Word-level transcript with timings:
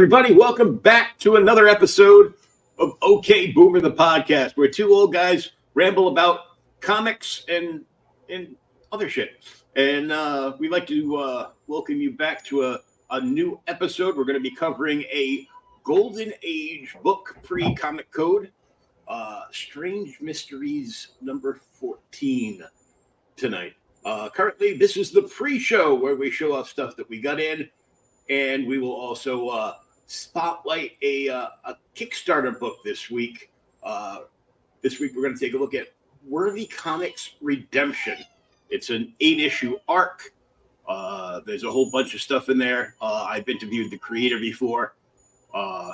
Everybody, 0.00 0.32
welcome 0.32 0.78
back 0.78 1.18
to 1.18 1.36
another 1.36 1.68
episode 1.68 2.32
of 2.78 2.94
OK 3.02 3.52
Boomer 3.52 3.82
the 3.82 3.90
podcast, 3.90 4.56
where 4.56 4.66
two 4.66 4.94
old 4.94 5.12
guys 5.12 5.50
ramble 5.74 6.08
about 6.08 6.56
comics 6.80 7.44
and 7.50 7.84
and 8.30 8.56
other 8.92 9.10
shit. 9.10 9.44
And 9.76 10.10
uh, 10.10 10.56
we'd 10.58 10.70
like 10.70 10.86
to 10.86 11.16
uh, 11.16 11.50
welcome 11.66 11.96
you 11.96 12.12
back 12.12 12.42
to 12.46 12.64
a, 12.64 12.78
a 13.10 13.20
new 13.20 13.60
episode. 13.66 14.16
We're 14.16 14.24
going 14.24 14.42
to 14.42 14.50
be 14.50 14.56
covering 14.56 15.02
a 15.02 15.46
Golden 15.84 16.32
Age 16.42 16.96
book 17.04 17.36
pre 17.42 17.74
comic 17.74 18.10
code, 18.10 18.50
uh, 19.06 19.42
Strange 19.52 20.18
Mysteries 20.22 21.08
number 21.20 21.60
14 21.74 22.62
tonight. 23.36 23.74
Uh, 24.06 24.30
currently, 24.30 24.78
this 24.78 24.96
is 24.96 25.10
the 25.10 25.24
pre 25.24 25.58
show 25.58 25.94
where 25.94 26.16
we 26.16 26.30
show 26.30 26.54
off 26.54 26.70
stuff 26.70 26.96
that 26.96 27.06
we 27.10 27.20
got 27.20 27.38
in 27.38 27.68
and 28.30 28.66
we 28.66 28.78
will 28.78 28.94
also 28.94 29.48
uh, 29.48 29.74
spotlight 30.10 30.96
a, 31.02 31.28
uh, 31.28 31.48
a 31.66 31.76
Kickstarter 31.94 32.58
book 32.58 32.78
this 32.84 33.10
week. 33.10 33.52
Uh, 33.84 34.22
this 34.82 34.98
week, 34.98 35.12
we're 35.14 35.22
going 35.22 35.34
to 35.34 35.40
take 35.40 35.54
a 35.54 35.56
look 35.56 35.72
at 35.72 35.86
Worthy 36.26 36.66
Comics 36.66 37.36
Redemption. 37.40 38.16
It's 38.70 38.90
an 38.90 39.14
eight 39.20 39.38
issue 39.38 39.78
arc. 39.86 40.32
Uh, 40.88 41.40
there's 41.46 41.62
a 41.62 41.70
whole 41.70 41.90
bunch 41.92 42.14
of 42.14 42.20
stuff 42.20 42.48
in 42.48 42.58
there. 42.58 42.96
Uh, 43.00 43.26
I've 43.28 43.48
interviewed 43.48 43.92
the 43.92 43.98
creator 43.98 44.40
before, 44.40 44.96
uh, 45.54 45.92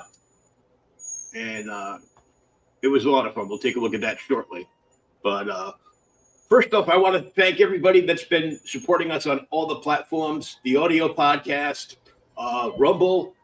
and 1.34 1.68
uh, 1.68 1.98
it 2.80 2.88
was 2.88 3.04
a 3.04 3.10
lot 3.10 3.26
of 3.26 3.34
fun. 3.34 3.50
We'll 3.50 3.58
take 3.58 3.76
a 3.76 3.80
look 3.80 3.92
at 3.92 4.00
that 4.00 4.18
shortly. 4.18 4.66
But 5.22 5.50
uh, 5.50 5.72
First 6.48 6.72
off, 6.72 6.88
I 6.88 6.96
want 6.96 7.22
to 7.22 7.30
thank 7.32 7.60
everybody 7.60 8.02
that's 8.02 8.22
been 8.24 8.58
supporting 8.64 9.10
us 9.10 9.26
on 9.26 9.48
all 9.50 9.66
the 9.66 9.76
platforms, 9.76 10.60
the 10.62 10.76
audio 10.76 11.12
podcast, 11.12 11.96
uh, 12.38 12.70
Rumble. 12.78 13.34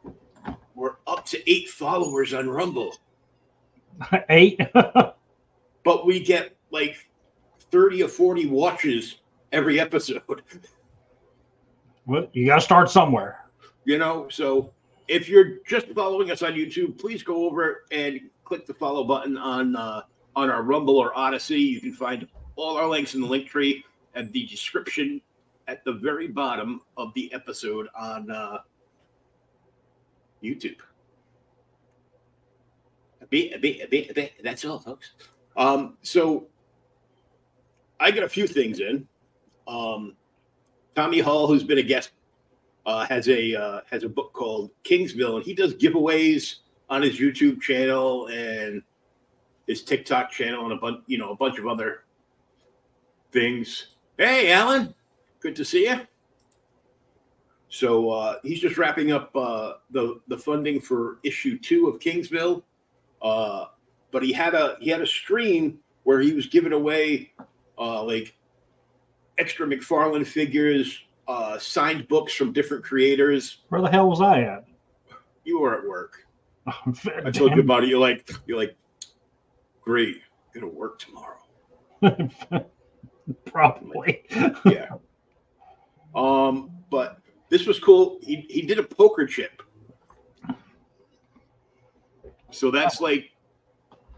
We're 0.74 0.96
up 1.06 1.26
to 1.26 1.50
eight 1.50 1.68
followers 1.68 2.32
on 2.32 2.48
Rumble, 2.48 2.94
Eight. 4.30 4.60
but 4.72 6.06
we 6.06 6.20
get 6.20 6.56
like 6.70 6.96
30 7.70 8.04
or 8.04 8.08
40 8.08 8.46
watches 8.46 9.16
every 9.52 9.78
episode. 9.80 10.42
well, 12.06 12.26
you 12.32 12.46
got 12.46 12.56
to 12.56 12.60
start 12.60 12.90
somewhere. 12.90 13.44
You 13.84 13.98
know, 13.98 14.28
so 14.30 14.72
if 15.08 15.28
you're 15.28 15.58
just 15.66 15.88
following 15.88 16.30
us 16.30 16.42
on 16.42 16.52
YouTube, 16.52 16.98
please 16.98 17.22
go 17.22 17.46
over 17.46 17.84
and 17.90 18.20
click 18.44 18.66
the 18.66 18.74
follow 18.74 19.04
button 19.04 19.36
on 19.36 19.76
uh, 19.76 20.02
on 20.36 20.50
our 20.50 20.62
Rumble 20.62 20.96
or 20.96 21.12
Odysee. 21.18 21.58
You 21.58 21.80
can 21.80 21.92
find 21.92 22.28
all 22.56 22.76
our 22.76 22.88
links 22.88 23.14
in 23.14 23.20
the 23.20 23.26
link 23.26 23.48
tree 23.48 23.84
and 24.14 24.32
the 24.32 24.46
description 24.46 25.20
at 25.68 25.84
the 25.84 25.92
very 25.92 26.28
bottom 26.28 26.80
of 26.96 27.12
the 27.14 27.32
episode 27.34 27.88
on 27.98 28.30
uh, 28.30 28.58
YouTube. 30.42 30.76
That's 34.42 34.64
all, 34.64 34.78
folks. 34.78 35.12
Um, 35.56 35.96
so 36.02 36.48
I 37.98 38.10
got 38.10 38.24
a 38.24 38.28
few 38.28 38.46
things 38.46 38.80
in. 38.80 39.06
Um, 39.66 40.16
Tommy 40.94 41.20
Hall, 41.20 41.46
who's 41.46 41.62
been 41.62 41.78
a 41.78 41.82
guest 41.82 42.10
uh, 42.86 43.06
has 43.06 43.28
a 43.28 43.54
uh, 43.54 43.80
has 43.90 44.04
a 44.04 44.08
book 44.08 44.32
called 44.32 44.70
Kingsville, 44.84 45.36
and 45.36 45.44
he 45.44 45.54
does 45.54 45.74
giveaways 45.74 46.56
on 46.90 47.02
his 47.02 47.18
YouTube 47.18 47.60
channel 47.60 48.26
and 48.26 48.82
his 49.66 49.82
TikTok 49.82 50.30
channel 50.30 50.64
and 50.64 50.72
a 50.72 50.76
bunch, 50.76 51.02
you 51.06 51.18
know, 51.18 51.30
a 51.30 51.36
bunch 51.36 51.58
of 51.58 51.66
other 51.66 52.04
things. 53.30 53.96
Hey, 54.18 54.52
Alan, 54.52 54.94
good 55.40 55.56
to 55.56 55.64
see 55.64 55.88
you. 55.88 56.00
So 57.72 58.10
uh, 58.10 58.36
he's 58.42 58.60
just 58.60 58.76
wrapping 58.76 59.12
up 59.12 59.34
uh, 59.34 59.74
the 59.90 60.20
the 60.28 60.36
funding 60.36 60.78
for 60.78 61.20
issue 61.22 61.58
two 61.58 61.88
of 61.88 61.98
Kingsville, 62.00 62.62
uh, 63.22 63.64
but 64.10 64.22
he 64.22 64.30
had 64.30 64.54
a 64.54 64.76
he 64.78 64.90
had 64.90 65.00
a 65.00 65.06
stream 65.06 65.78
where 66.02 66.20
he 66.20 66.34
was 66.34 66.46
giving 66.48 66.74
away 66.74 67.32
uh, 67.78 68.04
like 68.04 68.36
extra 69.38 69.66
McFarlane 69.66 70.26
figures, 70.26 71.00
uh, 71.26 71.58
signed 71.58 72.08
books 72.08 72.34
from 72.34 72.52
different 72.52 72.84
creators. 72.84 73.62
Where 73.70 73.80
the 73.80 73.90
hell 73.90 74.06
was 74.06 74.20
I 74.20 74.42
at? 74.42 74.66
You 75.44 75.58
were 75.58 75.78
at 75.78 75.88
work. 75.88 76.26
I 76.66 77.30
told 77.30 77.52
you 77.54 77.62
about 77.62 77.84
it. 77.84 77.88
You're 77.88 77.98
like, 77.98 78.30
you're 78.46 78.58
like, 78.58 78.76
great. 79.80 80.20
I'm 80.54 80.60
gonna 80.60 80.72
work 80.74 80.98
tomorrow. 80.98 81.38
Probably. 83.46 84.24
Yeah. 84.66 84.90
um, 86.14 86.70
but 86.90 87.21
this 87.52 87.66
was 87.66 87.78
cool. 87.78 88.18
He 88.22 88.46
he 88.48 88.62
did 88.62 88.78
a 88.78 88.82
poker 88.82 89.26
chip. 89.26 89.62
So 92.50 92.70
that's 92.70 92.98
like 92.98 93.30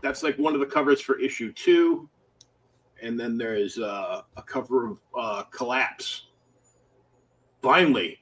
that's 0.02 0.22
like 0.22 0.38
one 0.38 0.54
of 0.54 0.60
the 0.60 0.66
covers 0.66 1.00
for 1.00 1.19
issue 1.19 1.52
two. 1.52 2.08
And 3.02 3.19
then 3.19 3.36
there's 3.36 3.76
uh, 3.76 4.22
a 4.36 4.42
cover 4.42 4.86
of 4.86 5.00
uh, 5.19 5.42
Collapse. 5.50 6.28
Finally, 7.60 8.20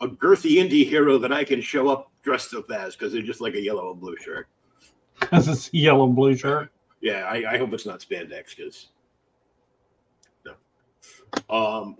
a 0.00 0.08
girthy 0.08 0.56
indie 0.56 0.84
hero 0.84 1.16
that 1.18 1.32
I 1.32 1.44
can 1.44 1.60
show 1.60 1.88
up 1.88 2.10
dressed 2.24 2.54
up 2.54 2.68
as 2.72 2.96
because 2.96 3.12
they're 3.12 3.22
just 3.22 3.40
like 3.40 3.54
a 3.54 3.60
yellow 3.60 3.92
and 3.92 4.00
blue 4.00 4.16
shirt. 4.16 4.48
Because 5.20 5.46
it's 5.46 5.68
a 5.68 5.76
yellow 5.76 6.06
and 6.06 6.16
blue 6.16 6.34
shirt. 6.36 6.72
Yeah, 7.00 7.22
I, 7.26 7.54
I 7.54 7.58
hope 7.58 7.72
it's 7.72 7.86
not 7.86 8.00
spandex 8.00 8.56
because 8.56 8.88
no. 10.44 10.54
Um, 11.48 11.96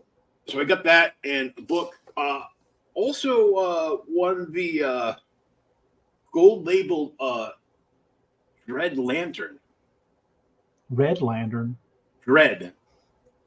so 0.49 0.61
I 0.61 0.65
got 0.65 0.83
that 0.83 1.15
and 1.23 1.53
a 1.57 1.63
book. 1.63 1.95
Uh, 2.17 2.41
also 2.95 3.55
uh, 3.55 3.97
won 4.09 4.53
the 4.53 4.85
uh, 4.85 5.15
gold 6.33 6.65
label 6.67 7.15
uh, 7.21 7.51
Red 8.69 8.99
Lantern. 8.99 9.59
Red 10.91 11.21
Lantern. 11.21 11.77
Red. 12.27 12.73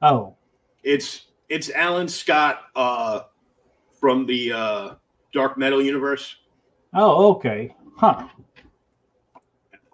Oh, 0.01 0.35
It's 0.83 1.27
it's 1.49 1.69
Alan 1.71 2.07
Scott 2.07 2.63
uh, 2.75 3.21
from 3.99 4.25
the 4.25 4.51
uh, 4.51 4.95
Dark 5.33 5.57
Metal 5.57 5.81
universe. 5.81 6.35
oh, 6.93 7.31
okay. 7.35 7.73
Huh. 7.95 8.27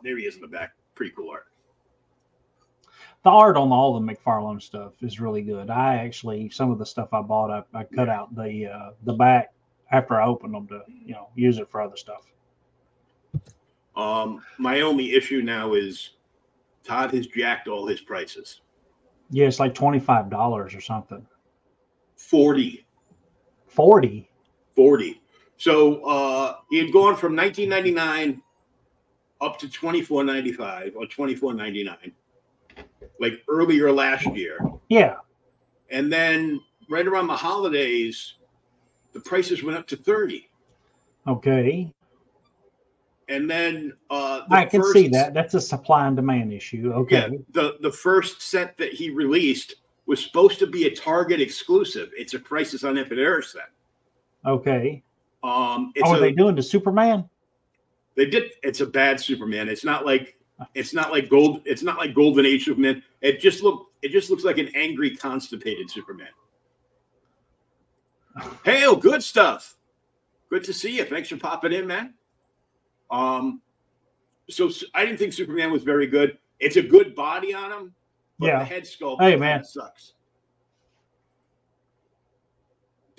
There 0.03 0.17
he 0.17 0.25
is 0.25 0.35
in 0.35 0.41
the 0.41 0.47
back. 0.47 0.73
Pretty 0.95 1.13
cool 1.15 1.29
art. 1.29 1.45
The 3.23 3.29
art 3.29 3.55
on 3.55 3.71
all 3.71 3.99
the 3.99 4.05
McFarlane 4.05 4.61
stuff 4.61 4.93
is 5.01 5.19
really 5.19 5.41
good. 5.41 5.69
I 5.69 5.95
actually 5.95 6.49
some 6.49 6.71
of 6.71 6.79
the 6.79 6.85
stuff 6.85 7.13
I 7.13 7.21
bought, 7.21 7.51
I, 7.51 7.79
I 7.79 7.83
cut 7.85 8.09
out 8.09 8.35
the 8.35 8.67
uh, 8.67 8.91
the 9.03 9.13
back 9.13 9.53
after 9.91 10.19
I 10.19 10.25
opened 10.25 10.53
them 10.53 10.67
to 10.67 10.81
you 11.05 11.13
know 11.13 11.29
use 11.35 11.57
it 11.57 11.69
for 11.69 11.81
other 11.81 11.95
stuff. 11.95 12.23
Um, 13.95 14.41
my 14.57 14.81
only 14.81 15.13
issue 15.13 15.41
now 15.41 15.73
is 15.73 16.11
Todd 16.83 17.13
has 17.13 17.27
jacked 17.27 17.67
all 17.67 17.87
his 17.87 18.01
prices. 18.01 18.61
Yeah, 19.29 19.47
it's 19.47 19.59
like 19.59 19.73
twenty 19.73 19.99
five 19.99 20.29
dollars 20.29 20.75
or 20.75 20.81
something. 20.81 21.25
40. 22.17 22.85
Forty. 23.67 24.29
40. 24.75 25.21
So 25.57 26.03
uh, 26.03 26.57
he 26.69 26.77
had 26.79 26.91
gone 26.91 27.15
from 27.15 27.35
1999 27.35 28.41
up 29.39 29.59
to 29.59 29.67
24.95 29.67 30.95
or 30.95 31.05
24.99, 31.05 32.11
like 33.19 33.41
earlier 33.47 33.91
last 33.91 34.25
year, 34.35 34.59
Yeah. 34.89 35.15
and 35.89 36.11
then 36.11 36.59
right 36.89 37.07
around 37.07 37.27
the 37.27 37.35
holidays, 37.35 38.35
the 39.13 39.19
prices 39.19 39.63
went 39.63 39.77
up 39.77 39.87
to 39.87 39.95
30. 39.95 40.49
Okay. 41.27 41.91
And 43.29 43.49
then 43.49 43.93
uh, 44.09 44.41
the 44.49 44.55
I 44.55 44.65
can 44.65 44.81
first- 44.81 44.93
see 44.93 45.07
that. 45.09 45.33
That's 45.33 45.53
a 45.53 45.61
supply 45.61 46.07
and 46.07 46.15
demand 46.15 46.51
issue. 46.51 46.91
Okay. 46.93 47.15
Yeah, 47.31 47.37
the 47.51 47.77
the 47.81 47.91
first 47.91 48.41
set 48.41 48.77
that 48.77 48.91
he 48.91 49.09
released 49.11 49.75
was 50.05 50.21
supposed 50.23 50.59
to 50.59 50.67
be 50.67 50.85
a 50.87 50.93
Target 50.93 51.39
exclusive. 51.39 52.09
It's 52.17 52.33
a 52.33 52.39
Crisis 52.39 52.83
on 52.83 52.97
Infinite 52.97 53.23
Earth 53.23 53.45
set. 53.45 53.69
Okay. 54.45 55.01
Um, 55.41 55.93
it's 55.95 56.07
Oh, 56.07 56.13
are 56.13 56.17
a, 56.17 56.19
they 56.19 56.31
doing 56.33 56.55
the 56.55 56.63
Superman? 56.63 57.29
They 58.15 58.25
did. 58.25 58.51
It's 58.61 58.81
a 58.81 58.85
bad 58.85 59.19
Superman. 59.21 59.69
It's 59.69 59.85
not 59.85 60.05
like 60.05 60.37
it's 60.75 60.93
not 60.93 61.11
like 61.11 61.29
gold. 61.29 61.61
It's 61.65 61.83
not 61.83 61.97
like 61.97 62.13
Golden 62.13 62.45
Age 62.45 62.65
Superman. 62.65 63.03
It 63.21 63.39
just 63.39 63.63
look. 63.63 63.91
It 64.01 64.11
just 64.11 64.29
looks 64.29 64.43
like 64.43 64.57
an 64.57 64.69
angry, 64.75 65.15
constipated 65.15 65.89
Superman. 65.89 66.27
Hail, 68.65 68.95
good 68.95 69.23
stuff. 69.23 69.77
Good 70.49 70.63
to 70.65 70.73
see 70.73 70.97
you. 70.97 71.05
Thanks 71.05 71.29
for 71.29 71.37
popping 71.37 71.71
in, 71.73 71.87
man. 71.87 72.13
Um, 73.11 73.61
so 74.49 74.69
I 74.93 75.05
didn't 75.05 75.19
think 75.19 75.33
Superman 75.33 75.71
was 75.71 75.83
very 75.83 76.07
good. 76.07 76.37
It's 76.59 76.75
a 76.77 76.81
good 76.81 77.15
body 77.15 77.53
on 77.53 77.71
him, 77.71 77.95
but 78.39 78.47
Yeah. 78.47 78.59
the 78.59 78.65
head 78.65 78.83
sculpt 78.83 79.21
Hey, 79.21 79.35
man. 79.35 79.63
sucks. 79.63 80.13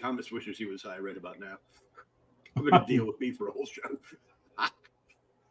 Thomas 0.01 0.31
wishes 0.31 0.59
he 0.59 0.67
was 0.67 0.83
high 0.83 0.99
right 0.99 1.17
about 1.17 1.39
now. 1.41 1.57
I'm 2.57 2.69
gonna 2.69 2.85
deal 2.89 3.07
with 3.07 3.19
me 3.21 3.31
for 3.33 3.49
a 3.49 3.53
whole 3.53 3.67
show. 3.67 3.83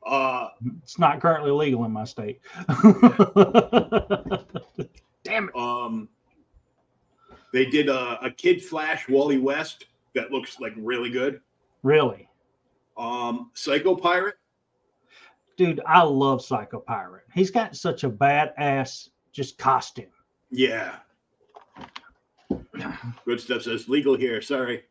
Uh 0.05 0.50
It's 0.81 1.00
not 1.00 1.21
currently 1.21 1.51
legal 1.51 1.85
in 1.85 1.91
my 1.91 2.03
state. 2.03 2.41
Damn 5.23 5.50
it. 5.50 5.55
Um, 5.55 6.09
they 7.53 7.65
did 7.65 7.88
a, 7.89 8.19
a 8.25 8.31
Kid 8.31 8.63
Flash 8.63 9.07
Wally 9.07 9.38
West 9.38 9.85
that 10.15 10.31
looks 10.31 10.59
like 10.59 10.73
really 10.77 11.09
good. 11.09 11.39
Really? 11.83 12.27
Um, 12.97 13.51
Psycho 13.53 13.95
Pirate. 13.95 14.35
Dude, 15.55 15.81
I 15.85 16.01
love 16.01 16.44
Psycho 16.44 16.79
Pirate. 16.79 17.23
He's 17.33 17.51
got 17.51 17.75
such 17.75 18.03
a 18.03 18.09
badass 18.09 19.09
just 19.31 19.57
costume. 19.57 20.07
Yeah. 20.50 20.97
Good 23.25 23.39
stuff 23.39 23.63
says 23.63 23.88
legal 23.88 24.15
here. 24.15 24.41
Sorry. 24.41 24.83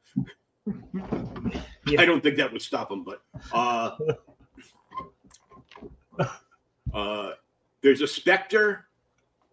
Yeah. 1.86 2.00
I 2.00 2.04
don't 2.04 2.22
think 2.22 2.36
that 2.36 2.52
would 2.52 2.62
stop 2.62 2.90
him, 2.90 3.04
but 3.04 3.22
uh, 3.52 3.96
uh, 6.94 7.30
there's 7.82 8.00
a 8.00 8.06
Spectre, 8.06 8.86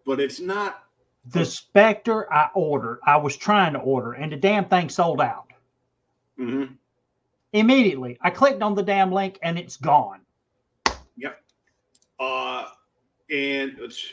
but 0.06 0.20
it's 0.20 0.40
not. 0.40 0.84
The 1.26 1.44
Spectre 1.44 2.32
I 2.32 2.48
ordered, 2.54 3.00
I 3.06 3.16
was 3.18 3.36
trying 3.36 3.74
to 3.74 3.78
order, 3.78 4.12
and 4.12 4.32
the 4.32 4.36
damn 4.36 4.66
thing 4.66 4.88
sold 4.88 5.20
out. 5.20 5.52
Mhm. 6.38 6.76
Immediately, 7.52 8.16
I 8.20 8.30
clicked 8.30 8.62
on 8.62 8.74
the 8.74 8.82
damn 8.82 9.12
link 9.12 9.38
and 9.42 9.58
it's 9.58 9.76
gone. 9.76 10.20
Uh, 12.20 12.66
and 13.30 13.76
it's 13.78 14.06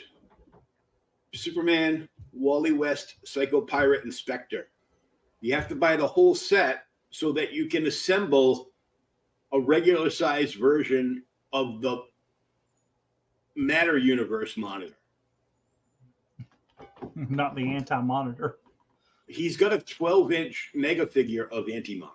Superman, 1.34 2.08
Wally 2.32 2.72
West, 2.72 3.16
Psycho 3.24 3.60
Pirate, 3.60 4.02
and 4.04 4.12
Spectre. 4.12 4.68
You 5.42 5.54
have 5.54 5.68
to 5.68 5.74
buy 5.74 5.94
the 5.96 6.06
whole 6.06 6.34
set 6.34 6.84
so 7.10 7.32
that 7.32 7.52
you 7.52 7.66
can 7.66 7.86
assemble 7.86 8.70
a 9.52 9.60
regular 9.60 10.08
sized 10.08 10.56
version 10.56 11.22
of 11.52 11.82
the 11.82 12.04
Matter 13.58 13.98
Universe 13.98 14.56
monitor. 14.56 14.94
Not 17.16 17.56
the 17.56 17.68
anti 17.74 18.00
monitor. 18.00 18.58
He's 19.26 19.56
got 19.56 19.72
a 19.72 19.78
12 19.78 20.32
inch 20.32 20.70
mega 20.74 21.06
figure 21.06 21.48
of 21.52 21.68
Anti 21.68 21.98
Monitor, 21.98 22.14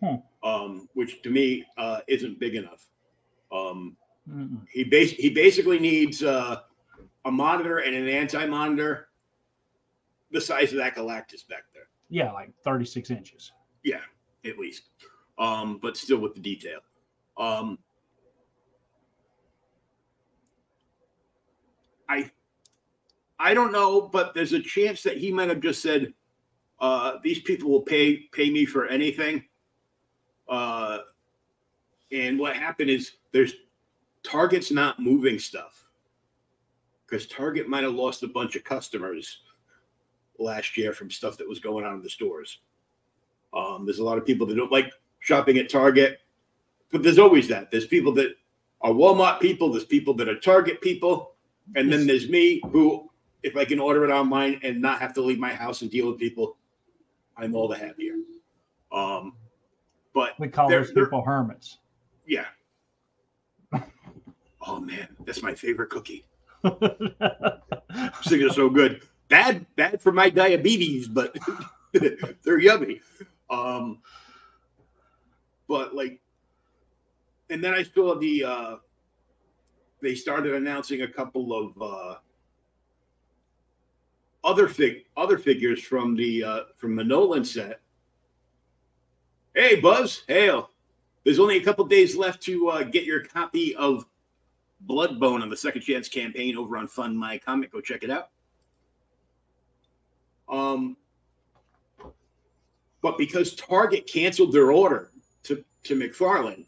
Hmm. 0.00 0.48
um, 0.48 0.88
which 0.94 1.22
to 1.22 1.30
me 1.30 1.64
uh, 1.76 2.00
isn't 2.06 2.38
big 2.38 2.54
enough. 2.54 2.86
Um, 3.50 3.96
he 4.70 4.84
bas- 4.84 5.12
he 5.12 5.30
basically 5.30 5.78
needs 5.80 6.22
uh, 6.22 6.60
a 7.24 7.30
monitor 7.30 7.78
and 7.78 7.96
an 7.96 8.06
anti 8.08 8.44
monitor 8.46 9.08
the 10.30 10.40
size 10.40 10.70
of 10.72 10.78
that 10.78 10.94
Galactus 10.94 11.48
back 11.48 11.64
there. 11.72 11.88
Yeah, 12.10 12.30
like 12.32 12.50
36 12.62 13.10
inches. 13.10 13.50
Yeah, 13.82 14.00
at 14.44 14.58
least. 14.58 14.90
Um, 15.38 15.78
but 15.80 15.96
still 15.96 16.18
with 16.18 16.34
the 16.34 16.40
detail. 16.40 16.80
Um, 17.38 17.78
I 22.08 22.30
I 23.38 23.54
don't 23.54 23.72
know, 23.72 24.00
but 24.00 24.34
there's 24.34 24.52
a 24.52 24.60
chance 24.60 25.02
that 25.02 25.16
he 25.16 25.32
might 25.32 25.48
have 25.48 25.60
just 25.60 25.82
said, 25.82 26.12
uh, 26.80 27.18
"These 27.22 27.40
people 27.40 27.70
will 27.70 27.82
pay 27.82 28.16
pay 28.32 28.50
me 28.50 28.64
for 28.64 28.86
anything." 28.86 29.44
Uh, 30.48 31.00
and 32.10 32.38
what 32.38 32.56
happened 32.56 32.90
is 32.90 33.12
there's 33.32 33.54
Target's 34.22 34.70
not 34.70 34.98
moving 34.98 35.38
stuff 35.38 35.84
because 37.06 37.26
Target 37.26 37.68
might 37.68 37.84
have 37.84 37.94
lost 37.94 38.22
a 38.22 38.28
bunch 38.28 38.56
of 38.56 38.64
customers 38.64 39.40
last 40.38 40.76
year 40.76 40.92
from 40.92 41.10
stuff 41.10 41.36
that 41.38 41.48
was 41.48 41.58
going 41.58 41.84
on 41.84 41.94
in 41.94 42.02
the 42.02 42.10
stores. 42.10 42.58
Um, 43.54 43.84
there's 43.84 43.98
a 43.98 44.04
lot 44.04 44.18
of 44.18 44.26
people 44.26 44.46
that 44.46 44.56
don't 44.56 44.72
like 44.72 44.92
shopping 45.20 45.58
at 45.58 45.70
Target, 45.70 46.20
but 46.90 47.02
there's 47.02 47.18
always 47.18 47.48
that. 47.48 47.70
There's 47.70 47.86
people 47.86 48.12
that 48.14 48.36
are 48.80 48.92
Walmart 48.92 49.40
people, 49.40 49.70
there's 49.70 49.84
people 49.84 50.14
that 50.14 50.28
are 50.28 50.38
Target 50.38 50.80
people, 50.80 51.34
and 51.76 51.92
then 51.92 52.06
there's 52.06 52.28
me 52.28 52.60
who, 52.70 53.10
if 53.42 53.56
I 53.56 53.64
can 53.64 53.78
order 53.78 54.04
it 54.04 54.10
online 54.10 54.60
and 54.62 54.80
not 54.80 55.00
have 55.00 55.12
to 55.14 55.20
leave 55.22 55.38
my 55.38 55.52
house 55.52 55.82
and 55.82 55.90
deal 55.90 56.08
with 56.10 56.18
people, 56.18 56.56
I'm 57.36 57.54
all 57.54 57.68
the 57.68 57.76
happier. 57.76 58.14
Um, 58.92 59.34
but 60.14 60.38
We 60.40 60.48
call 60.48 60.68
those 60.68 60.92
people 60.92 61.22
hermits. 61.22 61.78
yeah. 62.26 62.46
Oh 64.66 64.80
man, 64.80 65.08
that's 65.24 65.42
my 65.42 65.54
favorite 65.54 65.88
cookie. 65.88 66.26
Things 66.64 68.44
are 68.44 68.52
so 68.52 68.68
good. 68.68 69.02
Bad, 69.28 69.64
bad 69.76 70.02
for 70.02 70.12
my 70.12 70.28
diabetes, 70.28 71.08
but 71.08 71.34
they're 72.42 72.58
yummy. 72.58 73.00
Um, 73.48 74.00
but 75.68 75.94
like, 75.94 76.20
and 77.48 77.62
then 77.64 77.72
I 77.72 77.82
saw 77.82 78.18
the 78.18 78.44
uh, 78.44 78.76
they 80.00 80.14
started 80.14 80.54
announcing 80.54 81.02
a 81.02 81.08
couple 81.08 81.52
of 81.54 81.82
uh, 81.82 82.16
other 84.44 84.68
fig 84.68 85.04
other 85.16 85.38
figures 85.38 85.82
from 85.82 86.16
the 86.16 86.44
uh, 86.44 86.60
from 86.76 86.96
the 86.96 87.04
Nolan 87.04 87.44
set. 87.44 87.80
Hey, 89.54 89.80
Buzz, 89.80 90.22
hail! 90.28 90.70
There's 91.24 91.40
only 91.40 91.56
a 91.56 91.64
couple 91.64 91.84
days 91.84 92.16
left 92.16 92.42
to 92.42 92.68
uh, 92.68 92.82
get 92.84 93.04
your 93.04 93.24
copy 93.24 93.74
of 93.74 94.06
Bloodbone 94.86 95.42
on 95.42 95.50
the 95.50 95.56
Second 95.56 95.82
Chance 95.82 96.08
campaign 96.08 96.56
over 96.56 96.76
on 96.76 96.86
Fund 96.86 97.18
My 97.18 97.38
Comic. 97.38 97.72
Go 97.72 97.80
check 97.80 98.04
it 98.04 98.10
out. 98.10 98.30
Um, 100.48 100.96
but 103.02 103.18
because 103.18 103.54
Target 103.54 104.06
canceled 104.06 104.52
their 104.52 104.70
order 104.70 105.10
to 105.44 105.64
to 105.84 105.94
McFarlane, 105.94 106.64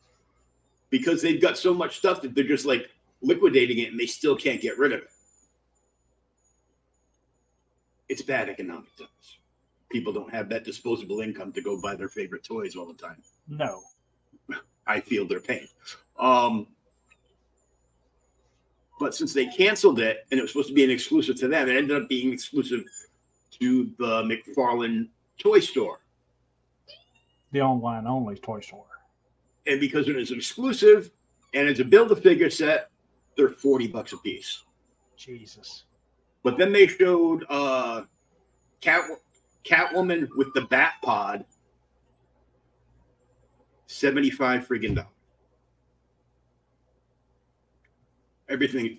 because 0.90 1.22
they've 1.22 1.40
got 1.40 1.56
so 1.56 1.72
much 1.72 1.96
stuff 1.96 2.20
that 2.22 2.34
they're 2.34 2.44
just 2.44 2.66
like 2.66 2.90
liquidating 3.22 3.78
it, 3.78 3.90
and 3.90 4.00
they 4.00 4.06
still 4.06 4.36
can't 4.36 4.60
get 4.60 4.78
rid 4.78 4.92
of 4.92 5.00
it. 5.00 5.10
It's 8.08 8.22
bad 8.22 8.48
economic 8.48 8.94
times. 8.96 9.38
people 9.90 10.12
don't 10.12 10.32
have 10.32 10.48
that 10.48 10.64
disposable 10.64 11.20
income 11.20 11.52
to 11.52 11.60
go 11.62 11.80
buy 11.80 11.94
their 11.94 12.08
favorite 12.08 12.42
toys 12.44 12.76
all 12.76 12.86
the 12.86 12.94
time. 12.94 13.22
No. 13.48 13.82
I 14.86 15.00
feel 15.00 15.26
their 15.26 15.40
pain. 15.40 15.68
Um, 16.18 16.66
but 18.98 19.14
since 19.14 19.32
they 19.32 19.46
canceled 19.46 20.00
it 20.00 20.26
and 20.30 20.38
it 20.38 20.42
was 20.42 20.50
supposed 20.50 20.68
to 20.68 20.74
be 20.74 20.84
an 20.84 20.90
exclusive 20.90 21.36
to 21.36 21.48
them, 21.48 21.68
it 21.68 21.76
ended 21.76 22.02
up 22.02 22.08
being 22.08 22.32
exclusive 22.32 22.82
to 23.60 23.90
the 23.98 24.22
McFarlane 24.22 25.08
toy 25.38 25.60
store. 25.60 26.00
The 27.52 27.60
online 27.60 28.06
only 28.06 28.36
toy 28.36 28.60
store. 28.60 28.84
And 29.66 29.80
because 29.80 30.08
it 30.08 30.16
is 30.16 30.32
exclusive 30.32 31.10
and 31.54 31.68
it's 31.68 31.80
a 31.80 31.84
build 31.84 32.10
a 32.12 32.16
figure 32.16 32.50
set, 32.50 32.89
they're 33.40 33.48
40 33.48 33.88
bucks 33.88 34.12
a 34.12 34.18
piece. 34.18 34.64
Jesus. 35.16 35.84
But 36.42 36.58
then 36.58 36.72
they 36.72 36.86
showed 36.86 37.44
uh 37.48 38.02
Cat 38.82 39.04
Catwoman 39.64 40.28
with 40.36 40.52
the 40.54 40.62
Bat 40.62 40.94
Pod, 41.02 41.44
75 43.86 44.68
friggin' 44.68 44.94
dollars. 44.94 45.08
Everything. 48.48 48.98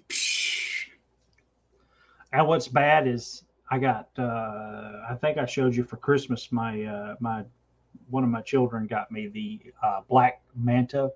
And 2.34 2.48
what's 2.48 2.68
bad 2.68 3.08
is 3.08 3.44
I 3.70 3.78
got 3.78 4.10
uh 4.18 5.04
I 5.08 5.18
think 5.22 5.38
I 5.38 5.46
showed 5.46 5.76
you 5.76 5.84
for 5.84 5.98
Christmas 5.98 6.52
my 6.52 6.84
uh 6.84 7.16
my 7.20 7.44
one 8.10 8.24
of 8.24 8.30
my 8.30 8.42
children 8.42 8.88
got 8.88 9.12
me 9.12 9.28
the 9.28 9.60
uh 9.84 10.02
Black 10.10 10.42
Manta 10.56 11.12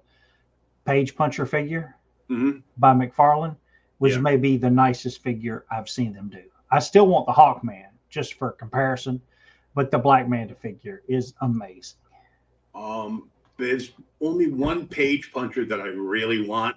page 0.86 1.16
puncher 1.16 1.48
figure 1.48 1.96
Mhm. 2.30 2.64
by 2.78 2.94
McFarlane, 2.94 3.56
which 4.00 4.14
Yeah. 4.14 4.20
may 4.20 4.38
be 4.38 4.58
the 4.58 4.70
nicest 4.70 5.22
figure 5.22 5.66
I've 5.70 5.90
seen 5.90 6.14
them 6.14 6.30
do. 6.30 6.44
I 6.72 6.80
still 6.80 7.08
want 7.08 7.26
the 7.28 7.32
Hawkman 7.34 7.90
just 8.10 8.34
for 8.36 8.52
comparison, 8.52 9.22
but 9.76 9.92
the 9.92 9.98
Black 10.00 10.28
Manta 10.28 10.56
figure 10.56 11.04
is 11.08 11.34
amazing. 11.42 12.00
Um, 12.74 13.30
there's 13.58 13.92
only 14.22 14.48
one 14.48 14.88
page 14.88 15.32
puncher 15.32 15.66
that 15.66 15.80
I 15.80 15.88
really 15.88 16.48
want. 16.48 16.76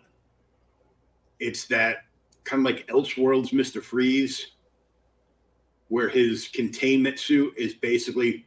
It's 1.40 1.66
that 1.68 2.04
kind 2.44 2.60
of 2.60 2.64
like 2.72 2.86
Elseworlds 2.88 3.50
Mr. 3.50 3.82
Freeze, 3.82 4.52
where 5.88 6.08
his 6.08 6.48
containment 6.48 7.18
suit 7.18 7.54
is 7.56 7.74
basically 7.74 8.46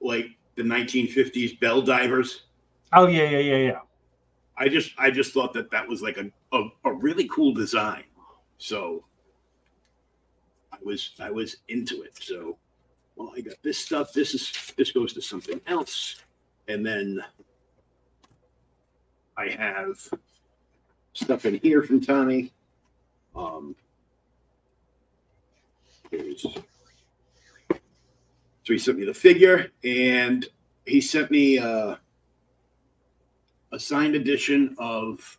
like 0.00 0.26
the 0.56 0.62
1950s 0.62 1.52
Bell 1.60 1.80
Divers. 1.82 2.44
Oh 2.92 3.06
yeah, 3.06 3.28
yeah, 3.28 3.38
yeah, 3.38 3.56
yeah. 3.56 3.80
I 4.60 4.68
just 4.68 4.92
I 4.98 5.10
just 5.10 5.32
thought 5.32 5.54
that 5.54 5.70
that 5.70 5.88
was 5.88 6.02
like 6.02 6.18
a, 6.18 6.30
a, 6.52 6.68
a 6.84 6.92
really 6.92 7.26
cool 7.28 7.54
design. 7.54 8.04
So 8.58 9.04
I 10.70 10.76
was 10.84 11.12
I 11.18 11.30
was 11.30 11.56
into 11.68 12.02
it. 12.02 12.12
So 12.22 12.58
well, 13.16 13.32
I 13.34 13.40
got 13.40 13.54
this 13.62 13.78
stuff. 13.78 14.12
This 14.12 14.34
is 14.34 14.72
this 14.76 14.92
goes 14.92 15.14
to 15.14 15.22
something 15.22 15.62
else, 15.66 16.22
and 16.68 16.84
then 16.84 17.24
I 19.38 19.48
have 19.48 19.98
stuff 21.14 21.46
in 21.46 21.54
here 21.54 21.82
from 21.82 22.02
Tommy. 22.02 22.52
Um, 23.34 23.74
here's 26.10 26.42
so 26.42 26.52
he 28.74 28.78
sent 28.78 28.98
me 28.98 29.06
the 29.06 29.14
figure, 29.14 29.70
and 29.84 30.46
he 30.84 31.00
sent 31.00 31.30
me 31.30 31.58
uh, 31.58 31.96
a 33.72 33.78
signed 33.78 34.14
edition 34.14 34.74
of 34.78 35.38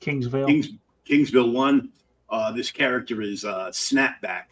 Kingsville. 0.00 0.46
Kings, 0.46 0.68
Kingsville 1.08 1.52
One. 1.52 1.90
Uh, 2.30 2.52
this 2.52 2.70
character 2.70 3.22
is 3.22 3.44
uh, 3.44 3.68
Snapback. 3.68 4.44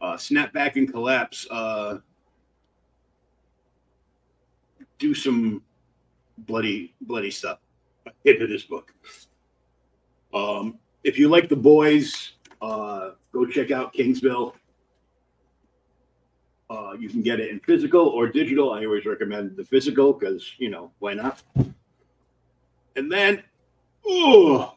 Uh, 0.00 0.14
Snapback 0.14 0.76
and 0.76 0.90
Collapse 0.90 1.46
uh, 1.50 1.98
do 4.98 5.14
some 5.14 5.62
bloody, 6.38 6.94
bloody 7.02 7.30
stuff 7.30 7.58
into 8.24 8.46
this 8.46 8.62
book. 8.62 8.94
Um, 10.32 10.78
if 11.04 11.18
you 11.18 11.28
like 11.28 11.48
the 11.48 11.56
boys, 11.56 12.32
uh, 12.62 13.10
go 13.32 13.46
check 13.46 13.70
out 13.70 13.94
Kingsville. 13.94 14.54
Uh, 16.70 16.92
you 16.98 17.08
can 17.08 17.20
get 17.20 17.40
it 17.40 17.50
in 17.50 17.58
physical 17.60 18.06
or 18.06 18.28
digital. 18.28 18.72
I 18.72 18.84
always 18.84 19.04
recommend 19.04 19.56
the 19.56 19.64
physical 19.64 20.12
because 20.12 20.54
you 20.58 20.70
know 20.70 20.92
why 21.00 21.14
not. 21.14 21.42
And 22.94 23.10
then, 23.10 23.42
oh, 24.06 24.74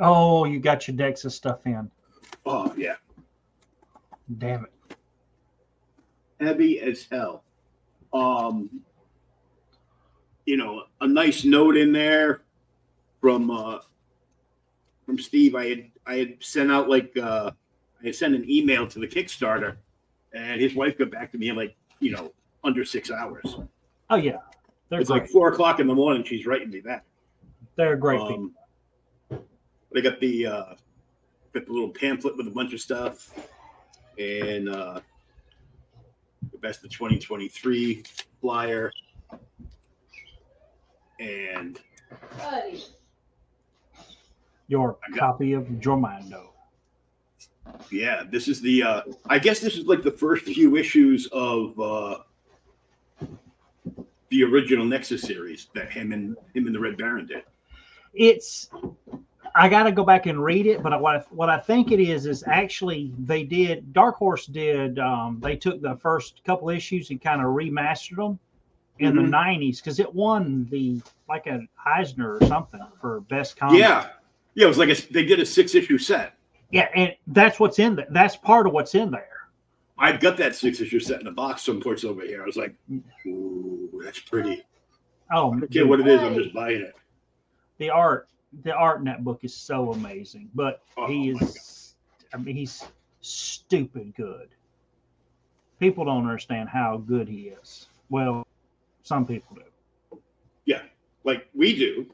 oh, 0.00 0.44
you 0.46 0.58
got 0.60 0.88
your 0.88 0.96
decks 0.96 1.24
of 1.26 1.32
stuff 1.34 1.60
in. 1.66 1.90
oh 2.46 2.72
yeah, 2.76 2.94
Damn 4.38 4.64
it. 4.64 4.96
heavy 6.40 6.80
as 6.80 7.06
hell. 7.10 7.44
Um, 8.14 8.70
you 10.46 10.56
know, 10.56 10.84
a 11.02 11.06
nice 11.06 11.44
note 11.44 11.76
in 11.76 11.92
there 11.92 12.42
from 13.20 13.50
uh 13.50 13.80
from 15.04 15.18
Steve. 15.18 15.54
I 15.54 15.68
had 15.68 15.90
I 16.06 16.14
had 16.16 16.36
sent 16.42 16.70
out 16.72 16.88
like 16.88 17.14
uh 17.20 17.50
I 18.04 18.08
had 18.08 18.14
sent 18.14 18.34
an 18.34 18.48
email 18.50 18.86
to 18.86 18.98
the 18.98 19.08
Kickstarter, 19.08 19.76
and 20.34 20.60
his 20.60 20.74
wife 20.74 20.98
got 20.98 21.10
back 21.10 21.32
to 21.32 21.38
me 21.38 21.48
in 21.48 21.56
like 21.56 21.74
you 22.00 22.10
know 22.12 22.32
under 22.62 22.84
six 22.84 23.10
hours. 23.10 23.56
Oh 24.10 24.16
yeah. 24.16 24.36
They're 24.90 25.00
it's 25.00 25.08
great. 25.08 25.22
like 25.22 25.30
four 25.30 25.48
o'clock 25.48 25.80
in 25.80 25.86
the 25.86 25.94
morning. 25.94 26.22
She's 26.22 26.44
writing 26.44 26.68
me 26.70 26.80
back. 26.80 27.04
They're 27.76 27.96
great 27.96 28.20
people. 28.20 28.50
Um, 29.30 29.40
they 29.94 30.02
got 30.02 30.20
the 30.20 30.46
uh, 30.46 30.64
got 31.54 31.64
the 31.66 31.72
little 31.72 31.88
pamphlet 31.88 32.36
with 32.36 32.46
a 32.46 32.50
bunch 32.50 32.74
of 32.74 32.80
stuff, 32.80 33.32
and 34.18 34.68
uh, 34.68 35.00
the 36.52 36.58
best 36.58 36.84
of 36.84 36.90
2023 36.90 38.02
flyer, 38.42 38.92
and 41.18 41.80
Your 44.68 44.98
I 45.06 45.10
got- 45.10 45.18
copy 45.18 45.54
of 45.54 45.64
Jormando. 45.64 46.48
Yeah, 47.90 48.22
this 48.30 48.48
is 48.48 48.60
the. 48.60 48.82
Uh, 48.82 49.02
I 49.28 49.38
guess 49.38 49.60
this 49.60 49.76
is 49.76 49.86
like 49.86 50.02
the 50.02 50.10
first 50.10 50.44
few 50.44 50.76
issues 50.76 51.26
of 51.32 51.78
uh, 51.78 52.18
the 54.30 54.44
original 54.44 54.84
Nexus 54.84 55.22
series 55.22 55.68
that 55.74 55.90
him 55.90 56.12
and 56.12 56.36
him 56.54 56.66
and 56.66 56.74
the 56.74 56.80
Red 56.80 56.96
Baron 56.96 57.26
did. 57.26 57.42
It's 58.14 58.70
I 59.54 59.68
got 59.68 59.84
to 59.84 59.92
go 59.92 60.04
back 60.04 60.26
and 60.26 60.42
read 60.42 60.66
it, 60.66 60.82
but 60.82 61.00
what 61.00 61.16
I, 61.16 61.20
what 61.30 61.48
I 61.48 61.58
think 61.58 61.92
it 61.92 62.00
is 62.00 62.26
is 62.26 62.44
actually 62.46 63.12
they 63.18 63.44
did 63.44 63.92
Dark 63.92 64.16
Horse 64.16 64.46
did 64.46 64.98
um, 64.98 65.40
they 65.42 65.56
took 65.56 65.80
the 65.80 65.96
first 65.96 66.42
couple 66.44 66.70
issues 66.70 67.10
and 67.10 67.20
kind 67.20 67.40
of 67.40 67.48
remastered 67.48 68.16
them 68.16 68.38
in 68.98 69.12
Mhm. 69.12 69.16
the 69.16 69.36
'90s 69.36 69.76
because 69.78 69.98
it 70.00 70.12
won 70.12 70.66
the 70.70 71.00
like 71.28 71.46
an 71.46 71.68
Eisner 71.84 72.34
or 72.36 72.46
something 72.46 72.80
for 73.00 73.20
best 73.22 73.56
comic. 73.56 73.78
Yeah, 73.80 74.08
yeah, 74.54 74.64
it 74.64 74.68
was 74.68 74.78
like 74.78 74.90
a, 74.90 75.12
they 75.12 75.24
did 75.24 75.40
a 75.40 75.46
six 75.46 75.74
issue 75.74 75.98
set. 75.98 76.34
Yeah, 76.70 76.88
and 76.94 77.14
that's 77.28 77.60
what's 77.60 77.78
in 77.78 77.96
there. 77.96 78.06
That's 78.10 78.36
part 78.36 78.66
of 78.66 78.72
what's 78.72 78.94
in 78.94 79.10
there. 79.10 79.28
I've 79.98 80.18
got 80.20 80.36
that 80.38 80.56
six 80.56 80.80
issue 80.80 80.98
set 81.00 81.20
in 81.20 81.26
a 81.28 81.32
box 81.32 81.62
someplace 81.62 82.04
over 82.04 82.22
here. 82.22 82.42
I 82.42 82.46
was 82.46 82.56
like, 82.56 82.74
ooh, 83.26 84.00
that's 84.02 84.18
pretty. 84.18 84.64
Oh, 85.32 85.48
I 85.48 85.50
don't 85.50 85.60
care 85.60 85.68
dude, 85.82 85.88
what 85.88 86.00
it 86.00 86.06
is, 86.08 86.20
I'm 86.20 86.34
just 86.34 86.52
buying 86.54 86.80
it. 86.82 86.94
the 87.78 87.90
art 87.90 88.28
the 88.62 88.72
art 88.72 88.98
in 88.98 89.04
that 89.04 89.24
book 89.24 89.40
is 89.42 89.52
so 89.52 89.92
amazing 89.92 90.48
but 90.54 90.82
Oh, 90.96 91.08
he 91.08 91.30
is 91.30 91.96
i 92.32 92.36
mean 92.36 92.54
he's 92.54 92.84
stupid 93.20 94.14
good 94.16 94.48
people 95.80 96.04
don't 96.04 96.22
understand 96.24 96.68
how 96.68 96.98
good 96.98 97.26
he 97.28 97.48
is 97.48 97.86
well 98.10 98.46
some 99.02 99.26
people 99.26 99.56
do 99.56 100.18
Yeah, 100.66 100.82
like 101.24 101.48
we 101.52 101.74
do, 101.76 102.06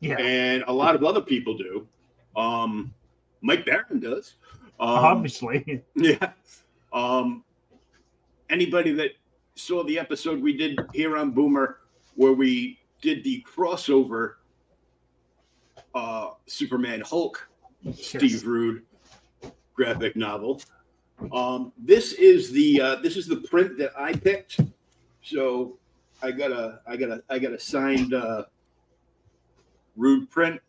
yeah 0.00 0.16
and 0.18 0.64
a 0.66 0.72
lot 0.72 0.94
of 0.94 1.04
other 1.04 1.20
people 1.20 1.58
do. 1.58 1.86
Um, 2.36 2.94
Mike 3.42 3.64
Baron 3.66 4.00
does. 4.00 4.34
Um, 4.78 4.88
obviously 4.88 5.82
Yeah. 5.96 6.32
Um, 6.92 7.44
anybody 8.50 8.92
that 8.92 9.12
saw 9.54 9.82
the 9.84 9.98
episode 9.98 10.40
we 10.40 10.56
did 10.56 10.78
here 10.92 11.16
on 11.16 11.30
Boomer 11.30 11.78
where 12.14 12.32
we 12.32 12.78
did 13.00 13.24
the 13.24 13.44
crossover 13.48 14.34
uh, 15.94 16.30
Superman 16.46 17.00
Hulk 17.00 17.48
Steve 17.94 18.46
Rude 18.46 18.82
graphic 19.74 20.16
novel. 20.16 20.60
Um, 21.32 21.72
this 21.78 22.12
is 22.14 22.50
the 22.50 22.80
uh, 22.80 22.96
this 22.96 23.16
is 23.16 23.26
the 23.26 23.36
print 23.36 23.78
that 23.78 23.92
I 23.98 24.12
picked. 24.12 24.60
So 25.22 25.78
I 26.22 26.30
got 26.30 26.50
a 26.50 26.80
I 26.86 26.96
got 26.96 27.10
a 27.10 27.22
I 27.30 27.38
got 27.38 27.52
a 27.52 27.60
signed 27.60 28.12
uh, 28.14 28.44
Rude 29.96 30.30
print. 30.30 30.60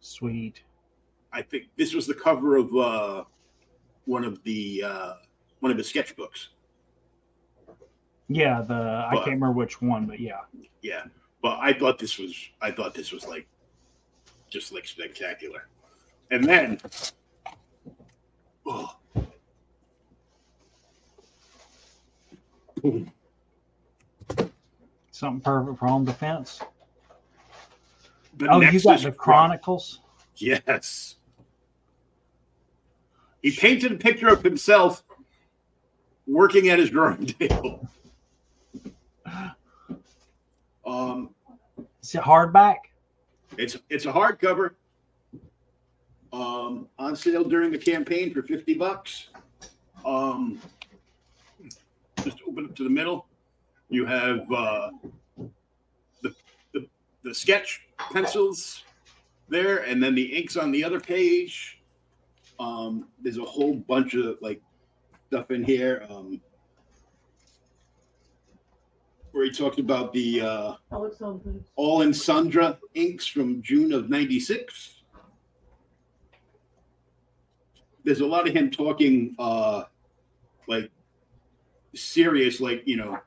sweet 0.00 0.62
I 1.34 1.42
think 1.42 1.64
this 1.76 1.92
was 1.94 2.06
the 2.06 2.14
cover 2.14 2.56
of 2.56 2.74
uh, 2.74 3.24
one 4.06 4.24
of 4.24 4.42
the 4.44 4.82
uh, 4.86 5.12
one 5.60 5.70
of 5.72 5.76
the 5.76 5.82
sketchbooks. 5.82 6.48
yeah 8.28 8.62
the 8.62 9.06
i 9.10 9.14
can't 9.16 9.26
remember 9.26 9.52
which 9.52 9.82
one 9.82 10.06
but 10.06 10.18
yeah 10.18 10.40
Yeah, 10.80 11.04
but 11.42 11.58
I 11.60 11.72
thought 11.74 11.98
this 11.98 12.18
was 12.18 12.34
I 12.62 12.70
thought 12.70 12.94
this 12.94 13.12
was 13.12 13.26
like 13.26 13.46
just 14.48 14.72
like 14.72 14.86
spectacular. 14.86 15.68
And 16.30 16.44
then, 16.44 16.80
oh, 18.66 18.96
Boom. 22.82 23.10
Something 25.10 25.40
perfect 25.40 25.78
for 25.78 25.86
home 25.86 26.04
defense. 26.04 26.60
The 28.36 28.48
oh, 28.48 28.60
you 28.60 28.80
got 28.80 29.00
the 29.00 29.12
Chronic- 29.12 29.16
Chronicles. 29.18 30.00
Yes. 30.36 31.16
He 33.44 33.50
painted 33.50 33.92
a 33.92 33.96
picture 33.96 34.28
of 34.28 34.42
himself 34.42 35.04
working 36.26 36.70
at 36.70 36.78
his 36.78 36.88
drawing 36.88 37.26
table. 37.26 37.86
Um, 40.86 41.28
Is 42.02 42.14
it 42.14 42.22
hardback? 42.22 42.76
it's 43.58 43.76
it's 43.90 44.06
a 44.06 44.12
hardcover. 44.12 44.70
Um, 46.32 46.88
on 46.98 47.14
sale 47.14 47.44
during 47.44 47.70
the 47.70 47.76
campaign 47.76 48.32
for 48.32 48.42
fifty 48.42 48.72
bucks. 48.72 49.28
Um, 50.06 50.58
just 52.24 52.38
open 52.48 52.64
up 52.64 52.74
to 52.76 52.82
the 52.84 52.90
middle. 52.90 53.26
You 53.90 54.06
have 54.06 54.50
uh, 54.50 54.90
the, 56.22 56.34
the 56.72 56.86
the 57.22 57.34
sketch 57.34 57.86
pencils 58.10 58.84
there, 59.50 59.84
and 59.84 60.02
then 60.02 60.14
the 60.14 60.24
inks 60.34 60.56
on 60.56 60.72
the 60.72 60.82
other 60.82 60.98
page. 60.98 61.82
Um, 62.58 63.08
there's 63.22 63.38
a 63.38 63.44
whole 63.44 63.74
bunch 63.74 64.14
of 64.14 64.38
like 64.40 64.60
stuff 65.28 65.50
in 65.50 65.64
here. 65.64 66.06
Um, 66.08 66.40
where 69.32 69.44
he 69.44 69.50
talked 69.50 69.80
about 69.80 70.12
the 70.12 70.40
uh, 70.40 70.74
all 71.74 72.02
in 72.02 72.14
Sandra 72.14 72.78
inks 72.94 73.26
from 73.26 73.60
June 73.62 73.92
of 73.92 74.08
96. 74.08 75.02
There's 78.04 78.20
a 78.20 78.26
lot 78.26 78.46
of 78.46 78.54
him 78.54 78.70
talking 78.70 79.34
uh 79.38 79.84
like 80.68 80.90
serious, 81.96 82.60
like 82.60 82.82
you 82.86 82.96
know, 82.96 83.18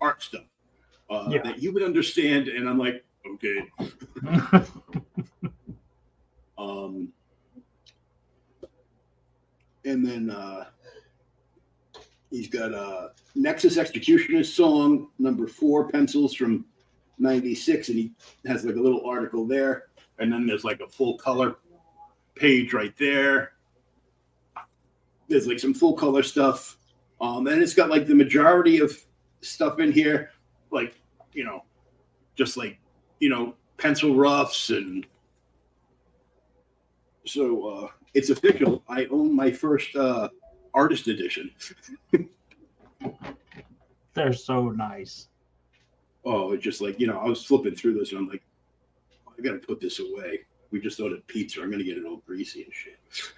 art 0.00 0.22
stuff. 0.22 0.44
Uh 1.10 1.28
Yeah. 1.30 1.42
that 1.42 1.60
you 1.62 1.72
would 1.72 1.82
understand, 1.82 2.46
and 2.48 2.68
I'm 2.68 2.78
like, 2.78 3.04
okay. 3.34 4.62
Um 6.58 7.12
and 9.88 10.06
then 10.06 10.30
uh 10.30 10.64
he's 12.30 12.48
got 12.48 12.72
a 12.72 13.12
Nexus 13.34 13.78
Executioner's 13.78 14.52
song 14.52 15.08
number 15.18 15.46
four 15.46 15.88
pencils 15.88 16.34
from 16.34 16.66
96 17.18 17.88
and 17.88 17.98
he 17.98 18.12
has 18.46 18.64
like 18.64 18.76
a 18.76 18.80
little 18.80 19.06
article 19.06 19.46
there. 19.46 19.84
And 20.18 20.30
then 20.30 20.46
there's 20.46 20.64
like 20.64 20.80
a 20.80 20.88
full 20.88 21.16
color 21.16 21.56
page 22.34 22.74
right 22.74 22.94
there. 22.98 23.52
There's 25.28 25.46
like 25.46 25.58
some 25.58 25.72
full 25.72 25.94
color 25.94 26.22
stuff. 26.22 26.76
Um 27.20 27.46
and 27.46 27.62
it's 27.62 27.74
got 27.74 27.88
like 27.88 28.06
the 28.06 28.14
majority 28.14 28.78
of 28.80 28.96
stuff 29.40 29.78
in 29.78 29.92
here 29.92 30.30
like 30.70 30.94
you 31.32 31.44
know 31.44 31.64
just 32.34 32.56
like 32.56 32.78
you 33.20 33.28
know 33.28 33.54
pencil 33.76 34.14
roughs 34.14 34.70
and 34.70 35.06
so 37.24 37.68
uh 37.68 37.88
it's 38.14 38.30
official 38.30 38.82
i 38.88 39.06
own 39.06 39.34
my 39.34 39.50
first 39.50 39.94
uh 39.96 40.28
artist 40.74 41.08
edition 41.08 41.50
They're 44.14 44.32
so 44.32 44.70
nice. 44.70 45.28
oh, 46.24 46.50
it's 46.52 46.64
just 46.64 46.80
like 46.80 46.98
you 46.98 47.06
know, 47.06 47.18
I 47.18 47.26
was 47.26 47.44
flipping 47.44 47.76
through 47.76 47.94
this 47.94 48.10
and 48.10 48.18
I'm 48.18 48.26
like, 48.26 48.42
I 49.28 49.42
gotta 49.42 49.58
put 49.58 49.80
this 49.80 50.00
away. 50.00 50.40
We 50.72 50.80
just 50.80 50.98
ordered 50.98 51.24
pizza. 51.28 51.62
I'm 51.62 51.70
gonna 51.70 51.84
get 51.84 51.98
it 51.98 52.04
all 52.04 52.22
greasy 52.26 52.64
and 52.64 52.74
shit. 52.74 52.98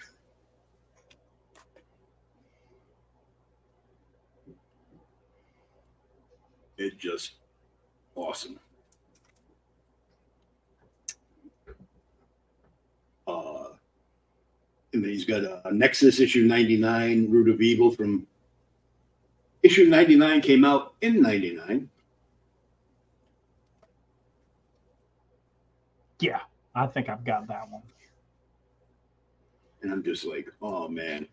It's 6.82 6.96
just 6.96 7.32
awesome. 8.14 8.58
Uh, 13.26 13.64
he's 14.92 15.24
got 15.24 15.44
a 15.44 15.72
Nexus 15.72 16.20
issue 16.20 16.44
99, 16.44 17.30
Root 17.30 17.48
of 17.48 17.60
Evil 17.60 17.90
from 17.90 18.26
issue 19.62 19.84
99 19.84 20.40
came 20.40 20.64
out 20.64 20.94
in 21.00 21.22
99. 21.22 21.88
Yeah, 26.20 26.40
I 26.74 26.86
think 26.86 27.08
I've 27.08 27.24
got 27.24 27.46
that 27.48 27.70
one. 27.70 27.82
And 29.82 29.92
I'm 29.92 30.02
just 30.02 30.26
like, 30.26 30.48
oh 30.60 30.88
man. 30.88 31.26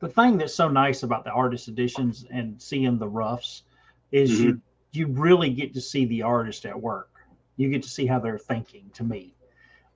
The 0.00 0.08
thing 0.08 0.38
that's 0.38 0.54
so 0.54 0.68
nice 0.68 1.02
about 1.02 1.24
the 1.24 1.30
artist 1.30 1.68
editions 1.68 2.24
and 2.30 2.60
seeing 2.60 2.98
the 2.98 3.08
roughs 3.08 3.64
is 4.12 4.40
you 4.40 4.60
you 4.92 5.08
really 5.08 5.50
get 5.50 5.74
to 5.74 5.80
see 5.80 6.04
the 6.06 6.22
artist 6.22 6.64
at 6.66 6.80
work. 6.80 7.10
You 7.56 7.68
get 7.68 7.82
to 7.82 7.88
see 7.88 8.06
how 8.06 8.20
they're 8.20 8.38
thinking 8.38 8.90
to 8.94 9.04
me. 9.04 9.34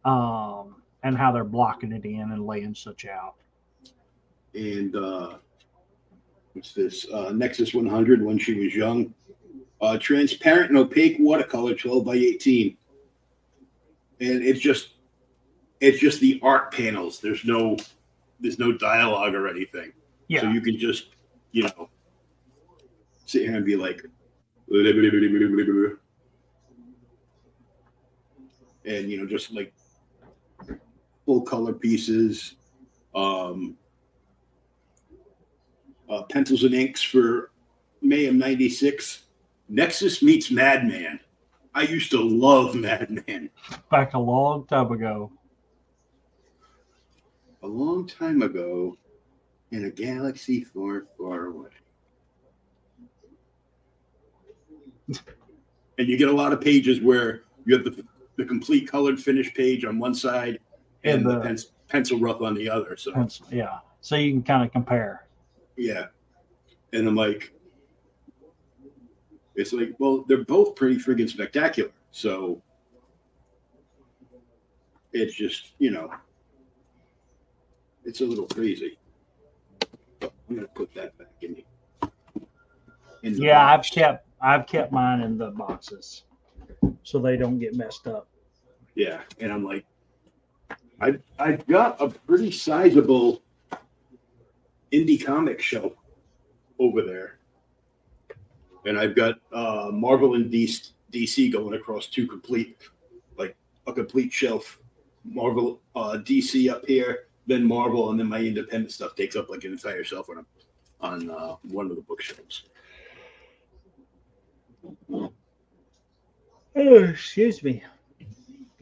Um 0.04 0.81
and 1.02 1.16
how 1.16 1.32
they're 1.32 1.44
blocking 1.44 1.92
it 1.92 2.04
in 2.04 2.20
and 2.20 2.46
laying 2.46 2.74
such 2.74 3.06
out. 3.06 3.34
And 4.54 4.94
uh 4.96 5.36
what's 6.52 6.72
this? 6.72 7.06
Uh 7.10 7.32
Nexus 7.32 7.74
100 7.74 8.22
when 8.22 8.38
she 8.38 8.54
was 8.64 8.74
young. 8.74 9.14
Uh 9.80 9.98
transparent 9.98 10.70
and 10.70 10.78
opaque 10.78 11.16
watercolor 11.18 11.74
12 11.74 12.04
by 12.04 12.14
18. 12.14 12.76
And 14.20 14.42
it's 14.42 14.60
just 14.60 14.90
it's 15.80 15.98
just 15.98 16.20
the 16.20 16.38
art 16.42 16.72
panels. 16.72 17.20
There's 17.20 17.44
no 17.44 17.76
there's 18.42 18.58
no 18.58 18.72
dialogue 18.72 19.34
or 19.34 19.48
anything. 19.48 19.92
Yeah. 20.28 20.42
So 20.42 20.50
you 20.50 20.60
can 20.60 20.76
just, 20.78 21.08
you 21.52 21.64
know, 21.64 21.88
sit 23.24 23.42
here 23.42 23.56
and 23.56 23.64
be 23.64 23.76
like, 23.76 24.02
and 28.84 29.10
you 29.10 29.20
know, 29.20 29.26
just 29.26 29.52
like 29.52 29.72
full 31.24 31.42
color 31.42 31.72
pieces, 31.72 32.56
um, 33.14 33.76
uh, 36.08 36.22
pencils 36.24 36.64
and 36.64 36.74
inks 36.74 37.02
for 37.02 37.50
May 38.00 38.26
of 38.26 38.35
'96. 38.35 39.24
Nexus 39.68 40.22
meets 40.22 40.50
Madman. 40.50 41.20
I 41.74 41.82
used 41.82 42.11
to 42.11 42.20
love 42.20 42.74
Madman 42.74 43.48
Back 43.90 44.12
a 44.12 44.18
long 44.18 44.66
time 44.66 44.92
ago. 44.92 45.32
a 47.62 47.66
long 47.66 48.06
time 48.06 48.42
ago 48.42 48.98
in 49.70 49.87
a 49.87 49.90
galaxy 49.90 50.64
far, 50.64 51.06
far 51.16 51.46
away. 51.46 51.70
and 55.98 56.08
you 56.08 56.18
get 56.18 56.28
a 56.28 56.32
lot 56.32 56.52
of 56.52 56.61
pages 56.61 57.00
where 57.00 57.44
you 57.64 57.74
have 57.74 57.85
the, 57.85 58.04
the 58.37 58.44
complete 58.44 58.90
colored 58.90 59.18
finished 59.18 59.54
page 59.54 59.85
on 59.85 59.98
one 59.98 60.14
side 60.14 60.58
and, 61.04 61.18
And 61.18 61.26
uh, 61.26 61.30
the, 61.30 61.34
the- 61.38 61.44
pen, 61.44 61.58
pencil 61.88 62.18
rough 62.18 62.40
on 62.42 62.54
the 62.54 62.68
other. 62.70 62.96
So 62.96 63.12
Pencil, 63.12 63.46
yeah. 63.50 63.78
So 64.00 64.16
you 64.16 64.32
can 64.32 64.42
kind 64.42 64.64
of 64.64 64.72
compare. 64.72 65.26
yeah, 65.76 66.06
and 66.92 67.06
I'm 67.06 67.14
like, 67.14 67.52
it's 69.54 69.72
like, 69.72 69.94
well, 69.98 70.24
they're 70.28 70.44
both 70.44 70.74
pretty 70.74 70.96
friggin' 70.96 71.28
spectacular. 71.28 71.90
So 72.10 72.62
it's 75.12 75.34
just, 75.34 75.72
you 75.78 75.90
know, 75.90 76.10
it's 78.04 78.20
a 78.20 78.24
little 78.24 78.46
crazy. 78.46 78.98
But 80.20 80.32
I'm 80.48 80.56
gonna 80.56 80.68
put 80.68 80.92
that 80.94 81.16
back 81.18 81.28
in. 81.42 81.54
the- 81.54 82.10
in 83.22 83.34
the 83.34 83.42
Yeah, 83.42 83.64
I've 83.72 83.84
kept 83.84 84.26
I've 84.40 84.66
kept 84.66 84.90
mine 84.90 85.20
in 85.20 85.38
the 85.38 85.50
boxes 85.50 86.24
so 87.04 87.20
they 87.20 87.36
don't 87.36 87.58
get 87.60 87.76
messed 87.76 88.08
up. 88.08 88.26
Yeah, 88.96 89.20
and 89.38 89.52
I'm 89.52 89.64
like, 89.64 89.84
I 91.02 91.18
I've 91.38 91.66
got 91.66 92.00
a 92.00 92.08
pretty 92.08 92.52
sizable 92.52 93.42
indie 94.92 95.22
comic 95.22 95.60
shelf 95.60 95.92
over 96.78 97.02
there, 97.02 97.38
and 98.86 98.96
I've 98.96 99.16
got 99.16 99.40
uh, 99.52 99.90
Marvel 99.92 100.34
and 100.34 100.50
DC, 100.50 101.52
going 101.52 101.74
across 101.74 102.06
two 102.06 102.28
complete, 102.28 102.76
like 103.36 103.56
a 103.86 103.92
complete 103.92 104.32
shelf. 104.32 104.78
Marvel, 105.24 105.80
uh, 105.94 106.18
DC 106.18 106.70
up 106.70 106.84
here, 106.86 107.26
then 107.46 107.64
Marvel, 107.64 108.10
and 108.10 108.18
then 108.18 108.28
my 108.28 108.40
independent 108.40 108.92
stuff 108.92 109.14
takes 109.16 109.36
up 109.36 109.50
like 109.50 109.64
an 109.64 109.72
entire 109.72 110.04
shelf 110.04 110.28
on 110.30 110.46
on 111.00 111.30
uh, 111.30 111.56
one 111.62 111.90
of 111.90 111.96
the 111.96 112.02
bookshelves. 112.02 112.62
Oh, 116.74 117.04
excuse 117.04 117.62
me. 117.64 117.82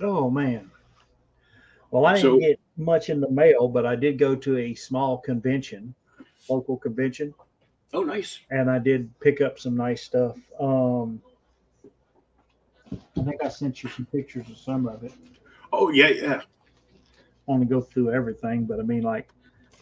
Oh 0.03 0.31
man. 0.31 0.70
Well, 1.91 2.07
I 2.07 2.15
didn't 2.15 2.23
So- 2.23 2.39
get 2.39 2.61
much 2.77 3.11
in 3.11 3.21
the 3.21 3.31
mail, 3.31 3.69
but 3.69 3.85
I 3.87 3.97
did 3.97 4.19
go 4.19 4.35
to 4.37 4.59
a 4.59 4.75
small 4.75 5.19
convention, 5.19 5.95
local 6.49 6.77
convention, 6.77 7.35
Oh, 7.93 8.03
nice. 8.03 8.39
and 8.51 8.71
I 8.71 8.79
did 8.79 9.11
pick 9.21 9.41
up 9.41 9.59
some 9.59 9.77
nice 9.77 10.03
stuff. 10.03 10.39
Um, 10.61 11.21
I 12.93 13.23
think 13.23 13.43
I 13.43 13.49
sent 13.49 13.83
you 13.83 13.89
some 13.91 14.07
pictures 14.07 14.49
of 14.51 14.57
some 14.57 14.87
of 14.87 15.05
it. 15.05 15.13
Oh 15.73 15.91
yeah, 15.91 16.09
yeah. 16.09 16.41
I 16.43 17.51
want 17.51 17.63
to 17.63 17.69
go 17.69 17.81
through 17.81 18.11
everything, 18.13 18.65
but 18.65 18.79
I 18.81 18.83
mean, 18.83 19.03
like, 19.03 19.29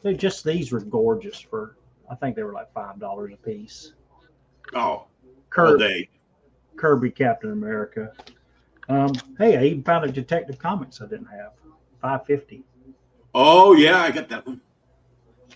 they 0.03 0.14
just 0.14 0.44
these 0.44 0.73
were 0.73 0.81
gorgeous 0.81 1.38
for. 1.38 1.77
I 2.11 2.14
think 2.14 2.37
they 2.37 2.42
were 2.42 2.53
like 2.53 2.73
five 2.73 2.99
dollars 2.99 3.33
a 3.35 3.37
piece. 3.37 3.92
Oh, 4.75 5.07
Kirby, 5.51 5.79
day. 5.79 6.09
Kirby 6.77 7.11
Captain 7.11 7.51
America. 7.53 8.12
Um, 8.88 9.12
hey, 9.38 9.57
I 9.59 9.64
even 9.64 9.83
found 9.83 10.05
a 10.07 10.12
Detective 10.12 10.59
Comics 10.59 11.01
I 11.03 11.07
didn't 11.07 11.27
have. 11.27 11.53
Five 12.01 12.27
fifty. 12.27 12.63
Oh 13.35 13.75
yeah, 13.75 14.03
I 14.03 14.11
got 14.11 14.29
that 14.29 14.47
one. 14.47 14.61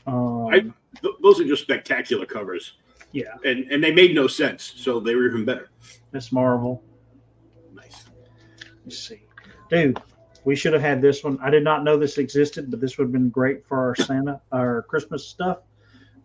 Um, 0.07 0.47
I- 0.49 0.73
Th- 1.01 1.15
those 1.23 1.41
are 1.41 1.45
just 1.45 1.63
spectacular 1.63 2.27
covers, 2.27 2.75
yeah, 3.13 3.35
and 3.47 3.65
and 3.73 3.83
they 3.83 3.93
made 3.93 4.15
no 4.15 4.27
sense, 4.27 4.75
so 4.77 5.01
they 5.01 5.15
were 5.15 5.27
even 5.27 5.43
better. 5.45 5.71
Miss 6.13 6.31
Marvel. 6.31 6.83
Nice. 7.75 8.05
Let's 8.85 8.99
see, 8.99 9.23
dude. 9.71 9.99
We 10.45 10.55
should 10.55 10.75
have 10.75 10.83
had 10.83 11.01
this 11.01 11.25
one. 11.25 11.39
I 11.41 11.49
did 11.49 11.65
not 11.65 11.83
know 11.83 11.97
this 11.97 12.19
existed, 12.19 12.71
but 12.71 12.79
this 12.81 12.99
would 12.99 13.05
have 13.05 13.13
been 13.13 13.31
great 13.31 13.67
for 13.67 13.79
our 13.79 13.95
Santa, 13.95 14.41
our 14.53 14.83
Christmas 14.83 15.27
stuff. 15.27 15.61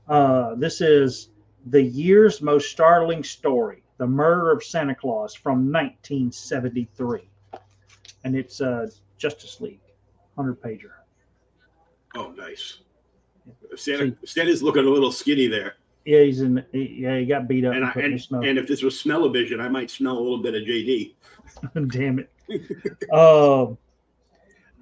Uh, 0.10 0.56
this 0.56 0.82
is 0.82 1.30
the 1.68 1.82
year's 1.82 2.42
most 2.42 2.70
startling 2.70 3.24
story: 3.24 3.84
the 4.00 4.08
murder 4.08 4.52
of 4.52 4.64
Santa 4.66 4.96
Claus 4.96 5.34
from 5.34 5.72
1973, 5.72 7.30
and 8.26 8.36
it's 8.36 8.60
uh, 8.60 8.88
Justice 9.18 9.62
League, 9.62 9.80
hundred 10.38 10.62
pager. 10.62 10.92
Oh, 12.16 12.32
nice. 12.32 12.80
Santa 13.76 14.16
Santa's 14.26 14.62
looking 14.64 14.86
a 14.86 14.90
little 14.90 15.12
skinny 15.12 15.48
there, 15.48 15.76
Yeah, 16.06 16.22
he's 16.24 16.42
in. 16.42 16.64
Yeah, 16.74 17.18
he 17.20 17.26
got 17.26 17.48
beat 17.48 17.66
up 17.66 17.74
and 17.74 17.84
and 17.84 17.90
I, 17.90 17.94
put 17.94 18.06
in 18.06 18.12
the 18.12 18.28
and, 18.38 18.46
and 18.46 18.60
if 18.60 18.68
this 18.68 18.84
was 18.84 19.00
smell-o-vision, 19.00 19.60
I 19.60 19.70
might 19.70 19.90
smell 19.90 20.18
a 20.18 20.20
little 20.20 20.42
bit 20.42 20.56
of 20.56 20.64
JD. 20.64 21.16
Damn 21.92 22.20
it. 22.20 23.12
Um, 23.12 23.78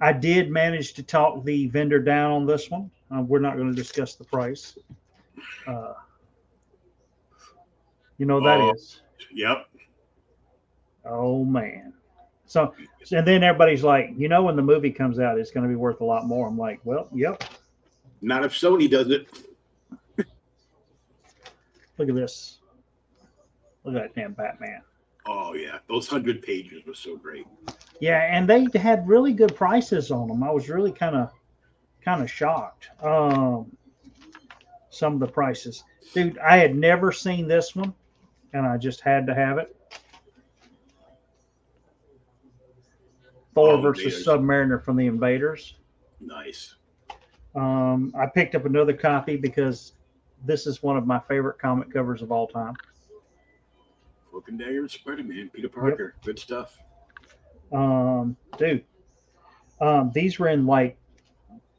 I 0.00 0.12
did 0.12 0.50
manage 0.50 0.94
to 0.94 1.02
talk 1.02 1.44
the 1.44 1.68
vendor 1.68 2.00
down 2.00 2.32
on 2.32 2.46
this 2.46 2.70
one. 2.70 2.90
Uh, 3.14 3.22
we're 3.22 3.38
not 3.38 3.56
going 3.56 3.68
to 3.68 3.74
discuss 3.74 4.14
the 4.14 4.24
price. 4.24 4.76
Uh, 5.66 5.92
you 8.18 8.26
know 8.26 8.40
that 8.40 8.74
is. 8.74 9.00
Oh. 9.02 9.24
Yep. 9.32 9.66
Oh 11.08 11.44
man. 11.44 11.92
So 12.46 12.74
and 13.12 13.26
then 13.26 13.42
everybody's 13.42 13.82
like, 13.82 14.12
you 14.16 14.28
know, 14.28 14.44
when 14.44 14.56
the 14.56 14.62
movie 14.62 14.90
comes 14.90 15.18
out, 15.18 15.38
it's 15.38 15.50
going 15.50 15.64
to 15.64 15.68
be 15.68 15.76
worth 15.76 16.00
a 16.00 16.04
lot 16.04 16.26
more. 16.26 16.48
I'm 16.48 16.58
like, 16.58 16.80
well, 16.84 17.08
yep. 17.12 17.42
Not 18.22 18.44
if 18.44 18.52
Sony 18.52 18.90
does 18.90 19.10
it. 19.10 19.26
Look 21.98 22.08
at 22.08 22.14
this. 22.14 22.58
Look 23.84 23.94
at 23.96 24.02
that 24.02 24.20
damn 24.20 24.32
Batman. 24.32 24.82
Oh 25.26 25.54
yeah, 25.54 25.78
those 25.88 26.06
hundred 26.06 26.42
pages 26.42 26.84
were 26.86 26.94
so 26.94 27.16
great. 27.16 27.46
Yeah, 28.00 28.18
and 28.18 28.48
they 28.48 28.66
had 28.78 29.08
really 29.08 29.32
good 29.32 29.54
prices 29.54 30.10
on 30.10 30.28
them. 30.28 30.42
I 30.42 30.50
was 30.50 30.68
really 30.68 30.92
kind 30.92 31.16
of 31.16 31.30
kind 32.04 32.22
of 32.22 32.30
shocked. 32.30 32.88
Um, 33.02 33.76
some 34.90 35.14
of 35.14 35.20
the 35.20 35.26
prices, 35.26 35.84
dude. 36.14 36.38
I 36.38 36.56
had 36.58 36.76
never 36.76 37.12
seen 37.12 37.48
this 37.48 37.74
one, 37.74 37.92
and 38.52 38.66
I 38.66 38.76
just 38.76 39.00
had 39.00 39.26
to 39.26 39.34
have 39.34 39.58
it. 39.58 39.75
Thor 43.56 43.72
Oh, 43.72 43.80
versus 43.80 44.24
man. 44.26 44.38
Submariner 44.38 44.84
from 44.84 44.96
the 44.96 45.06
Invaders. 45.06 45.74
Nice. 46.20 46.74
Um, 47.54 48.12
I 48.16 48.26
picked 48.26 48.54
up 48.54 48.66
another 48.66 48.92
copy 48.92 49.36
because 49.36 49.94
this 50.44 50.66
is 50.66 50.82
one 50.82 50.98
of 50.98 51.06
my 51.06 51.18
favorite 51.20 51.58
comic 51.58 51.90
covers 51.90 52.20
of 52.20 52.30
all 52.30 52.46
time. 52.46 52.74
Cloak 54.30 54.48
and 54.48 54.58
Dagger 54.58 54.80
and 54.80 54.90
Spider-Man, 54.90 55.50
Peter 55.54 55.70
Parker, 55.70 56.14
good 56.22 56.38
stuff. 56.38 56.78
Um, 57.72 58.36
dude, 58.58 58.84
um, 59.80 60.12
these 60.14 60.38
were 60.38 60.48
in 60.48 60.66
like 60.66 60.98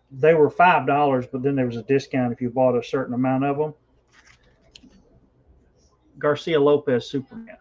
they 0.09 0.33
were 0.33 0.49
five 0.49 0.87
dollars, 0.87 1.27
but 1.31 1.43
then 1.43 1.55
there 1.55 1.67
was 1.67 1.77
a 1.77 1.83
discount 1.83 2.33
if 2.33 2.41
you 2.41 2.49
bought 2.49 2.75
a 2.75 2.83
certain 2.83 3.13
amount 3.13 3.43
of 3.45 3.57
them. 3.57 3.73
Garcia 6.17 6.59
Lopez 6.59 7.07
Superman. 7.07 7.57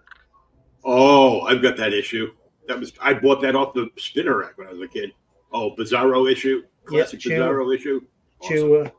Oh, 0.84 1.42
I've 1.42 1.60
got 1.60 1.76
that 1.76 1.92
issue. 1.92 2.32
That 2.68 2.80
was 2.80 2.92
I 3.00 3.14
bought 3.14 3.40
that 3.42 3.54
off 3.54 3.74
the 3.74 3.88
spinner 3.96 4.38
rack 4.38 4.58
when 4.58 4.66
I 4.66 4.72
was 4.72 4.80
a 4.80 4.88
kid. 4.88 5.12
Oh, 5.52 5.74
Bizarro 5.76 6.30
issue, 6.30 6.62
classic 6.84 7.20
Chew. 7.20 7.30
Bizarro 7.30 7.74
issue. 7.74 8.00
Awesome. 8.40 8.56
Chua. 8.56 8.92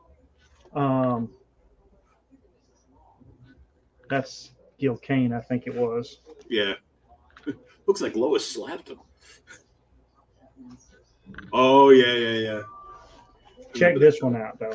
Um, 0.74 1.30
that's 4.08 4.52
Gil 4.78 4.96
Kane, 4.96 5.32
I 5.32 5.40
think 5.40 5.66
it 5.66 5.74
was. 5.74 6.20
Yeah, 6.48 6.74
looks 7.86 8.00
like 8.00 8.16
Lois 8.16 8.48
slapped 8.48 8.88
him. 8.88 9.00
Oh 11.52 11.90
yeah, 11.90 12.14
yeah, 12.14 12.38
yeah. 12.38 12.62
Check 13.74 13.98
this 13.98 14.20
that. 14.20 14.24
one 14.26 14.36
out 14.36 14.58
though. 14.58 14.72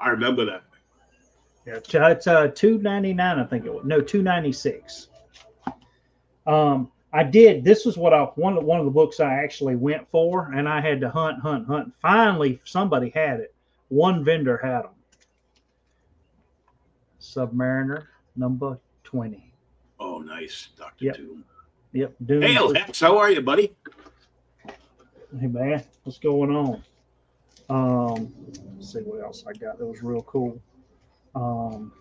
I 0.00 0.10
remember 0.10 0.44
that. 0.46 0.64
Yeah, 1.66 1.74
it's, 1.74 1.94
uh, 1.94 2.06
it's 2.06 2.26
uh 2.26 2.48
two 2.54 2.78
ninety 2.78 3.12
nine, 3.12 3.38
I 3.38 3.44
think 3.44 3.66
it 3.66 3.72
was. 3.72 3.84
No, 3.84 4.00
two 4.00 4.22
ninety 4.22 4.52
six. 4.52 5.08
Um, 6.48 6.90
I 7.12 7.22
did. 7.22 7.62
This 7.62 7.84
was 7.84 7.96
what 7.96 8.12
I 8.12 8.22
one 8.22 8.56
of 8.56 8.64
one 8.64 8.80
of 8.80 8.84
the 8.84 8.90
books 8.90 9.20
I 9.20 9.34
actually 9.34 9.76
went 9.76 10.08
for, 10.10 10.50
and 10.52 10.68
I 10.68 10.80
had 10.80 11.00
to 11.02 11.10
hunt, 11.10 11.40
hunt, 11.40 11.66
hunt. 11.66 11.92
Finally, 12.00 12.60
somebody 12.64 13.10
had 13.10 13.40
it. 13.40 13.54
One 13.88 14.24
vendor 14.24 14.56
had 14.56 14.82
them. 14.84 14.90
Submariner 17.20 18.06
number 18.36 18.78
twenty. 19.04 19.52
Oh, 20.00 20.18
nice, 20.18 20.68
Doctor 20.76 21.06
Yep. 21.06 21.16
Doom. 21.16 21.44
Yep. 21.92 22.14
Doom. 22.26 22.42
Hey, 22.42 22.54
Hex, 22.54 23.00
how 23.00 23.18
are 23.18 23.30
you, 23.30 23.42
buddy? 23.42 23.74
Hey 25.38 25.46
man, 25.46 25.84
what's 26.04 26.18
going 26.18 26.50
on? 26.50 26.82
Um, 27.68 28.32
let's 28.76 28.92
see 28.92 29.00
what 29.00 29.22
else 29.22 29.44
I 29.46 29.52
got. 29.52 29.78
That 29.78 29.84
was 29.84 30.02
real 30.02 30.22
cool. 30.22 30.58
Um, 31.34 31.92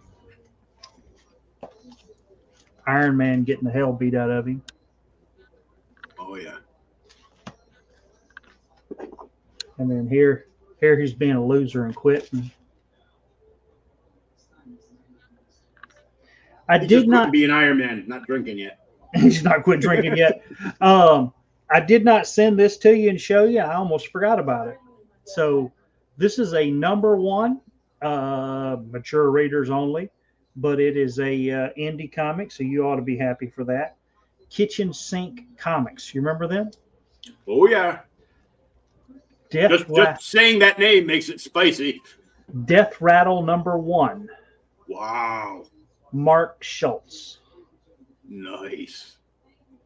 Iron 2.88 3.18
Man 3.18 3.44
getting 3.44 3.66
the 3.66 3.72
hell 3.72 3.94
beat 3.94 4.16
out 4.16 4.32
of 4.32 4.48
him. 4.48 4.62
Oh 6.18 6.36
yeah. 6.36 6.58
And 9.78 9.92
then 9.92 10.08
here, 10.08 10.48
here 10.80 11.00
he's 11.00 11.14
being 11.14 11.36
a 11.36 11.46
loser 11.46 11.86
and 11.86 11.96
quitting. 11.96 12.50
I 16.70 16.80
He 16.80 16.88
did 16.88 17.08
not. 17.08 17.32
be 17.32 17.46
an 17.46 17.52
Iron 17.52 17.78
Man, 17.78 18.04
not 18.08 18.26
drinking 18.26 18.58
yet. 18.58 18.80
he's 19.14 19.44
not 19.44 19.64
quit 19.64 19.80
drinking 19.80 20.18
yet. 20.18 20.44
Um, 20.82 21.34
I 21.70 21.80
did 21.80 22.04
not 22.04 22.28
send 22.28 22.60
this 22.60 22.78
to 22.80 22.96
you 22.96 23.10
and 23.10 23.20
show 23.20 23.46
you. 23.46 23.60
I 23.60 23.76
almost 23.76 24.08
forgot 24.08 24.40
about 24.40 24.68
it. 24.68 24.78
So 25.26 25.72
this 26.18 26.40
is 26.40 26.54
a 26.54 26.70
number 26.72 27.16
one, 27.18 27.62
uh, 28.02 28.78
mature 28.90 29.30
readers 29.30 29.70
only, 29.70 30.10
but 30.58 30.80
it 30.80 30.98
is 30.98 31.20
a 31.20 31.52
uh, 31.52 31.70
indie 31.78 32.12
comic, 32.12 32.52
so 32.52 32.64
you 32.64 32.86
ought 32.86 32.96
to 32.98 33.02
be 33.02 33.18
happy 33.18 33.48
for 33.48 33.64
that. 33.66 33.96
Kitchen 34.50 34.94
Sink 34.94 35.42
Comics. 35.58 36.14
You 36.14 36.22
remember 36.22 36.48
them? 36.48 36.72
Oh 37.48 37.68
yeah. 37.68 38.00
Death, 39.50 39.72
Just, 39.72 39.90
Ra- 39.90 40.14
just 40.14 40.30
saying 40.30 40.60
that 40.60 40.80
name 40.80 41.06
makes 41.06 41.30
it 41.30 41.40
spicy. 41.40 42.02
Death 42.66 43.00
Rattle 43.00 43.44
number 43.44 43.78
one. 43.78 44.28
Wow. 44.88 45.64
Mark 46.12 46.64
Schultz. 46.64 47.40
Nice. 48.28 49.18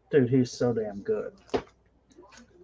Dude, 0.10 0.30
he's 0.30 0.52
so 0.52 0.74
damn 0.74 1.02
good. 1.02 1.34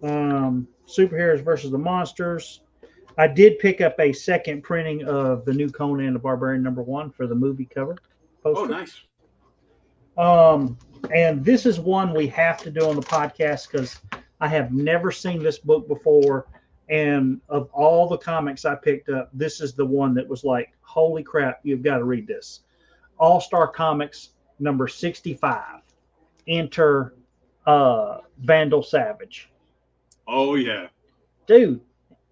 Um, 0.04 0.68
superheroes 0.88 1.44
versus 1.44 1.72
the 1.72 1.78
monsters. 1.78 2.62
I 3.18 3.28
did 3.28 3.58
pick 3.60 3.82
up 3.82 4.00
a 4.00 4.14
second 4.14 4.62
printing 4.62 5.04
of 5.06 5.44
the 5.46 5.54
new 5.54 5.70
Conan 5.70 6.14
the 6.14 6.20
Barbarian 6.20 6.62
number 6.62 6.84
one 6.84 7.10
for 7.10 7.26
the 7.26 7.36
movie 7.36 7.66
cover. 7.66 7.98
Poster. 8.44 8.62
Oh, 8.62 8.66
nice. 8.66 9.02
Um, 10.18 10.78
and 11.14 11.44
this 11.44 11.66
is 11.66 11.80
one 11.80 12.14
we 12.14 12.28
have 12.28 12.58
to 12.60 12.72
do 12.72 12.88
on 12.88 12.96
the 12.96 13.02
podcast 13.02 13.72
because 13.72 14.00
I 14.40 14.48
have 14.48 14.72
never 14.72 15.12
seen 15.12 15.42
this 15.42 15.60
book 15.60 15.88
before. 15.88 16.48
And 16.90 17.42
of 17.50 17.70
all 17.74 18.08
the 18.08 18.18
comics 18.18 18.66
I 18.66 18.76
picked 18.76 19.10
up, 19.10 19.30
this 19.34 19.62
is 19.62 19.74
the 19.74 19.86
one 19.86 20.14
that 20.16 20.28
was 20.28 20.44
like, 20.44 20.74
holy 20.82 21.24
crap, 21.24 21.60
you've 21.64 21.84
got 21.84 21.98
to 21.98 22.04
read 22.04 22.28
this. 22.28 22.62
All 23.20 23.42
Star 23.42 23.68
Comics 23.68 24.30
number 24.60 24.88
65. 24.88 25.82
Enter 26.48 27.14
uh, 27.66 28.20
Vandal 28.40 28.84
Savage. 28.84 29.50
Oh 30.28 30.56
yeah. 30.56 30.88
Dude, 31.46 31.82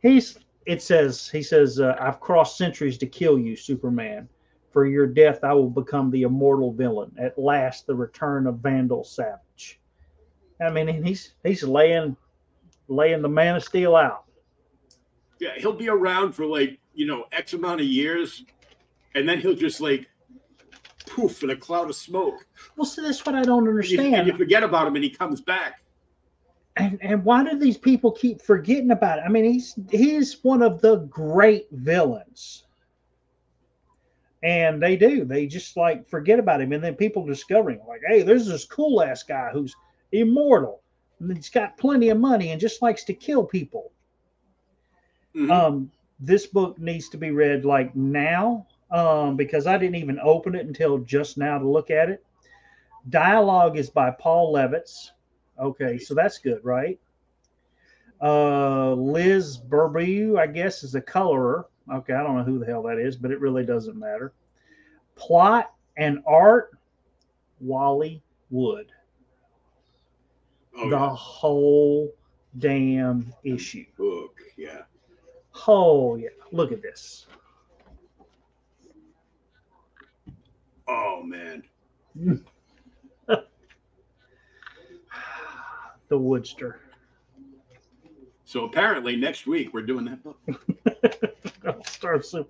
he's, 0.01 0.37
it 0.65 0.81
says, 0.81 1.29
he 1.29 1.41
says, 1.41 1.79
uh, 1.79 1.95
I've 1.99 2.19
crossed 2.19 2.57
centuries 2.57 2.97
to 2.99 3.05
kill 3.05 3.37
you, 3.37 3.55
Superman. 3.55 4.27
For 4.71 4.85
your 4.85 5.07
death, 5.07 5.43
I 5.43 5.53
will 5.53 5.69
become 5.69 6.11
the 6.11 6.23
immortal 6.23 6.73
villain. 6.73 7.15
At 7.17 7.37
last, 7.39 7.87
the 7.87 7.95
return 7.95 8.45
of 8.45 8.59
Vandal 8.59 9.03
Savage. 9.03 9.79
I 10.61 10.69
mean, 10.69 11.03
he's 11.03 11.33
he's 11.43 11.63
laying 11.63 12.15
laying 12.87 13.21
the 13.21 13.29
Man 13.29 13.55
of 13.55 13.63
Steel 13.63 13.95
out. 13.95 14.25
Yeah, 15.39 15.51
he'll 15.57 15.73
be 15.73 15.89
around 15.89 16.33
for 16.33 16.45
like, 16.45 16.79
you 16.93 17.05
know, 17.05 17.25
X 17.31 17.53
amount 17.53 17.81
of 17.81 17.87
years, 17.87 18.43
and 19.15 19.27
then 19.27 19.39
he'll 19.39 19.55
just 19.55 19.79
like 19.81 20.09
poof 21.05 21.43
in 21.43 21.49
a 21.51 21.55
cloud 21.55 21.89
of 21.89 21.95
smoke. 21.95 22.45
Well, 22.75 22.85
see, 22.85 23.01
that's 23.01 23.25
what 23.25 23.35
I 23.35 23.43
don't 23.43 23.67
And 23.67 23.89
you, 23.89 24.01
and 24.01 24.27
you 24.27 24.37
forget 24.37 24.63
about 24.63 24.87
him 24.87 24.95
and 24.95 25.03
he 25.03 25.09
comes 25.09 25.41
back. 25.41 25.81
And 26.77 26.99
and 27.01 27.23
why 27.23 27.43
do 27.43 27.57
these 27.57 27.77
people 27.77 28.11
keep 28.11 28.41
forgetting 28.41 28.91
about 28.91 29.19
it? 29.19 29.23
I 29.25 29.29
mean, 29.29 29.45
he's 29.45 29.75
he's 29.89 30.43
one 30.43 30.61
of 30.61 30.81
the 30.81 30.97
great 30.97 31.67
villains. 31.71 32.65
And 34.43 34.81
they 34.81 34.95
do. 34.95 35.25
They 35.25 35.47
just 35.47 35.75
like 35.75 36.07
forget 36.07 36.37
about 36.37 36.61
him. 36.61 36.71
And 36.73 36.83
then 36.83 36.95
people 36.95 37.25
discover 37.25 37.71
him 37.71 37.79
like, 37.87 38.01
hey, 38.07 38.21
there's 38.21 38.45
this 38.45 38.65
cool 38.65 39.01
ass 39.01 39.23
guy 39.23 39.49
who's 39.51 39.75
immortal. 40.11 40.81
And 41.19 41.35
he's 41.35 41.49
got 41.49 41.77
plenty 41.77 42.09
of 42.09 42.19
money 42.19 42.51
and 42.51 42.61
just 42.61 42.81
likes 42.81 43.03
to 43.05 43.13
kill 43.13 43.43
people. 43.43 43.91
Mhm. 45.35 45.51
Um, 45.51 45.91
this 46.19 46.45
book 46.45 46.77
needs 46.79 47.09
to 47.09 47.17
be 47.17 47.31
read 47.31 47.65
like 47.65 47.95
now 47.95 48.67
um, 48.91 49.35
because 49.35 49.65
I 49.67 49.77
didn't 49.77 49.95
even 49.95 50.19
open 50.21 50.55
it 50.55 50.65
until 50.65 50.99
just 50.99 51.37
now 51.37 51.57
to 51.57 51.67
look 51.67 51.89
at 51.89 52.09
it. 52.09 52.23
Dialogue 53.09 53.77
is 53.77 53.89
by 53.89 54.11
Paul 54.11 54.53
Levitz. 54.53 55.11
Okay, 55.59 55.97
so 55.97 56.13
that's 56.13 56.37
good, 56.37 56.63
right? 56.63 56.99
Uh, 58.21 58.93
Liz 58.93 59.57
Berube, 59.57 60.37
I 60.37 60.47
guess, 60.47 60.83
is 60.83 60.95
a 60.95 61.01
colorer. 61.01 61.67
Okay, 61.91 62.13
I 62.13 62.23
don't 62.23 62.37
know 62.37 62.43
who 62.43 62.59
the 62.59 62.65
hell 62.65 62.83
that 62.83 62.97
is, 62.97 63.15
but 63.15 63.31
it 63.31 63.39
really 63.39 63.65
doesn't 63.65 63.97
matter. 63.97 64.33
Plot 65.15 65.71
and 65.97 66.19
art, 66.25 66.71
Wally 67.59 68.21
Wood. 68.49 68.91
oh, 70.77 70.89
the 70.89 70.95
yeah. 70.95 71.15
whole 71.15 72.13
damn 72.59 73.33
issue. 73.43 73.85
book. 73.97 74.39
Yeah. 74.57 74.81
Oh 75.67 76.15
yeah, 76.15 76.29
look 76.51 76.71
at 76.71 76.81
this. 76.81 77.27
Oh 80.87 81.23
man. 81.23 81.63
The 86.15 86.21
Woodster. 86.21 86.75
So 88.45 88.63
apparently 88.63 89.17
next 89.17 89.47
week 89.47 89.73
we're 89.73 89.81
doing 89.81 90.05
that 90.05 90.23
book. 90.23 90.39
Star 91.87 92.21
Super. 92.21 92.49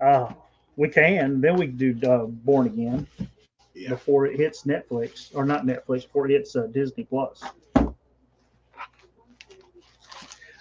Uh, 0.00 0.32
we 0.74 0.88
can. 0.88 1.40
Then 1.40 1.56
we 1.56 1.68
can 1.68 1.76
do 1.76 1.96
uh, 2.10 2.24
Born 2.26 2.66
Again 2.66 3.06
Yeah. 3.74 3.90
before 3.90 4.26
it 4.26 4.36
hits 4.36 4.64
Netflix, 4.64 5.30
or 5.32 5.44
not 5.44 5.64
Netflix, 5.64 6.02
before 6.06 6.26
it 6.28 6.32
hits 6.32 6.56
uh, 6.56 6.66
Disney 6.72 7.04
Plus. 7.04 7.40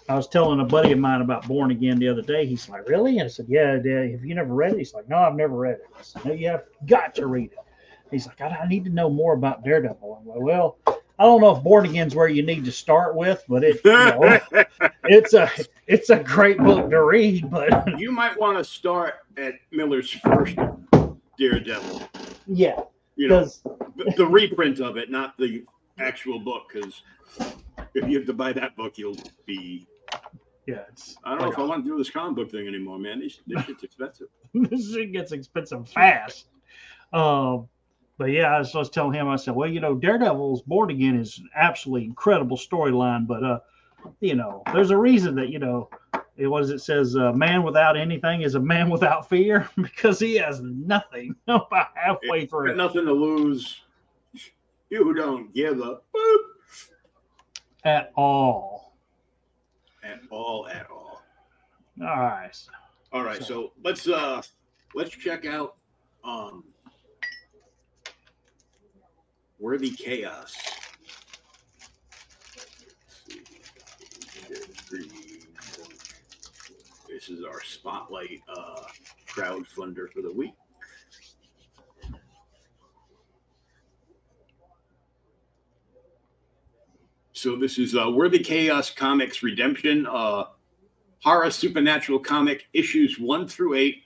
I 0.07 0.15
was 0.15 0.27
telling 0.27 0.60
a 0.60 0.65
buddy 0.65 0.91
of 0.91 0.99
mine 0.99 1.21
about 1.21 1.47
Born 1.47 1.71
Again 1.71 1.97
the 1.97 2.07
other 2.10 2.21
day. 2.21 2.45
He's 2.45 2.69
like, 2.69 2.88
"Really?" 2.88 3.17
And 3.17 3.25
I 3.25 3.29
said, 3.29 3.47
"Yeah, 3.49 3.77
Dad. 3.77 4.12
Have 4.12 4.23
you 4.25 4.36
never 4.36 4.53
read 4.53 4.73
it?" 4.73 4.77
He's 4.77 4.93
like, 4.93 5.10
"No, 5.10 5.17
I've 5.17 5.36
never 5.36 5.55
read 5.55 5.75
it." 5.75 5.88
I 5.97 6.01
said, 6.03 6.23
"No, 6.25 6.34
you 6.34 6.49
have 6.49 6.65
got 6.86 7.15
to 7.15 7.25
read 7.25 7.51
it." 7.53 7.57
He's 8.12 8.27
like, 8.27 8.41
"I, 8.41 8.49
I 8.49 8.67
need 8.67 8.84
to 8.84 8.91
know 8.91 9.10
more 9.10 9.34
about 9.34 9.63
Daredevil." 9.63 10.19
I'm 10.21 10.27
like, 10.27 10.41
"Well, 10.41 10.77
I 11.21 11.25
don't 11.25 11.39
know 11.39 11.55
if 11.55 11.62
Born 11.62 11.86
Again's 11.86 12.15
where 12.15 12.27
you 12.27 12.41
need 12.41 12.65
to 12.65 12.71
start 12.71 13.15
with, 13.15 13.43
but 13.47 13.63
it, 13.63 13.79
you 13.86 13.91
know, 13.91 14.39
it's 15.03 15.36
a 15.36 15.51
it's 15.86 16.10
a 16.10 16.17
great 16.17 16.57
book 16.57 16.89
to 16.89 17.03
read." 17.03 17.47
But 17.51 17.99
you 17.99 18.12
might 18.12 18.39
want 18.39 18.57
to 18.57 18.63
start 18.63 19.17
at 19.38 19.53
Miller's 19.69 20.10
first 20.10 20.57
Daredevil. 21.38 22.10
yeah, 22.47 22.79
You 23.17 23.27
know, 23.27 23.47
the 24.17 24.25
reprint 24.25 24.79
of 24.79 24.97
it, 24.97 25.12
not 25.12 25.38
the 25.38 25.63
actual 25.99 26.39
book, 26.39 26.71
because 26.73 27.03
if 27.93 28.10
you 28.10 28.17
have 28.17 28.25
to 28.25 28.34
buy 28.34 28.51
that 28.53 28.75
book, 28.75 28.97
you'll 28.97 29.17
be. 29.45 29.86
yeah, 30.65 30.86
it's 30.89 31.17
I 31.23 31.36
don't 31.36 31.41
know 31.43 31.51
if 31.51 31.60
I 31.60 31.62
want 31.62 31.86
to 31.86 31.91
do 31.91 31.99
this 31.99 32.10
comic 32.10 32.36
book 32.36 32.49
thing 32.49 32.67
anymore, 32.67 32.97
man. 32.97 33.19
This, 33.19 33.38
this 33.45 33.63
shit's 33.65 33.84
expensive. 33.84 34.29
this 34.55 34.91
shit 34.91 35.12
gets 35.12 35.34
expensive 35.34 35.88
fast. 35.88 36.47
Um, 37.13 37.67
but 38.21 38.29
yeah, 38.29 38.55
I 38.55 38.60
was, 38.60 38.75
I 38.75 38.77
was 38.77 38.91
telling 38.91 39.13
him, 39.13 39.27
I 39.27 39.36
said, 39.36 39.55
well, 39.55 39.67
you 39.67 39.79
know, 39.79 39.95
Daredevil's 39.95 40.62
Born 40.62 40.91
Again 40.91 41.19
is 41.19 41.39
an 41.39 41.49
absolutely 41.55 42.05
incredible 42.05 42.55
storyline, 42.55 43.25
but 43.25 43.43
uh, 43.43 43.60
you 44.19 44.36
know, 44.36 44.62
there's 44.71 44.91
a 44.91 44.97
reason 44.97 45.34
that 45.38 45.49
you 45.49 45.57
know, 45.57 45.89
it 46.38 46.45
was 46.45 46.69
it 46.69 46.81
says, 46.81 47.17
uh, 47.17 47.31
man 47.31 47.63
without 47.63 47.97
anything 47.97 48.43
is 48.43 48.53
a 48.53 48.60
man 48.60 48.91
without 48.91 49.27
fear 49.27 49.67
because 49.75 50.19
he 50.19 50.36
has 50.36 50.62
nothing 50.62 51.36
about 51.47 51.88
halfway 51.95 52.45
through. 52.45 52.75
nothing 52.75 53.05
to 53.05 53.12
lose. 53.12 53.81
You 54.91 55.15
don't 55.15 55.51
give 55.55 55.79
a 55.79 55.97
boop 56.15 56.38
at 57.86 58.12
all. 58.15 58.93
at 60.03 60.19
all, 60.29 60.67
at 60.67 60.86
all. 60.91 61.23
All 61.99 62.19
right. 62.19 62.55
All 63.12 63.23
right, 63.23 63.41
so 63.41 63.71
let's 63.84 64.07
uh 64.07 64.43
let's 64.93 65.10
check 65.10 65.47
out 65.47 65.77
um 66.23 66.63
Worthy 69.62 69.91
Chaos. 69.91 70.56
This 77.08 77.30
is 77.30 77.45
our 77.45 77.62
spotlight 77.62 78.41
uh 78.50 78.82
crowdfunder 79.30 80.12
for 80.12 80.24
the 80.24 80.34
week. 80.34 80.54
So 87.34 87.56
this 87.56 87.78
is 87.78 87.95
uh, 87.95 88.10
Worthy 88.10 88.39
Chaos 88.39 88.89
Comics 88.89 89.43
Redemption. 89.43 90.08
Uh, 90.08 90.45
horror 91.24 91.52
supernatural 91.52 92.17
comic 92.17 92.65
issues 92.74 93.19
one 93.19 93.47
through 93.47 93.76
eight 93.76 94.04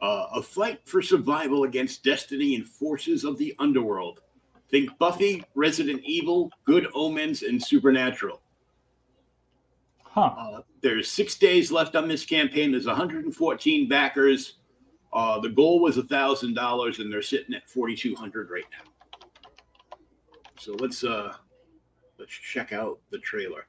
uh, 0.00 0.26
a 0.34 0.42
fight 0.42 0.80
for 0.84 1.02
survival 1.02 1.64
against 1.64 2.04
destiny 2.04 2.54
and 2.54 2.64
forces 2.64 3.24
of 3.24 3.38
the 3.38 3.54
underworld 3.58 4.20
think 4.70 4.96
buffy 4.98 5.44
resident 5.54 6.02
evil 6.04 6.50
good 6.64 6.86
omens 6.94 7.42
and 7.42 7.62
supernatural. 7.62 8.40
Huh. 10.02 10.32
uh, 10.38 10.60
there's 10.80 11.10
six 11.10 11.36
days 11.36 11.72
left 11.72 11.96
on 11.96 12.06
this 12.06 12.24
campaign. 12.24 12.70
There's 12.70 12.86
114 12.86 13.88
backers. 13.88 14.58
Uh, 15.12 15.40
the 15.40 15.48
goal 15.48 15.80
was 15.80 15.96
a 15.96 16.04
thousand 16.04 16.54
dollars 16.54 16.98
and 16.98 17.12
they're 17.12 17.22
sitting 17.22 17.54
at 17.54 17.68
4200 17.68 18.50
right 18.50 18.64
now. 18.70 19.98
So 20.58 20.74
let's 20.74 21.04
uh 21.04 21.34
let's 22.18 22.32
check 22.32 22.72
out 22.72 22.98
the 23.10 23.18
trailer 23.18 23.66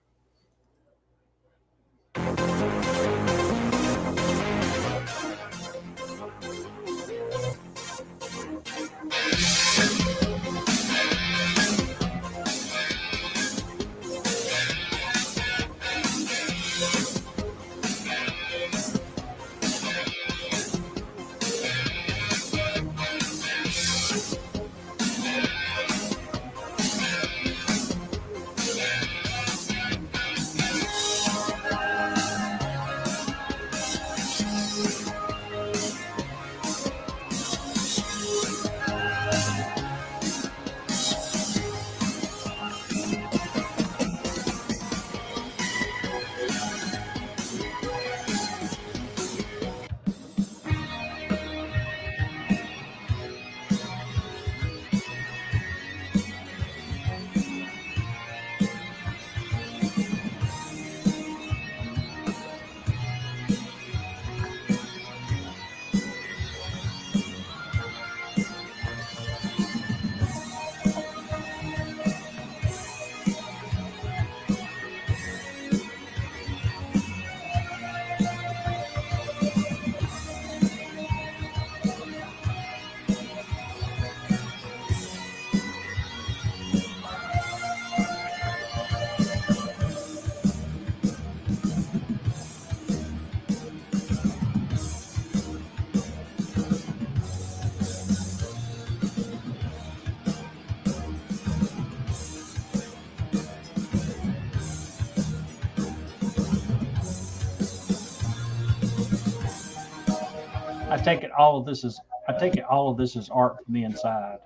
all 111.38 111.58
of 111.58 111.66
this 111.66 111.84
is 111.84 112.00
I 112.28 112.34
take 112.34 112.56
it 112.56 112.64
all 112.64 112.90
of 112.90 112.98
this 112.98 113.16
is 113.16 113.30
art 113.30 113.64
from 113.64 113.74
the 113.74 113.84
inside. 113.84 114.40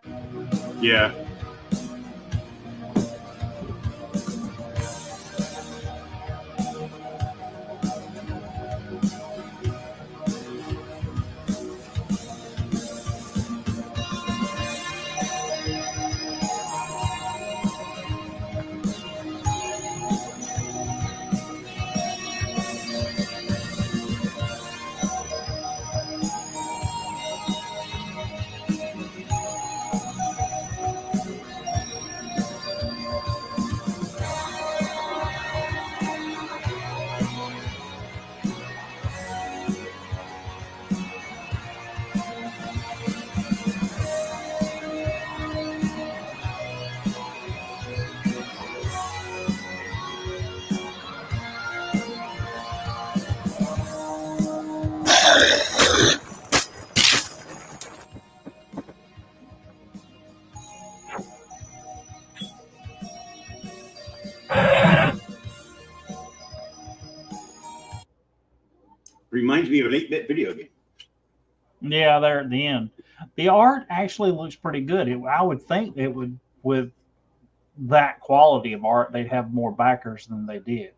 Yeah. 0.81 1.13
Reminds 69.69 69.91
me 69.91 69.97
of 69.97 70.01
an 70.01 70.05
8 70.05 70.09
bit 70.09 70.27
video 70.27 70.53
game. 70.53 70.69
Yeah, 71.81 72.19
there 72.19 72.39
at 72.39 72.49
the 72.49 72.65
end. 72.65 72.89
The 73.35 73.49
art 73.49 73.83
actually 73.89 74.31
looks 74.31 74.55
pretty 74.55 74.81
good. 74.81 75.07
It, 75.07 75.19
I 75.23 75.41
would 75.41 75.61
think 75.61 75.97
it 75.97 76.13
would, 76.13 76.39
with 76.63 76.91
that 77.77 78.19
quality 78.19 78.73
of 78.73 78.83
art, 78.83 79.11
they'd 79.11 79.27
have 79.27 79.53
more 79.53 79.71
backers 79.71 80.27
than 80.27 80.45
they 80.45 80.59
did. 80.59 80.93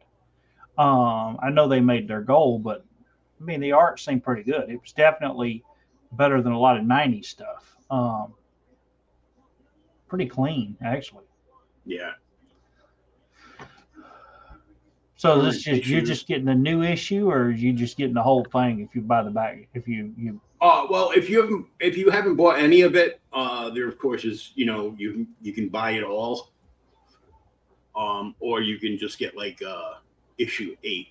Um, 0.78 1.38
I 1.42 1.50
know 1.52 1.68
they 1.68 1.82
made 1.82 2.08
their 2.08 2.22
goal, 2.22 2.58
but 2.58 2.86
I 3.40 3.44
mean, 3.44 3.60
the 3.60 3.74
art 3.74 4.00
seemed 4.00 4.24
pretty 4.24 4.44
good. 4.44 4.70
It 4.70 4.82
was 4.82 4.94
definitely 4.94 5.64
better 6.14 6.42
than 6.42 6.54
a 6.54 6.60
lot 6.60 6.78
of 6.78 6.84
90s 6.84 7.26
stuff. 7.26 7.76
Um, 7.90 8.34
pretty 10.08 10.28
clean, 10.28 10.78
actually. 10.82 11.26
Yeah. 11.86 12.12
So 15.22 15.36
Current 15.36 15.54
this 15.54 15.62
just 15.62 15.86
you're 15.86 16.02
just 16.02 16.26
getting 16.26 16.48
a 16.48 16.56
new 16.56 16.82
issue, 16.82 17.30
or 17.30 17.44
are 17.44 17.52
you 17.52 17.74
just 17.74 17.96
getting 17.96 18.16
the 18.16 18.24
whole 18.24 18.44
thing 18.44 18.80
if 18.80 18.96
you 18.96 19.02
buy 19.02 19.22
the 19.22 19.30
back? 19.30 19.68
If 19.76 19.88
you 19.88 20.12
you 20.18 20.42
Uh, 20.60 20.88
well, 20.90 21.12
if 21.12 21.30
you 21.30 21.40
haven't 21.40 21.68
if 21.80 21.96
you 21.96 22.10
haven't 22.10 22.38
bought 22.38 22.58
any 22.58 22.82
of 22.82 22.96
it, 22.96 23.22
uh, 23.32 23.70
there 23.70 23.88
of 23.88 24.00
course 24.00 24.26
is 24.26 24.52
you 24.56 24.66
know 24.66 24.96
you 24.98 25.12
can 25.12 25.28
you 25.40 25.54
can 25.54 25.70
buy 25.70 25.92
it 25.92 26.02
all, 26.02 26.50
um, 27.96 28.34
or 28.40 28.62
you 28.62 28.80
can 28.80 28.98
just 28.98 29.20
get 29.20 29.38
like 29.38 29.62
uh, 29.62 30.00
issue 30.40 30.76
eight. 30.84 31.10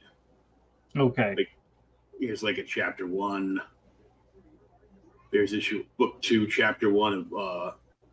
okay, 0.96 1.46
Here's 2.18 2.42
like 2.42 2.59
a 2.59 2.64
chapter 2.64 3.07
one. 3.07 3.61
There's 5.31 5.53
issue 5.53 5.85
book 5.99 6.20
two, 6.20 6.49
chapter 6.49 6.90
one 6.90 7.12
of 7.12 7.33
uh, 7.33 7.70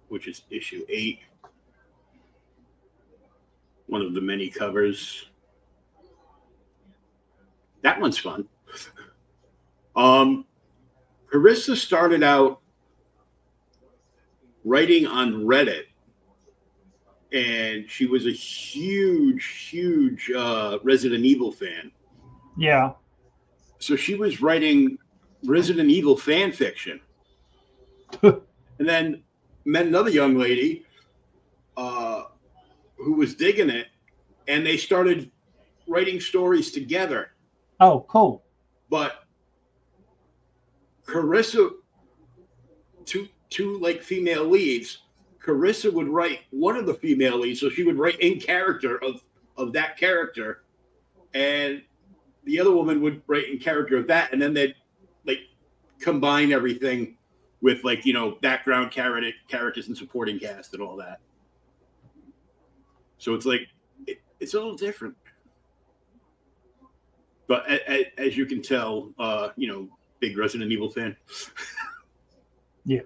which 0.10 0.28
is 0.28 0.44
issue 0.52 0.86
eight. 0.90 1.22
One 3.88 4.04
of 4.04 4.14
the 4.14 4.22
many 4.22 4.48
covers. 4.48 5.26
That 7.82 8.00
one's 8.00 8.18
fun. 8.18 8.48
Um, 9.96 10.46
Corissa 11.32 11.76
started 11.76 12.24
out 12.24 12.62
writing 14.64 15.08
on 15.08 15.46
Reddit, 15.46 15.86
and 17.32 17.90
she 17.90 18.06
was 18.06 18.26
a 18.26 18.32
huge, 18.32 19.68
huge 19.70 20.32
uh, 20.32 20.80
Resident 20.84 21.26
Evil 21.26 21.52
fan. 21.52 21.92
yeah, 22.58 22.94
So 23.80 23.96
she 23.96 24.16
was 24.16 24.42
writing 24.42 24.98
Resident 25.46 25.90
Evil 25.90 26.18
fan 26.18 26.52
fiction, 26.52 27.00
and 28.24 28.42
then 28.80 29.24
met 29.66 29.86
another 29.86 30.10
young 30.10 30.38
lady 30.38 30.86
uh, 31.76 32.24
who 32.98 33.14
was 33.14 33.36
digging 33.36 33.70
it, 33.70 33.88
and 34.48 34.66
they 34.66 34.78
started 34.78 35.32
writing 35.88 36.20
stories 36.20 36.72
together. 36.72 37.32
Oh 37.80 38.06
cool, 38.08 38.44
but 38.90 39.26
Corissa, 41.06 41.72
two 43.06 43.28
two 43.50 43.80
like 43.80 44.02
female 44.02 44.46
leads. 44.46 45.04
Corissa 45.44 45.92
would 45.94 46.10
write 46.10 46.40
one 46.50 46.76
of 46.76 46.86
the 46.86 46.94
female 46.94 47.40
leads, 47.40 47.60
so 47.60 47.70
she 47.70 47.84
would 47.84 47.98
write 47.98 48.20
in 48.20 48.40
character 48.40 49.02
of 49.04 49.24
of 49.56 49.74
that 49.74 49.98
character, 49.98 50.64
and 51.34 51.82
the 52.44 52.60
other 52.60 52.72
woman 52.72 53.02
would 53.02 53.22
write 53.28 53.50
in 53.50 53.60
character 53.60 53.98
of 53.98 54.08
that, 54.08 54.34
and 54.34 54.42
then 54.42 54.54
they'd 54.54 54.76
like 55.26 55.40
combine 56.00 56.52
everything 56.52 57.16
with 57.62 57.84
like 57.84 58.06
you 58.06 58.14
know 58.14 58.38
background 58.42 58.92
character 58.92 59.32
characters 59.48 59.88
and 59.88 59.98
supporting 59.98 60.40
cast 60.40 60.74
and 60.74 60.82
all 60.82 60.96
that. 60.98 61.20
So 63.18 63.34
it's 63.34 63.46
like 63.46 63.68
it, 64.06 64.20
it's 64.40 64.54
a 64.54 64.58
little 64.58 64.76
different 64.76 65.16
but 67.48 67.70
a, 67.70 67.92
a, 67.92 68.12
as 68.28 68.38
you 68.38 68.46
can 68.46 68.62
tell, 68.62 69.12
uh, 69.20 69.50
you 69.56 69.68
know, 69.68 69.88
big 70.20 70.38
Resident 70.38 70.72
Evil 70.72 70.90
fan. 70.90 71.16
Yeah. 72.90 73.02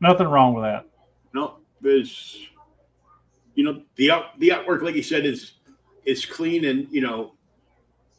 Nothing 0.00 0.28
wrong 0.28 0.54
with 0.54 0.62
that. 0.64 0.86
No, 1.32 1.56
there's, 1.80 2.38
you 3.56 3.64
know, 3.64 3.82
the 3.96 4.12
out, 4.12 4.38
the 4.38 4.50
artwork, 4.50 4.82
like 4.82 4.94
you 4.94 5.02
said, 5.02 5.26
is 5.26 5.54
is 6.04 6.24
clean 6.24 6.66
and 6.66 6.86
you 6.92 7.00
know, 7.00 7.32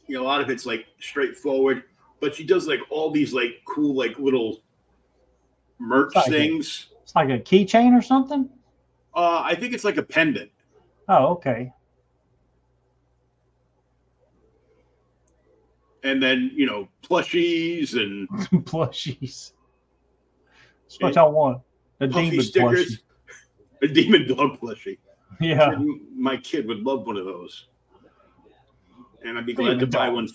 you 0.08 0.14
know, 0.16 0.22
a 0.22 0.26
lot 0.26 0.40
of 0.42 0.50
it's 0.50 0.66
like 0.66 0.86
straightforward. 1.00 1.84
But 2.20 2.34
she 2.34 2.44
does 2.44 2.66
like 2.66 2.80
all 2.90 3.10
these 3.10 3.32
like 3.32 3.62
cool 3.66 3.94
like 3.96 4.18
little 4.18 4.62
merch 5.78 6.14
Like 6.14 6.28
it. 6.28 6.30
things. 6.32 6.88
It's 7.02 7.14
like 7.14 7.30
a 7.30 7.38
keychain 7.38 7.96
or 7.98 8.02
something. 8.02 8.48
Uh, 9.14 9.40
I 9.42 9.54
think 9.54 9.72
it's 9.72 9.84
like 9.84 9.96
a 9.96 10.02
pendant. 10.02 10.50
Oh, 11.08 11.28
okay. 11.28 11.72
And 16.06 16.22
then 16.22 16.50
you 16.54 16.66
know 16.66 16.88
plushies 17.02 17.94
and 17.94 18.28
Plushies. 18.64 19.52
That's 20.84 21.00
what 21.00 21.16
I 21.16 21.24
want. 21.24 21.62
The 21.98 22.06
demon 22.06 22.42
stickers. 22.42 22.98
plushie. 22.98 23.00
A 23.82 23.88
demon 23.88 24.28
dog 24.28 24.60
plushie. 24.60 24.98
Yeah. 25.40 25.74
my 26.16 26.36
kid 26.38 26.66
would 26.68 26.78
love 26.78 27.06
one 27.06 27.16
of 27.16 27.24
those, 27.26 27.66
and 29.22 29.36
I'd 29.36 29.44
be 29.44 29.52
glad 29.52 29.72
Demon 29.74 29.80
to 29.80 29.86
buy 29.88 30.08
one. 30.08 30.28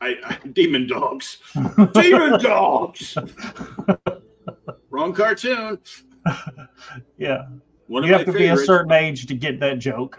I, 0.00 0.16
I 0.24 0.46
demon 0.52 0.86
dogs, 0.86 1.38
demon 1.92 2.40
dogs. 2.42 3.16
Wrong 4.90 5.12
cartoon. 5.12 5.78
yeah. 7.16 7.46
One 7.88 8.04
You 8.04 8.12
have 8.12 8.26
to 8.26 8.32
be 8.32 8.46
a 8.46 8.56
certain 8.56 8.92
age 8.92 9.26
to 9.26 9.34
get 9.34 9.58
that 9.60 9.78
joke. 9.78 10.16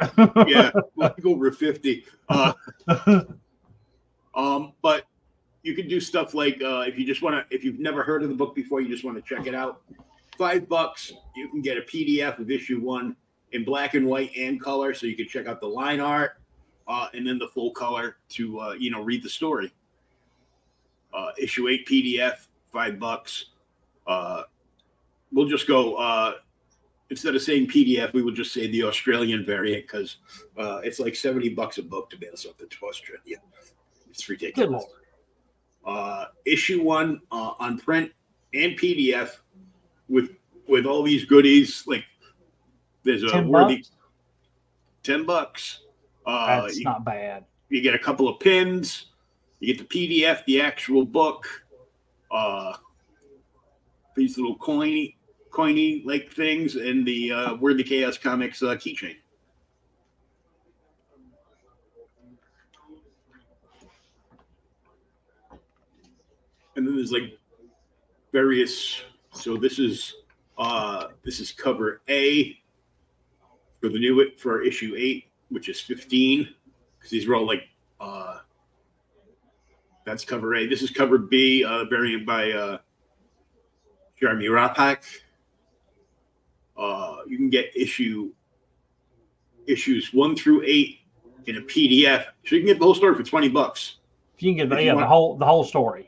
yeah, 0.47 0.71
like 0.97 1.23
over 1.23 1.51
fifty. 1.51 2.03
Uh, 2.27 2.53
um, 4.39 4.71
but 4.81 5.05
you 5.63 5.75
can 5.75 5.89
do 5.89 5.99
stuff 5.99 6.33
like 6.33 6.61
uh, 6.63 6.85
if 6.87 6.97
you 6.97 7.05
just 7.05 7.21
want 7.21 7.35
to, 7.35 7.55
if 7.55 7.65
you've 7.65 7.79
never 7.79 8.03
heard 8.03 8.23
of 8.23 8.29
the 8.29 8.35
book 8.35 8.55
before, 8.55 8.79
you 8.79 8.87
just 8.87 9.03
want 9.03 9.17
to 9.17 9.35
check 9.35 9.47
it 9.47 9.53
out. 9.53 9.81
Five 10.37 10.69
bucks, 10.69 11.11
you 11.35 11.49
can 11.49 11.61
get 11.61 11.77
a 11.77 11.81
PDF 11.81 12.39
of 12.39 12.49
issue 12.49 12.79
one 12.79 13.17
in 13.51 13.65
black 13.65 13.95
and 13.95 14.05
white 14.05 14.31
and 14.37 14.61
color, 14.61 14.93
so 14.93 15.07
you 15.07 15.17
can 15.17 15.27
check 15.27 15.47
out 15.47 15.59
the 15.59 15.67
line 15.67 15.99
art 15.99 16.37
uh, 16.87 17.07
and 17.13 17.27
then 17.27 17.37
the 17.37 17.49
full 17.49 17.71
color 17.71 18.15
to 18.29 18.59
uh, 18.61 18.71
you 18.73 18.89
know 18.89 19.01
read 19.01 19.21
the 19.21 19.29
story. 19.29 19.73
Uh, 21.13 21.31
issue 21.37 21.67
eight 21.67 21.85
PDF, 21.85 22.47
five 22.71 22.97
bucks. 22.97 23.47
Uh, 24.07 24.43
we'll 25.33 25.49
just 25.49 25.67
go. 25.67 25.95
Uh, 25.95 26.35
instead 27.09 27.35
of 27.35 27.41
saying 27.41 27.67
PDF, 27.67 28.13
we 28.13 28.21
will 28.21 28.31
just 28.31 28.53
say 28.53 28.67
the 28.67 28.83
Australian 28.83 29.45
variant 29.45 29.85
because 29.85 30.17
uh, 30.57 30.79
it's 30.83 30.99
like 30.99 31.15
70 31.15 31.49
bucks 31.49 31.79
a 31.79 31.83
book 31.83 32.09
to 32.11 32.17
mail 32.19 32.37
something 32.37 32.69
to 32.69 32.85
Australia. 32.85 33.37
It's 34.09 34.27
ridiculous. 34.29 34.83
Uh, 35.85 36.25
issue 36.45 36.83
one 36.83 37.21
uh, 37.31 37.53
on 37.59 37.79
print 37.79 38.11
and 38.53 38.77
PDF 38.77 39.37
with 40.07 40.31
with 40.67 40.85
all 40.85 41.03
these 41.03 41.25
goodies. 41.25 41.83
Like 41.87 42.03
there's 43.03 43.23
a 43.23 43.29
Ten 43.29 43.47
worthy 43.47 43.77
bucks? 43.77 43.91
10 45.03 45.25
bucks. 45.25 45.81
Uh, 46.25 46.61
That's 46.61 46.77
you, 46.77 46.83
not 46.83 47.03
bad. 47.05 47.45
you 47.69 47.81
get 47.81 47.95
a 47.95 47.99
couple 47.99 48.27
of 48.27 48.39
pins. 48.39 49.07
You 49.59 49.73
get 49.73 49.89
the 49.89 50.09
PDF, 50.09 50.45
the 50.45 50.61
actual 50.61 51.05
book, 51.05 51.47
uh, 52.31 52.73
these 54.15 54.37
little 54.37 54.57
coiny, 54.57 55.15
coiny 55.51 56.05
like 56.05 56.31
things, 56.31 56.75
and 56.75 57.05
the 57.05 57.31
uh, 57.31 57.55
Worthy 57.55 57.83
Chaos 57.83 58.17
Comics 58.17 58.61
uh, 58.61 58.75
keychain. 58.75 59.15
And 66.79 66.87
then 66.87 66.95
there's 66.95 67.11
like 67.11 67.37
various. 68.31 69.01
So 69.33 69.57
this 69.57 69.79
is 69.79 70.15
uh 70.57 71.07
this 71.25 71.41
is 71.41 71.51
cover 71.51 72.01
A 72.07 72.57
for 73.81 73.89
the 73.89 73.99
new 73.99 74.21
it 74.21 74.39
for 74.39 74.61
issue 74.61 74.95
eight, 74.97 75.25
which 75.49 75.67
is 75.67 75.81
fifteen, 75.81 76.47
because 76.97 77.11
these 77.11 77.27
are 77.27 77.35
all 77.35 77.45
like 77.45 77.63
uh 77.99 78.37
that's 80.05 80.23
cover 80.23 80.55
A. 80.55 80.67
This 80.67 80.81
is 80.81 80.89
cover 80.89 81.17
B, 81.17 81.65
uh 81.65 81.83
variant 81.83 82.25
by 82.25 82.51
uh 82.53 82.77
Jeremy 84.17 84.45
Raapack. 84.45 85.03
Uh 86.77 87.17
you 87.27 87.35
can 87.35 87.49
get 87.49 87.75
issue 87.75 88.31
issues 89.67 90.13
one 90.13 90.33
through 90.33 90.63
eight 90.65 90.99
in 91.45 91.57
a 91.57 91.61
PDF. 91.61 92.23
So 92.45 92.55
you 92.55 92.61
can 92.61 92.67
get 92.67 92.79
the 92.79 92.85
whole 92.85 92.95
story 92.95 93.15
for 93.15 93.23
twenty 93.23 93.49
bucks 93.49 93.97
you 94.37 94.55
can 94.55 94.69
get 94.69 94.79
you 94.79 94.85
yeah, 94.85 94.91
the 94.91 94.95
want- 94.95 95.07
whole 95.07 95.37
the 95.37 95.45
whole 95.45 95.65
story. 95.65 96.05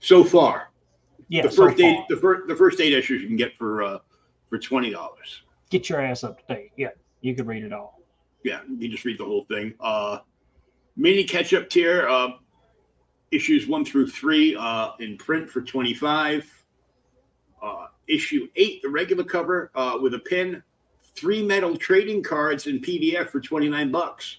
So 0.00 0.24
far. 0.24 0.70
Yeah, 1.28 1.42
the 1.42 1.50
so 1.50 1.66
first 1.66 1.80
eight 1.80 2.04
the 2.08 2.16
first 2.16 2.48
the 2.48 2.56
first 2.56 2.80
eight 2.80 2.92
issues 2.92 3.20
you 3.20 3.28
can 3.28 3.36
get 3.36 3.56
for 3.56 3.82
uh 3.82 3.98
for 4.48 4.58
twenty 4.58 4.90
dollars. 4.90 5.42
Get 5.70 5.88
your 5.88 6.00
ass 6.00 6.24
up 6.24 6.46
to 6.46 6.54
date. 6.54 6.72
Yeah, 6.76 6.88
you 7.20 7.34
can 7.34 7.46
read 7.46 7.64
it 7.64 7.72
all. 7.72 8.00
Yeah, 8.44 8.60
you 8.78 8.88
just 8.88 9.04
read 9.04 9.18
the 9.18 9.24
whole 9.24 9.44
thing. 9.44 9.74
Uh 9.80 10.20
mini 10.96 11.24
catch 11.24 11.52
up 11.52 11.68
tier, 11.68 12.08
uh 12.08 12.28
issues 13.30 13.66
one 13.66 13.84
through 13.84 14.08
three 14.08 14.56
uh 14.56 14.92
in 15.00 15.18
print 15.18 15.50
for 15.50 15.60
twenty 15.60 15.92
five. 15.92 16.46
Uh 17.62 17.88
issue 18.06 18.48
eight, 18.56 18.80
the 18.82 18.88
regular 18.88 19.24
cover, 19.24 19.70
uh 19.74 19.98
with 20.00 20.14
a 20.14 20.18
pin, 20.18 20.62
three 21.14 21.42
metal 21.44 21.76
trading 21.76 22.22
cards 22.22 22.66
in 22.66 22.80
PDF 22.80 23.28
for 23.28 23.40
twenty 23.40 23.68
nine 23.68 23.90
bucks. 23.90 24.38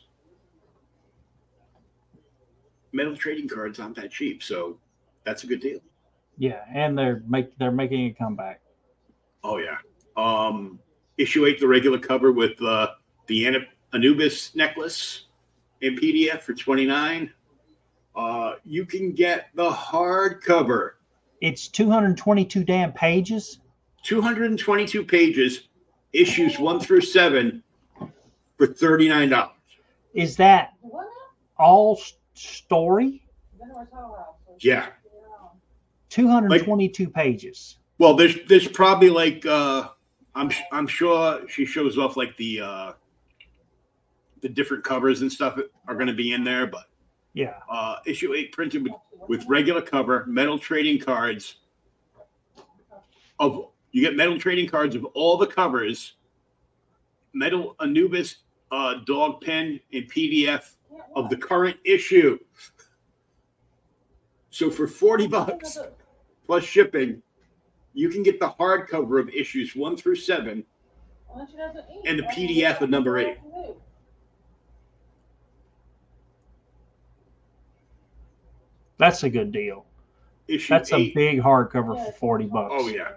Metal 2.93 3.16
trading 3.16 3.47
cards 3.47 3.80
aren't 3.80 3.95
that 3.97 4.10
cheap, 4.10 4.41
so 4.41 4.80
that's 5.30 5.43
a 5.43 5.47
good 5.47 5.61
deal. 5.61 5.80
Yeah, 6.38 6.61
and 6.73 6.97
they're 6.97 7.21
make 7.27 7.55
they're 7.59 7.71
making 7.71 8.07
a 8.07 8.13
comeback. 8.13 8.61
Oh 9.43 9.57
yeah. 9.57 9.77
Um, 10.17 10.80
issue 11.17 11.45
eight, 11.45 11.59
the 11.59 11.67
regular 11.67 11.99
cover 11.99 12.32
with 12.32 12.59
uh, 12.63 12.88
the 13.27 13.63
Anubis 13.93 14.55
necklace 14.55 15.25
in 15.82 15.95
PDF 15.95 16.41
for 16.41 16.53
twenty 16.53 16.86
nine. 16.86 17.32
Uh, 18.15 18.55
you 18.65 18.86
can 18.86 19.11
get 19.11 19.49
the 19.53 19.69
hardcover, 19.69 20.91
It's 21.41 21.67
222 21.69 22.63
damn 22.63 22.91
pages. 22.91 23.59
two 24.03 24.19
hundred 24.19 24.49
and 24.49 24.57
twenty 24.59 24.86
two 24.88 25.03
pages, 25.05 25.67
issues 26.11 26.57
one 26.57 26.80
through 26.80 27.01
seven, 27.01 27.61
for 28.57 28.65
thirty 28.65 29.07
nine 29.07 29.30
dollars. 29.30 29.53
Is 30.15 30.36
that 30.38 30.73
all 31.59 32.01
story? 32.34 33.23
Yeah. 34.59 34.88
222 36.10 37.10
pages. 37.10 37.78
Well, 37.97 38.16
there's 38.16 38.36
there's 38.47 38.68
probably 38.68 39.10
like 39.10 39.45
uh, 39.45 39.89
I'm 40.36 40.51
I'm 40.72 40.88
sure 40.88 41.47
she 41.47 41.66
shows 41.66 41.97
off 41.97 42.18
like 42.18 42.36
the 42.38 42.62
uh, 42.62 42.91
the 44.41 44.49
different 44.49 44.84
covers 44.84 45.22
and 45.22 45.32
stuff 45.32 45.60
are 45.88 45.95
going 45.95 46.07
to 46.07 46.14
be 46.14 46.34
in 46.34 46.43
there, 46.43 46.66
but 46.66 46.86
Yeah. 47.34 47.55
uh, 47.70 47.97
issue 48.05 48.34
eight 48.34 48.51
printed 48.53 48.84
with, 48.84 48.93
with 49.28 49.45
regular 49.47 49.82
cover, 49.82 50.26
metal 50.28 50.57
trading 50.57 50.99
cards 50.99 51.57
of 53.39 53.68
you 53.91 54.01
get 54.01 54.16
metal 54.16 54.39
trading 54.39 54.68
cards 54.68 54.95
of 54.95 55.03
all 55.14 55.38
the 55.38 55.47
covers, 55.47 56.14
metal 57.34 57.76
Anubis 57.82 58.38
uh, 58.72 58.95
dog 59.05 59.41
pen 59.41 59.80
in 59.91 60.03
PDF 60.03 60.76
of 61.16 61.30
the 61.30 61.38
current 61.38 61.78
issue. 61.84 62.38
So 64.51 64.70
for 64.70 64.88
40 64.88 65.28
bucks 65.28 65.78
plus 66.50 66.64
shipping, 66.64 67.22
you 67.93 68.10
can 68.10 68.24
get 68.24 68.39
the 68.39 68.50
hardcover 68.60 69.20
of 69.20 69.30
issues 69.30 69.76
one 69.76 69.95
through 69.95 70.16
seven 70.16 70.64
and 72.08 72.18
the 72.18 72.24
PDF 72.24 72.82
of 72.82 72.89
number 72.89 73.20
eight. 73.20 73.38
That's 78.97 79.22
a 79.22 79.30
good 79.30 79.52
deal. 79.52 79.86
issue 80.47 80.74
That's 80.74 80.91
a 80.91 81.14
big 81.14 81.39
hardcover 81.39 82.04
for 82.04 82.12
40 82.14 82.45
bucks. 82.45 82.74
Oh, 82.76 82.88
yeah. 82.88 83.12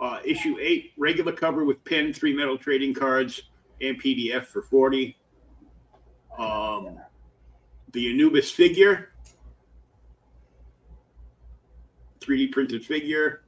uh, 0.00 0.20
issue 0.24 0.56
eight, 0.58 0.92
regular 0.96 1.32
cover 1.32 1.66
with 1.66 1.84
pin, 1.84 2.14
three 2.14 2.34
metal 2.34 2.56
trading 2.56 2.94
cards, 2.94 3.42
and 3.82 4.02
PDF 4.02 4.46
for 4.46 4.62
40. 4.62 5.14
Um, 6.38 6.98
the 7.92 8.10
Anubis 8.10 8.50
figure, 8.50 9.10
3D 12.24 12.52
printed 12.52 12.84
figure, 12.84 13.42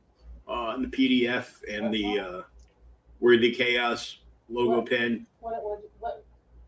uh, 0.49 0.73
and 0.75 0.85
the 0.85 0.89
PDF 0.89 1.47
and 1.69 1.93
the 1.93 2.19
uh, 2.19 2.43
Worthy 3.21 3.53
Chaos 3.53 4.19
logo 4.49 4.83
pin. 4.83 5.27
What, 5.41 5.63
what, 5.63 5.81
what, 6.01 6.25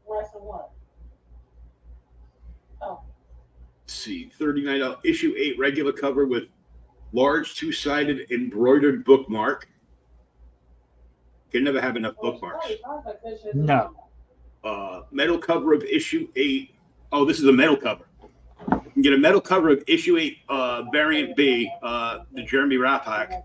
rice 0.08 0.28
and 0.34 0.44
what? 0.44 0.70
Oh, 2.82 3.00
Let's 3.84 3.94
see, 3.94 4.30
$39 4.38 4.98
issue 5.04 5.34
eight, 5.36 5.58
regular 5.58 5.92
cover 5.92 6.26
with 6.26 6.44
large 7.12 7.56
two 7.56 7.72
sided 7.72 8.30
embroidered 8.30 9.04
bookmark. 9.04 9.68
Can 11.50 11.64
never 11.64 11.80
have 11.80 11.96
enough 11.96 12.14
bookmarks. 12.16 12.66
No. 13.54 13.94
uh, 14.64 15.02
metal 15.10 15.38
cover 15.38 15.72
of 15.72 15.82
issue 15.84 16.28
eight. 16.36 16.74
Oh, 17.10 17.24
this 17.24 17.38
is 17.38 17.46
a 17.46 17.52
metal 17.52 17.76
cover. 17.76 18.07
You 18.98 19.04
can 19.04 19.12
get 19.12 19.16
a 19.16 19.22
metal 19.22 19.40
cover 19.40 19.70
of 19.70 19.84
issue 19.86 20.16
eight, 20.16 20.38
uh, 20.48 20.82
variant 20.90 21.36
B, 21.36 21.70
uh, 21.84 22.24
the 22.32 22.42
Jeremy 22.42 22.78
Raapack, 22.78 23.44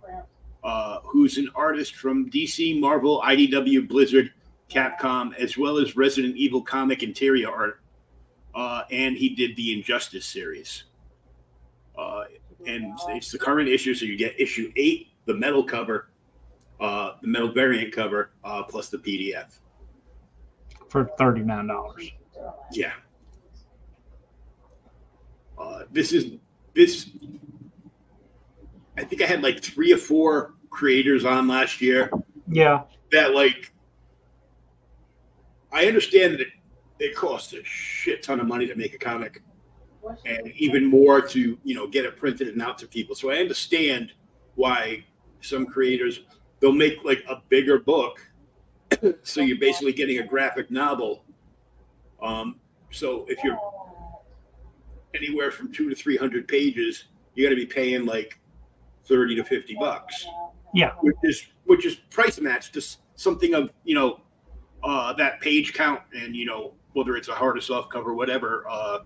uh, 0.64 1.00
who's 1.04 1.38
an 1.38 1.48
artist 1.54 1.96
from 1.96 2.28
DC, 2.32 2.80
Marvel, 2.80 3.22
IDW, 3.24 3.88
Blizzard, 3.88 4.34
Capcom, 4.68 5.32
as 5.36 5.56
well 5.56 5.78
as 5.78 5.96
Resident 5.96 6.36
Evil 6.38 6.60
comic 6.60 7.04
interior 7.04 7.52
art. 7.52 7.82
Uh, 8.56 8.86
and 8.90 9.16
he 9.16 9.30
did 9.30 9.56
the 9.56 9.74
Injustice 9.78 10.26
series. 10.26 10.86
Uh, 11.96 12.24
and 12.66 12.98
it's 13.10 13.32
the 13.32 13.38
current 13.38 13.70
issue, 13.70 13.94
so 13.94 14.06
you 14.06 14.18
get 14.18 14.34
issue 14.40 14.74
eight, 14.76 15.10
the 15.26 15.36
metal 15.36 15.64
cover, 15.64 16.10
uh, 16.82 17.12
the 17.22 17.28
metal 17.28 17.52
variant 17.52 17.94
cover, 17.94 18.32
uh, 18.44 18.64
plus 18.64 18.90
the 18.90 18.98
PDF. 18.98 19.60
For 20.90 21.06
$39. 21.20 22.12
Yeah. 22.72 22.94
Uh, 25.58 25.84
this 25.92 26.14
is 26.14 26.34
this. 26.74 27.10
I 28.98 29.04
think 29.04 29.22
I 29.22 29.26
had 29.26 29.42
like 29.42 29.62
three 29.64 29.92
or 29.92 29.98
four 29.98 30.54
creators 30.70 31.26
on 31.26 31.48
last 31.48 31.82
year 31.82 32.12
Yeah. 32.48 32.84
that 33.12 33.34
like. 33.34 33.72
I 35.72 35.88
understand 35.88 36.34
that 36.34 36.42
it, 36.42 36.48
it 37.00 37.16
costs 37.16 37.54
a 37.54 37.64
shit 37.64 38.22
ton 38.22 38.40
of 38.40 38.48
money 38.48 38.68
to 38.68 38.76
make 38.76 38.94
a 38.94 38.98
comic, 39.00 39.42
and 40.26 40.52
even 40.56 40.86
more 40.86 41.20
to 41.22 41.58
you 41.64 41.76
know 41.76 41.88
get 41.88 42.06
it 42.06 42.18
printed 42.18 42.48
and 42.50 42.62
out 42.62 42.78
to 42.80 42.88
people. 42.88 43.16
So 43.16 43.32
I 43.32 43.38
understand 43.38 44.14
why 44.56 45.04
some 45.42 45.66
creators 45.66 46.22
they'll 46.60 46.72
make 46.72 47.04
like 47.04 47.24
a 47.28 47.42
bigger 47.50 47.80
book, 47.80 48.20
so 49.24 49.42
you're 49.42 49.58
basically 49.58 49.94
getting 49.94 50.20
a 50.20 50.24
graphic 50.24 50.70
novel. 50.70 51.24
Um, 52.22 52.60
so 52.92 53.26
if 53.28 53.44
you're 53.44 53.58
anywhere 55.16 55.52
from 55.52 55.72
two 55.72 55.90
to 55.90 55.96
three 55.96 56.18
hundred 56.18 56.48
pages, 56.48 57.06
you're 57.36 57.50
going 57.50 57.60
to 57.60 57.66
be 57.66 57.72
paying 57.72 58.06
like 58.06 58.40
thirty 59.06 59.36
to 59.36 59.44
fifty 59.44 59.76
bucks, 59.80 60.26
Yeah. 60.74 60.92
which 61.02 61.16
is 61.24 61.48
which 61.66 61.86
is 61.86 61.96
price 61.96 62.40
matched 62.40 62.74
to 62.76 62.82
something 63.16 63.54
of 63.54 63.72
you 63.84 63.96
know 63.96 64.20
uh, 64.84 65.14
that 65.14 65.40
page 65.40 65.74
count 65.74 66.02
and 66.14 66.36
you 66.36 66.46
know 66.46 66.74
whether 66.94 67.16
it's 67.16 67.28
a 67.30 67.34
hard 67.34 67.58
or 67.58 67.62
soft 67.62 67.92
cover, 67.92 68.14
whatever. 68.14 68.66
Uh, 68.70 69.00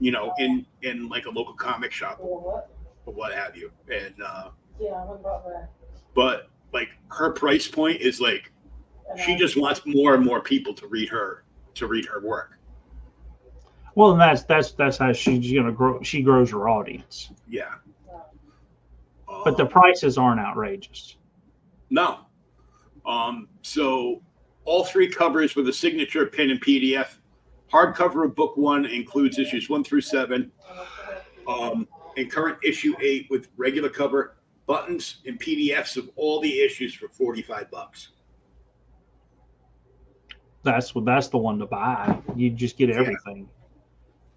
you 0.00 0.12
know, 0.12 0.32
in 0.38 0.64
in 0.82 1.08
like 1.08 1.26
a 1.26 1.30
local 1.30 1.54
comic 1.54 1.90
shop 1.90 2.18
Or 2.20 2.64
what? 3.06 3.32
have 3.34 3.56
you, 3.56 3.70
and 3.92 4.14
uh, 4.24 4.50
Yeah, 4.80 4.90
what 5.04 5.18
about 5.20 5.44
that? 5.46 5.70
but 6.14 6.50
like 6.72 6.90
her 7.08 7.32
price 7.32 7.66
point 7.66 8.00
is 8.00 8.20
like 8.20 8.52
she 9.24 9.34
just 9.36 9.56
wants 9.56 9.80
more 9.86 10.14
and 10.14 10.24
more 10.24 10.40
people 10.40 10.72
to 10.74 10.86
read 10.86 11.08
her 11.08 11.44
to 11.74 11.86
read 11.88 12.04
her 12.06 12.20
work. 12.20 12.57
Well, 13.98 14.12
and 14.12 14.20
that's 14.20 14.44
that's 14.44 14.70
that's 14.70 14.96
how 14.96 15.12
she's 15.12 15.52
gonna 15.52 15.72
grow. 15.72 16.00
She 16.02 16.22
grows 16.22 16.52
her 16.52 16.68
audience, 16.68 17.32
Yeah. 17.48 17.74
but 19.26 19.56
the 19.56 19.64
Um, 19.64 19.68
prices 19.68 20.16
aren't 20.16 20.38
outrageous. 20.38 21.16
No. 21.90 22.20
Um, 23.04 23.48
so 23.62 24.22
all 24.64 24.84
three 24.84 25.08
covers 25.08 25.56
with 25.56 25.66
a 25.68 25.72
signature 25.72 26.26
pin 26.26 26.50
and 26.50 26.60
PDF 26.60 27.18
hardcover 27.72 28.24
of 28.24 28.36
book 28.36 28.56
one 28.56 28.86
includes 28.86 29.36
issues 29.40 29.68
one 29.68 29.82
through 29.82 30.02
seven, 30.02 30.52
um, 31.48 31.88
and 32.16 32.30
current 32.30 32.58
issue 32.62 32.94
eight 33.00 33.26
with 33.30 33.48
regular 33.56 33.88
cover, 33.88 34.36
buttons, 34.66 35.22
and 35.26 35.40
PDFs 35.40 35.96
of 35.96 36.08
all 36.14 36.38
the 36.38 36.60
issues 36.60 36.94
for 36.94 37.08
45 37.08 37.68
bucks. 37.72 38.10
That's 40.62 40.94
what 40.94 41.04
that's 41.04 41.26
the 41.26 41.38
one 41.38 41.58
to 41.58 41.66
buy. 41.66 42.16
You 42.36 42.50
just 42.50 42.76
get 42.78 42.90
everything, 42.90 43.48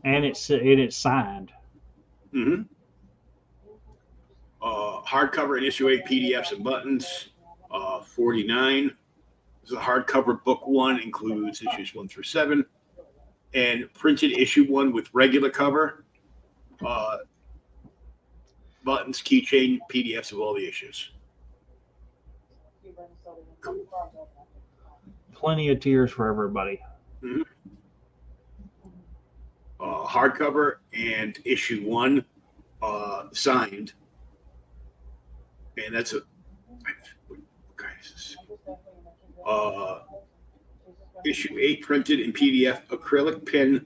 and 0.03 0.25
it's 0.25 0.49
it's 0.49 0.97
signed. 0.97 1.51
Mm-hmm. 2.33 2.61
Uh, 4.61 5.01
hardcover 5.01 5.57
and 5.57 5.65
issue 5.65 5.89
eight 5.89 6.05
PDFs 6.05 6.51
and 6.51 6.63
buttons, 6.63 7.29
uh, 7.71 8.01
49. 8.01 8.91
The 9.69 9.75
hardcover 9.75 10.43
book 10.43 10.67
one 10.67 10.99
includes 10.99 11.61
issues 11.61 11.93
one 11.95 12.07
through 12.07 12.23
seven, 12.23 12.65
and 13.53 13.91
printed 13.93 14.37
issue 14.37 14.65
one 14.65 14.91
with 14.91 15.09
regular 15.13 15.49
cover, 15.49 16.05
uh, 16.85 17.17
buttons, 18.83 19.21
keychain, 19.21 19.79
PDFs 19.91 20.31
of 20.31 20.39
all 20.39 20.55
the 20.55 20.67
issues. 20.67 21.11
Plenty 25.33 25.69
of 25.69 25.79
tears 25.79 26.11
for 26.11 26.29
everybody. 26.29 26.79
Uh, 29.81 30.05
hardcover 30.05 30.75
and 30.93 31.39
issue 31.43 31.81
one 31.83 32.23
uh, 32.83 33.23
signed, 33.31 33.93
and 35.83 35.95
that's 35.95 36.13
a. 36.13 36.21
What 37.27 37.39
guy 37.77 37.87
is 37.99 38.11
this? 38.11 38.37
Uh, 39.43 40.01
issue 41.25 41.57
eight 41.59 41.81
printed 41.81 42.19
in 42.19 42.31
PDF 42.31 42.85
acrylic 42.87 43.43
pin 43.43 43.83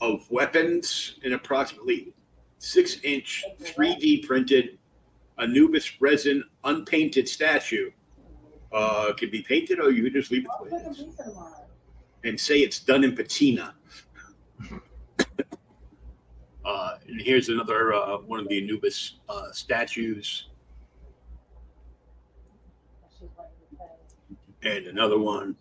of 0.00 0.30
weapons 0.30 1.16
and 1.22 1.34
approximately 1.34 2.14
six 2.58 2.98
inch 3.02 3.44
3D 3.60 4.26
printed 4.26 4.78
Anubis 5.38 6.00
resin 6.00 6.44
unpainted 6.64 7.28
statue. 7.28 7.90
Uh, 8.72 9.12
can 9.12 9.30
be 9.30 9.42
painted 9.42 9.78
or 9.78 9.90
you 9.90 10.02
can 10.02 10.12
just 10.12 10.32
leave 10.32 10.44
it 10.44 10.50
the 10.58 10.76
way 10.76 10.82
it 10.82 10.90
is 10.90 11.04
and 12.24 12.40
say 12.40 12.60
it's 12.60 12.80
done 12.80 13.04
in 13.04 13.14
patina. 13.14 13.74
And 17.06 17.20
here's 17.20 17.48
another 17.48 17.92
uh, 17.92 18.18
one 18.18 18.40
of 18.40 18.48
the 18.48 18.62
Anubis 18.62 19.16
uh, 19.28 19.50
statues, 19.52 20.48
and 24.62 24.86
another 24.86 25.18
one. 25.18 25.56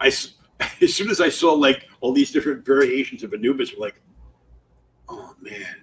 I 0.00 0.10
as 0.80 0.94
soon 0.94 1.10
as 1.10 1.20
I 1.20 1.28
saw 1.28 1.52
like 1.52 1.88
all 2.00 2.12
these 2.12 2.30
different 2.30 2.64
variations 2.64 3.22
of 3.22 3.32
Anubis, 3.32 3.72
I'm 3.72 3.80
like, 3.80 4.00
oh 5.08 5.34
man. 5.40 5.76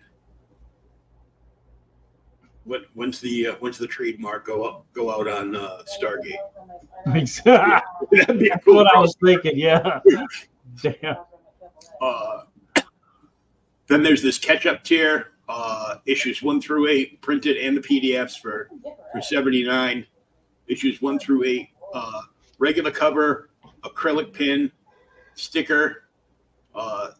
What, 2.63 2.81
when's 2.95 3.21
the 3.21 3.47
uh, 3.47 3.55
when's 3.59 3.77
the 3.77 3.87
trademark 3.87 4.45
go 4.45 4.63
up 4.63 4.85
go 4.91 5.09
out 5.09 5.29
on 5.29 5.55
uh, 5.55 5.83
Stargate? 5.97 6.35
That's 7.05 7.39
That'd 7.41 8.39
be 8.39 8.49
a 8.49 8.59
cool. 8.59 8.75
what 8.75 8.93
I 8.93 8.99
was 8.99 9.15
thinking. 9.23 9.57
Yeah. 9.57 10.01
Damn. 10.81 11.15
Uh, 12.01 12.41
then 13.87 14.03
there's 14.03 14.21
this 14.21 14.37
catch-up 14.37 14.83
tier, 14.83 15.31
uh, 15.49 15.95
issues 16.05 16.43
one 16.43 16.61
through 16.61 16.87
eight, 16.87 17.21
printed 17.21 17.57
and 17.57 17.77
the 17.77 17.81
PDFs 17.81 18.39
for 18.39 18.69
for 19.11 19.21
seventy 19.21 19.63
nine. 19.63 20.05
Issues 20.67 21.01
one 21.01 21.17
through 21.17 21.45
eight, 21.45 21.69
uh, 21.93 22.21
regular 22.59 22.91
cover, 22.91 23.49
acrylic 23.83 24.33
pin, 24.33 24.69
sticker, 25.35 26.03
uh, 26.75 27.11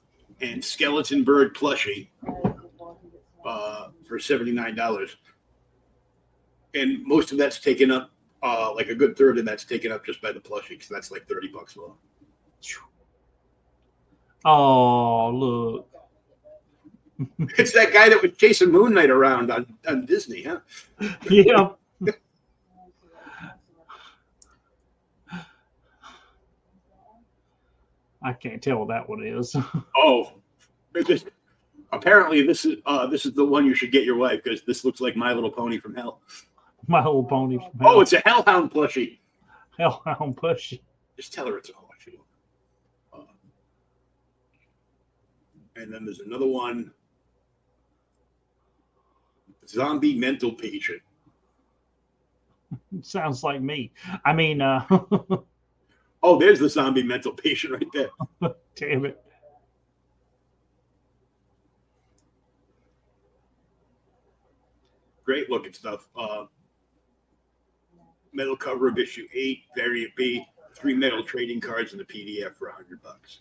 and 0.42 0.64
skeleton 0.64 1.24
bird 1.24 1.56
plushie 1.56 2.10
uh, 3.46 3.88
for 4.06 4.20
seventy 4.20 4.52
nine 4.52 4.76
dollars. 4.76 5.16
And 6.76 7.02
most 7.06 7.32
of 7.32 7.38
that's 7.38 7.60
taken 7.60 7.90
up, 7.90 8.12
uh, 8.44 8.74
like 8.76 8.90
a 8.90 8.96
good 8.96 9.18
third 9.18 9.38
of 9.38 9.46
that's 9.46 9.64
taken 9.64 9.92
up 9.94 10.06
just 10.06 10.22
by 10.22 10.34
the 10.34 10.40
plushie, 10.42 10.70
because 10.70 10.90
that's 10.90 11.12
like 11.12 11.26
thirty 11.28 11.48
bucks 11.48 11.78
more. 11.78 11.94
Oh 14.44 15.30
look. 15.30 15.88
It's 17.58 17.72
that 17.74 17.92
guy 17.94 18.10
that 18.10 18.22
was 18.22 18.32
chasing 18.38 18.72
Moon 18.72 18.94
Knight 18.94 19.10
around 19.10 19.50
on, 19.52 19.66
on 19.88 20.06
Disney, 20.06 20.44
huh? 20.44 20.60
Yeah. 21.30 21.70
I 28.22 28.34
can't 28.34 28.62
tell 28.62 28.80
what 28.80 28.88
that 28.90 29.08
one 29.08 29.24
is. 29.24 29.56
Oh, 29.98 30.32
this, 30.94 31.26
apparently 31.92 32.42
this 32.46 32.66
is 32.66 32.78
uh, 32.86 33.06
this 33.08 33.26
is 33.26 33.34
the 33.34 33.46
one 33.46 33.66
you 33.66 33.76
should 33.76 33.92
get 33.92 34.04
your 34.04 34.16
wife 34.16 34.42
because 34.44 34.64
this 34.64 34.84
looks 34.86 35.00
like 35.02 35.16
My 35.16 35.34
Little 35.34 35.52
Pony 35.52 35.80
from 35.80 35.96
Hell. 35.96 36.22
My 36.88 37.00
little 37.06 37.24
pony. 37.24 37.58
From 37.58 37.70
Oh, 37.86 38.02
it's 38.02 38.14
a 38.14 38.20
Hellhound 38.26 38.72
plushie. 38.72 39.20
hellhound 39.78 40.38
push. 40.38 40.74
Just 41.16 41.34
tell 41.34 41.46
her 41.48 41.58
it's 41.58 41.70
a 41.70 41.74
plushie. 41.74 42.18
Uh, 43.14 43.24
and 45.76 45.94
then 45.94 46.06
there's 46.06 46.20
another 46.22 46.48
one. 46.48 46.92
Zombie 49.68 50.18
mental 50.18 50.54
patient. 50.54 51.02
Sounds 53.02 53.44
like 53.44 53.62
me. 53.62 53.92
I 54.26 54.34
mean, 54.34 54.62
uh, 54.62 54.86
Oh, 56.24 56.38
there's 56.40 56.60
the 56.60 56.70
zombie 56.70 57.04
mental 57.04 57.32
patient 57.32 57.74
right 57.74 57.88
there. 57.94 58.10
damn 58.76 59.06
it. 59.06 59.22
Great 65.24 65.50
looking 65.50 65.74
stuff. 65.74 66.08
Uh, 66.18 66.46
metal 68.34 68.56
cover 68.56 68.88
of 68.88 68.98
issue 68.98 69.28
eight, 69.34 69.64
variant 69.76 70.16
B, 70.16 70.46
three 70.74 70.94
metal 70.94 71.24
trading 71.24 71.60
cards 71.60 71.92
and 71.92 72.00
the 72.02 72.06
PDF 72.06 72.56
for 72.56 72.68
a 72.70 72.74
hundred 72.74 73.02
bucks, 73.02 73.40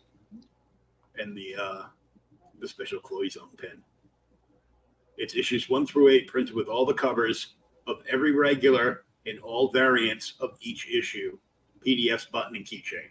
and 1.16 1.37
the 1.37 1.55
uh, 1.61 1.83
the 2.61 2.68
special 2.68 2.99
Chloe 3.01 3.31
Zone 3.31 3.49
pin. 3.57 3.83
It's 5.16 5.34
issues 5.34 5.68
one 5.68 5.86
through 5.86 6.08
eight, 6.08 6.26
printed 6.28 6.54
with 6.54 6.68
all 6.68 6.84
the 6.84 6.94
covers 6.94 7.54
of 7.86 8.02
every 8.10 8.32
regular 8.32 9.04
and 9.26 9.38
all 9.40 9.70
variants 9.70 10.34
of 10.40 10.56
each 10.60 10.88
issue, 10.88 11.38
PDFs, 11.84 12.30
button, 12.30 12.56
and 12.56 12.64
keychain. 12.64 13.10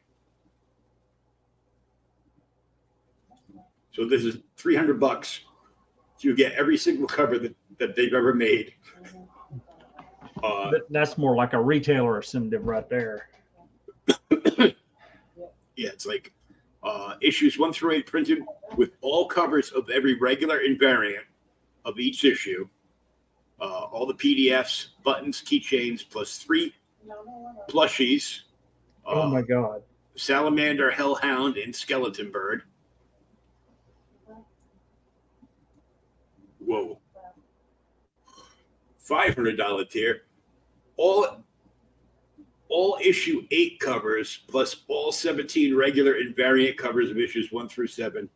So 3.91 4.05
this 4.05 4.23
is 4.23 4.37
three 4.57 4.75
hundred 4.75 4.99
bucks. 4.99 5.41
You 6.19 6.35
get 6.35 6.53
every 6.53 6.77
single 6.77 7.07
cover 7.07 7.37
that, 7.37 7.55
that 7.77 7.95
they've 7.95 8.13
ever 8.13 8.33
made. 8.33 8.73
Uh, 10.43 10.71
that's 10.89 11.17
more 11.17 11.35
like 11.35 11.53
a 11.53 11.61
retailer 11.61 12.17
incentive 12.17 12.65
right 12.65 12.89
there. 12.89 13.29
yeah, 14.29 14.73
it's 15.75 16.05
like 16.05 16.33
uh, 16.83 17.15
issues 17.21 17.59
one 17.59 17.73
through 17.73 17.91
eight 17.91 18.07
printed 18.07 18.39
with 18.75 18.91
all 19.01 19.27
covers 19.27 19.71
of 19.71 19.89
every 19.89 20.15
regular 20.15 20.59
and 20.59 20.79
variant 20.79 21.25
of 21.85 21.99
each 21.99 22.25
issue, 22.25 22.67
uh, 23.61 23.85
all 23.91 24.05
the 24.05 24.13
PDFs, 24.13 24.87
buttons, 25.03 25.41
keychains, 25.41 26.03
plus 26.09 26.39
three 26.39 26.73
plushies, 27.69 28.41
uh, 29.05 29.11
oh 29.11 29.29
my 29.29 29.41
god. 29.41 29.83
salamander, 30.15 30.91
hellhound, 30.91 31.57
and 31.57 31.73
skeleton 31.73 32.31
bird. 32.31 32.63
Whoa. 36.59 36.99
Five 38.97 39.35
hundred 39.35 39.57
dollar 39.57 39.85
tier. 39.85 40.23
All 40.97 41.43
all 42.69 42.97
issue 43.01 43.45
eight 43.51 43.79
covers 43.79 44.39
plus 44.47 44.83
all 44.87 45.11
17 45.11 45.75
regular 45.75 46.15
and 46.15 46.35
variant 46.35 46.77
covers 46.77 47.11
of 47.11 47.17
issues 47.19 47.51
one 47.51 47.69
through 47.69 47.85
seven 47.87 48.27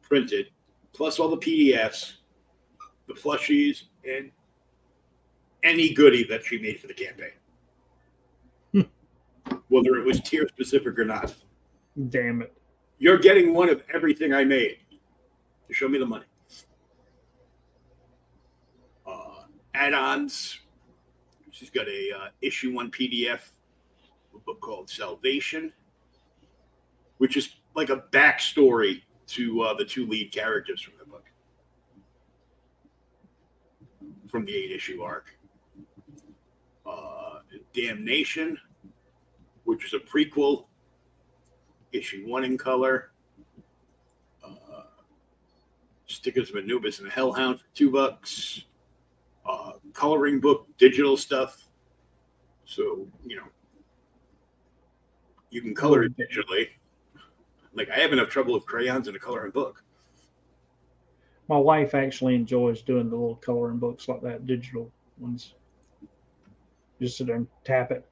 printed, 0.00 0.46
plus 0.94 1.18
all 1.18 1.28
the 1.28 1.36
PDFs, 1.36 2.14
the 3.08 3.14
plushies, 3.14 3.84
and 4.08 4.30
any 5.64 5.92
goodie 5.92 6.24
that 6.24 6.44
she 6.44 6.58
made 6.58 6.78
for 6.78 6.86
the 6.86 6.94
campaign. 6.94 7.30
Whether 9.68 9.96
it 9.96 10.04
was 10.04 10.20
tier 10.20 10.46
specific 10.48 10.98
or 10.98 11.04
not. 11.04 11.34
Damn 12.10 12.42
it. 12.42 12.52
You're 12.98 13.18
getting 13.18 13.54
one 13.54 13.68
of 13.68 13.82
everything 13.92 14.32
I 14.32 14.44
made. 14.44 14.78
To 15.68 15.74
show 15.74 15.88
me 15.88 15.98
the 15.98 16.06
money. 16.06 16.24
Uh, 19.06 19.44
add-ons. 19.74 20.60
She's 21.50 21.70
got 21.70 21.88
a 21.88 22.10
uh, 22.16 22.28
issue 22.40 22.72
one 22.72 22.90
PDF, 22.90 23.40
a 24.34 24.38
book 24.38 24.60
called 24.60 24.88
Salvation, 24.88 25.72
which 27.18 27.36
is 27.36 27.56
like 27.74 27.90
a 27.90 28.04
backstory 28.12 29.02
to 29.28 29.62
uh, 29.62 29.74
the 29.74 29.84
two 29.84 30.06
lead 30.06 30.32
characters 30.32 30.80
from 30.80 30.94
the 30.98 31.04
book, 31.04 31.24
from 34.28 34.44
the 34.44 34.54
eight-issue 34.54 35.02
arc. 35.02 35.36
Uh, 36.86 37.40
Damnation, 37.74 38.58
which 39.64 39.84
is 39.84 39.94
a 39.94 39.98
prequel 39.98 40.64
issue 41.92 42.24
one 42.26 42.44
in 42.44 42.56
color. 42.56 43.10
Uh, 44.44 44.82
stickers 46.06 46.50
of 46.50 46.56
Anubis 46.56 47.00
and 47.00 47.10
Hellhound 47.10 47.60
for 47.60 47.66
two 47.74 47.90
bucks. 47.90 48.64
Uh, 49.46 49.72
coloring 49.92 50.40
book, 50.40 50.66
digital 50.78 51.16
stuff. 51.16 51.68
So 52.64 53.06
you 53.26 53.36
know, 53.36 53.44
you 55.50 55.62
can 55.62 55.74
color 55.74 56.04
it 56.04 56.12
digitally. 56.16 56.68
Like 57.74 57.90
I 57.90 57.98
have 58.00 58.12
enough 58.12 58.28
trouble 58.28 58.54
with 58.54 58.66
crayons 58.66 59.08
in 59.08 59.16
a 59.16 59.18
coloring 59.18 59.52
book. 59.52 59.82
My 61.48 61.56
wife 61.56 61.94
actually 61.94 62.34
enjoys 62.34 62.82
doing 62.82 63.08
the 63.08 63.16
little 63.16 63.36
coloring 63.36 63.78
books 63.78 64.08
like 64.08 64.20
that, 64.22 64.46
digital 64.46 64.90
ones. 65.18 65.54
Just 67.00 67.16
sit 67.16 67.26
there 67.26 67.36
and 67.36 67.46
tap 67.64 67.90
it. 67.90 68.06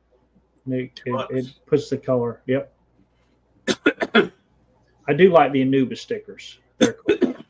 It, 0.68 1.01
it, 1.05 1.26
it 1.30 1.47
puts 1.66 1.91
the 1.91 1.99
color. 1.99 2.43
Yep. 2.47 2.72
I 5.09 5.12
do 5.16 5.30
like 5.30 5.53
the 5.53 5.62
Anubis 5.62 6.01
stickers. 6.01 6.59
They're 6.78 6.95
cool. 6.95 7.34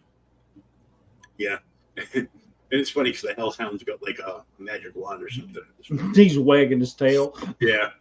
Yeah. 1.39 1.59
and 2.15 2.29
it's 2.71 2.89
funny 2.89 3.11
because 3.11 3.21
the 3.21 3.35
Hellhound's 3.35 3.83
got 3.83 4.03
like 4.03 4.19
a 4.21 4.43
magic 4.59 4.97
wand 4.97 5.23
or 5.23 5.29
something. 5.29 5.63
He's 6.15 6.39
wagging 6.39 6.81
his 6.81 6.95
tail. 6.95 7.37
Yeah. 7.61 7.91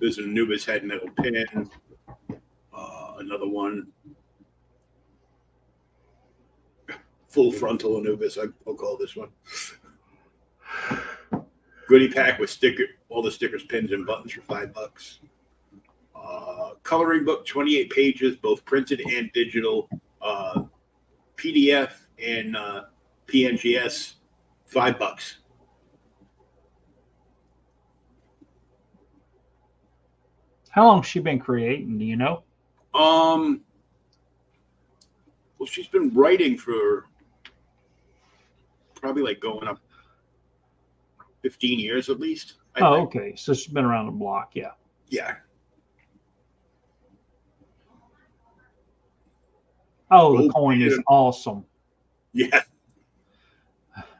There's 0.00 0.18
an 0.18 0.30
Anubis 0.30 0.64
head 0.64 0.82
metal 0.82 1.08
pin. 1.22 1.70
Uh, 2.74 3.12
another 3.18 3.46
one. 3.46 3.86
Full 7.32 7.50
frontal 7.50 7.96
Anubis, 7.96 8.36
I- 8.36 8.44
I'll 8.66 8.74
call 8.74 8.98
this 8.98 9.16
one. 9.16 9.30
Goodie 11.88 12.10
pack 12.10 12.38
with 12.38 12.50
sticker, 12.50 12.84
all 13.08 13.22
the 13.22 13.30
stickers, 13.30 13.64
pins, 13.64 13.90
and 13.92 14.04
buttons 14.04 14.32
for 14.32 14.42
five 14.42 14.74
bucks. 14.74 15.20
Uh, 16.14 16.74
coloring 16.82 17.24
book, 17.24 17.46
28 17.46 17.88
pages, 17.90 18.36
both 18.36 18.62
printed 18.66 19.00
and 19.00 19.32
digital. 19.32 19.88
Uh, 20.20 20.64
PDF 21.36 21.92
and 22.22 22.54
uh, 22.54 22.82
PNGS, 23.26 24.16
five 24.66 24.98
bucks. 24.98 25.38
How 30.68 30.86
long 30.86 30.98
has 30.98 31.06
she 31.06 31.18
been 31.18 31.38
creating? 31.38 31.98
Do 31.98 32.04
you 32.04 32.16
know? 32.16 32.44
Um, 32.94 33.62
well, 35.58 35.66
she's 35.66 35.88
been 35.88 36.12
writing 36.14 36.58
for 36.58 37.06
probably 39.02 39.22
like 39.22 39.40
going 39.40 39.66
up 39.68 39.80
15 41.42 41.78
years 41.78 42.08
at 42.08 42.20
least. 42.20 42.54
I 42.76 42.80
Oh, 42.80 42.94
think. 42.96 43.08
okay. 43.16 43.36
So 43.36 43.52
she's 43.52 43.66
been 43.66 43.84
around 43.84 44.06
the 44.06 44.12
block. 44.12 44.52
Yeah. 44.54 44.70
Yeah. 45.08 45.34
Oh, 50.10 50.36
the 50.36 50.44
Oh, 50.44 50.48
coin 50.50 50.80
is 50.80 50.98
awesome. 51.08 51.64
Yeah. 52.32 52.62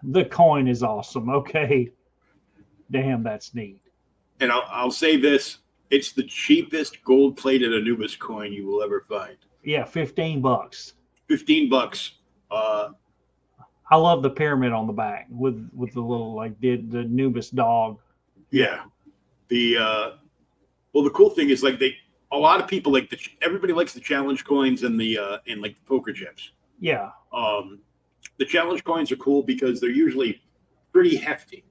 The 0.03 0.25
coin 0.25 0.67
is 0.69 0.83
awesome. 0.83 1.31
Okay. 1.31 1.91
Damn, 2.91 3.23
that's 3.23 3.55
neat. 3.55 3.81
And 4.41 4.51
I'll, 4.51 4.65
I'll 4.69 4.91
say 4.91 5.17
this 5.17 5.59
it's 5.91 6.13
the 6.13 6.25
cheapest 6.25 7.03
gold 7.05 7.37
plated 7.37 7.73
Anubis 7.75 8.17
coin 8.17 8.53
you 8.53 8.67
will 8.67 8.83
ever 8.83 9.05
find. 9.09 9.37
Yeah, 9.63 9.85
15 9.85 10.41
bucks. 10.43 10.95
15 11.29 11.69
bucks. 11.69 12.13
Uh, 12.51 12.89
I 13.93 13.97
love 13.97 14.23
the 14.23 14.31
pyramid 14.31 14.73
on 14.73 14.87
the 14.87 14.93
back 14.95 15.27
with 15.31 15.69
with 15.75 15.93
the 15.93 16.01
little 16.01 16.35
like 16.35 16.59
the 16.61 16.77
the 16.77 17.05
Nubis 17.05 17.51
dog. 17.51 17.99
yeah. 18.51 18.85
The, 19.49 19.77
uh, 19.77 20.11
well, 20.95 21.05
the 21.05 21.11
cool 21.11 21.29
thing 21.29 21.51
is 21.51 21.63
like 21.63 21.79
they, 21.79 21.95
a 22.31 22.37
lot 22.39 22.59
of 22.59 22.67
people 22.67 22.91
like 22.91 23.11
the, 23.11 23.19
everybody 23.43 23.75
likes 23.75 23.93
the 23.93 24.01
challenge 24.01 24.47
coins 24.47 24.83
and 24.83 24.99
the, 24.99 25.19
uh, 25.19 25.39
and 25.47 25.61
like 25.61 25.75
the 25.75 25.83
poker 25.83 26.15
chips. 26.15 26.53
Yeah. 26.81 27.11
Um, 27.35 27.81
the 28.39 28.47
challenge 28.47 28.83
coins 28.83 29.13
are 29.13 29.17
cool 29.17 29.43
because 29.43 29.79
they're 29.79 29.91
usually 29.91 30.41
pretty 30.91 31.17
hefty. 31.17 31.65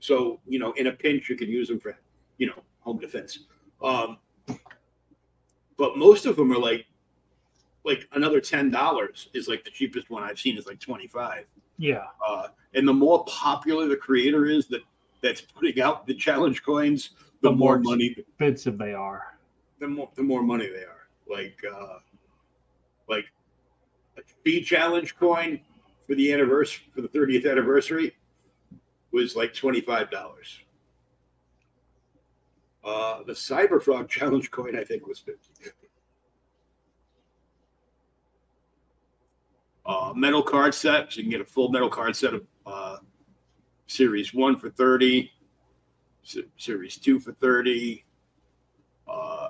So, 0.00 0.40
you 0.46 0.58
know, 0.58 0.72
in 0.78 0.86
a 0.86 0.92
pinch, 0.92 1.28
you 1.28 1.36
can 1.36 1.50
use 1.50 1.68
them 1.68 1.78
for, 1.78 1.94
you 2.38 2.46
know, 2.46 2.62
home 2.80 2.98
defense. 2.98 3.40
Um, 3.82 4.16
but 5.76 5.98
most 5.98 6.24
of 6.24 6.36
them 6.36 6.50
are 6.52 6.58
like, 6.58 6.86
like 7.88 8.06
another 8.12 8.40
ten 8.40 8.70
dollars 8.70 9.30
is 9.32 9.48
like 9.48 9.64
the 9.64 9.70
cheapest 9.70 10.10
one 10.10 10.22
I've 10.22 10.38
seen 10.38 10.56
is 10.58 10.66
like 10.66 10.78
twenty 10.78 11.08
five. 11.08 11.46
Yeah. 11.78 12.04
Uh, 12.26 12.48
and 12.74 12.86
the 12.86 12.92
more 12.92 13.24
popular 13.24 13.88
the 13.88 13.96
creator 13.96 14.46
is 14.46 14.68
that 14.68 14.82
that's 15.22 15.40
putting 15.40 15.80
out 15.80 16.06
the 16.06 16.14
challenge 16.14 16.62
coins, 16.62 17.10
the, 17.42 17.48
The 17.50 17.56
more 17.56 17.76
more 17.78 17.90
money 17.92 18.14
Expensive 18.18 18.76
they 18.78 18.92
are. 18.92 19.38
the 19.80 19.88
more 19.88 20.10
the 20.14 20.22
more 20.22 20.42
money 20.42 20.68
they 20.68 20.84
are. 20.84 21.08
Like 21.28 21.58
uh 21.64 21.98
like 23.08 23.24
a 24.46 24.60
challenge 24.60 25.16
coin 25.16 25.60
for 26.06 26.14
the 26.14 26.32
anniversary 26.32 26.84
for 26.94 27.00
the 27.00 27.08
30th 27.08 27.50
anniversary 27.50 28.14
was 29.12 29.34
like 29.34 29.54
$25. 29.54 30.08
Uh 32.84 33.22
the 33.24 33.32
Cyberfrog 33.32 34.08
challenge 34.16 34.50
coin 34.50 34.76
I 34.76 34.84
think 34.84 35.06
was 35.06 35.18
50. 35.20 35.70
Uh 39.88 40.12
metal 40.14 40.42
card 40.42 40.74
set, 40.74 41.12
so 41.12 41.16
you 41.16 41.24
can 41.24 41.30
get 41.30 41.40
a 41.40 41.44
full 41.44 41.70
metal 41.70 41.88
card 41.88 42.14
set 42.14 42.34
of 42.34 42.46
uh 42.66 42.98
series 43.86 44.34
1 44.34 44.58
for 44.58 44.68
30, 44.68 45.32
series 46.58 46.96
2 46.98 47.18
for 47.18 47.32
30, 47.32 48.04
uh 49.08 49.48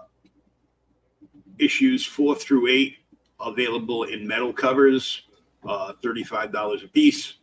issues 1.58 2.06
four 2.06 2.36
through 2.36 2.68
eight 2.68 2.96
available 3.40 4.04
in 4.04 4.26
metal 4.26 4.52
covers, 4.52 5.22
uh, 5.66 5.92
thirty-five 6.02 6.52
dollars 6.52 6.82
a 6.84 6.88
piece, 6.88 7.34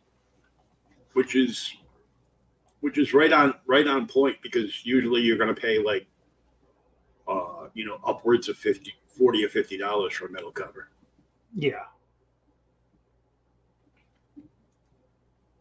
which 1.14 1.36
is 1.36 1.74
which 2.82 2.98
is 2.98 3.14
right 3.14 3.32
on 3.34 3.54
right 3.66 3.88
on 3.88 4.08
point 4.08 4.38
because 4.42 4.86
usually 4.86 5.22
you're 5.22 5.38
going 5.38 5.54
to 5.54 5.60
pay 5.60 5.80
like 5.80 6.08
uh, 7.28 7.68
you 7.74 7.86
know 7.86 8.00
upwards 8.06 8.48
of 8.50 8.58
50 8.58 8.94
40 9.08 9.46
or 9.46 9.50
50 9.50 9.78
dollars 9.78 10.14
for 10.14 10.28
a 10.28 10.32
metal 10.32 10.52
cover 10.52 10.90
Yeah. 11.56 11.86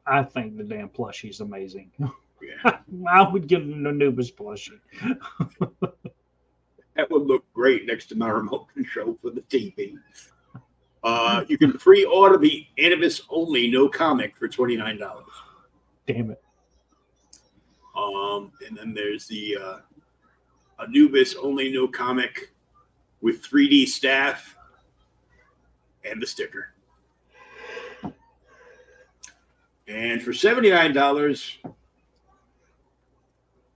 I 0.06 0.22
think 0.22 0.56
the 0.56 0.64
damn 0.64 0.88
plushie's 0.88 1.40
amazing. 1.40 1.90
yeah 1.98 2.78
I 3.10 3.28
would 3.28 3.46
get 3.46 3.62
an 3.62 3.86
Anubis 3.86 4.30
plushie. 4.30 4.80
that 5.80 7.10
would 7.10 7.26
look 7.26 7.44
great 7.52 7.86
next 7.86 8.06
to 8.06 8.14
my 8.14 8.28
remote 8.28 8.66
control 8.74 9.18
for 9.20 9.30
the 9.30 9.40
tv 9.42 9.96
uh, 11.04 11.44
you 11.48 11.58
can 11.58 11.72
pre-order 11.74 12.38
the 12.38 12.66
Anubis 12.78 13.20
only 13.28 13.70
no 13.70 13.88
comic 13.88 14.36
for 14.38 14.48
$29 14.48 15.22
Damn 16.06 16.30
it. 16.30 16.42
Um, 17.96 18.52
and 18.66 18.76
then 18.76 18.94
there's 18.94 19.26
the 19.26 19.56
uh, 19.62 19.76
Anubis 20.82 21.36
only 21.36 21.70
no 21.70 21.86
comic 21.86 22.52
with 23.20 23.42
3D 23.42 23.86
staff 23.86 24.56
and 26.04 26.20
the 26.20 26.26
sticker. 26.26 26.73
And 29.86 30.22
for 30.22 30.32
$79, 30.32 31.56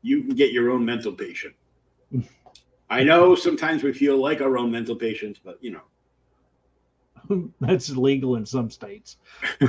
you 0.02 0.22
can 0.22 0.34
get 0.34 0.52
your 0.52 0.70
own 0.70 0.84
mental 0.84 1.12
patient. 1.12 1.54
I 2.90 3.04
know 3.04 3.34
sometimes 3.34 3.82
we 3.82 3.92
feel 3.92 4.16
like 4.16 4.40
our 4.40 4.56
own 4.56 4.70
mental 4.70 4.96
patients, 4.96 5.38
but 5.42 5.59
you 5.62 5.72
know, 5.72 5.82
That's 7.61 7.90
legal 7.90 8.36
in 8.36 8.46
some 8.46 8.70
states. 8.70 9.16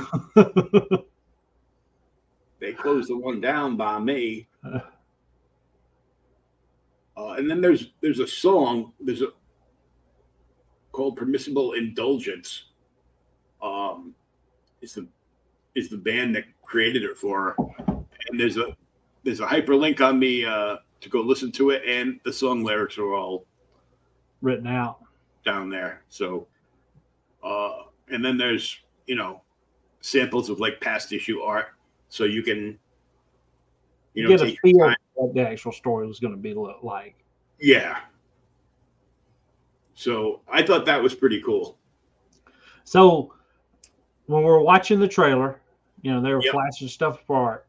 they 2.60 2.74
closed 2.74 3.10
the 3.10 3.18
one 3.18 3.42
down 3.42 3.78
by 3.78 4.00
me. 4.00 4.48
Uh, 7.18 7.34
and 7.34 7.50
then 7.52 7.60
there's 7.60 7.92
there's 8.00 8.20
a 8.20 8.28
song 8.28 8.94
there's 9.02 9.22
a 9.22 9.28
called 10.94 11.18
"Permissible 11.18 11.74
Indulgence." 11.74 12.68
Um, 13.62 14.16
it's 14.82 14.94
the 14.94 15.06
is 15.80 15.90
the 15.90 15.98
band 15.98 16.36
that 16.36 16.44
created 16.64 17.04
it 17.04 17.18
for, 17.18 17.56
her. 17.58 17.86
and 18.30 18.40
there's 18.40 18.58
a 18.58 18.76
there's 19.24 19.40
a 19.40 19.46
hyperlink 19.46 20.02
on 20.02 20.20
me 20.20 20.46
uh, 20.46 20.78
to 21.02 21.10
go 21.10 21.22
listen 21.22 21.52
to 21.54 21.72
it, 21.72 21.82
and 21.88 22.20
the 22.24 22.34
song 22.34 22.64
lyrics 22.64 22.98
are 22.98 23.14
all 23.16 23.46
Written 24.42 24.68
out. 24.68 25.00
down 25.44 25.70
there. 25.70 26.04
So, 26.10 26.48
uh, 27.44 27.84
and 28.12 28.24
then 28.24 28.38
there's 28.38 28.78
you 29.08 29.16
know 29.16 29.42
samples 30.02 30.50
of 30.50 30.60
like 30.60 30.80
past 30.80 31.12
issue 31.12 31.42
art, 31.42 31.68
so 32.10 32.24
you 32.26 32.44
can 32.44 32.78
you 34.14 34.24
know 34.24 34.30
get 34.30 34.42
a 34.42 34.56
feel 34.62 34.80
time. 34.88 34.96
what 35.16 35.34
the 35.34 35.42
actual 35.48 35.72
story 35.72 36.08
was 36.08 36.20
going 36.20 36.34
to 36.34 36.40
be 36.40 36.54
look 36.54 36.84
like. 36.84 37.16
Yeah. 37.60 38.00
So 39.96 40.42
I 40.50 40.64
thought 40.64 40.86
that 40.86 41.02
was 41.04 41.14
pretty 41.14 41.42
cool. 41.42 41.78
So 42.86 43.34
when 44.28 44.44
we 44.44 44.46
were 44.50 44.62
watching 44.62 45.00
the 45.00 45.08
trailer, 45.08 45.60
you 46.02 46.12
know, 46.12 46.22
they 46.22 46.34
were 46.34 46.42
Yep. 46.42 46.52
flashing 46.52 46.88
stuff 46.88 47.22
apart. 47.22 47.68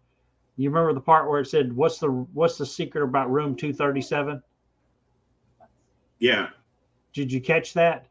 You 0.57 0.71
remember 0.71 0.93
the 0.93 1.01
part 1.01 1.29
where 1.29 1.41
it 1.41 1.47
said, 1.47 1.73
"What's 1.73 1.99
the 1.99 2.09
what's 2.09 2.59
the 2.59 2.67
secret 2.67 3.03
about 3.03 3.31
room 3.31 3.57
237?" 3.57 4.43
Yeah. 6.19 6.51
Did 7.13 7.33
you 7.33 7.41
catch 7.41 7.73
that? 7.75 8.07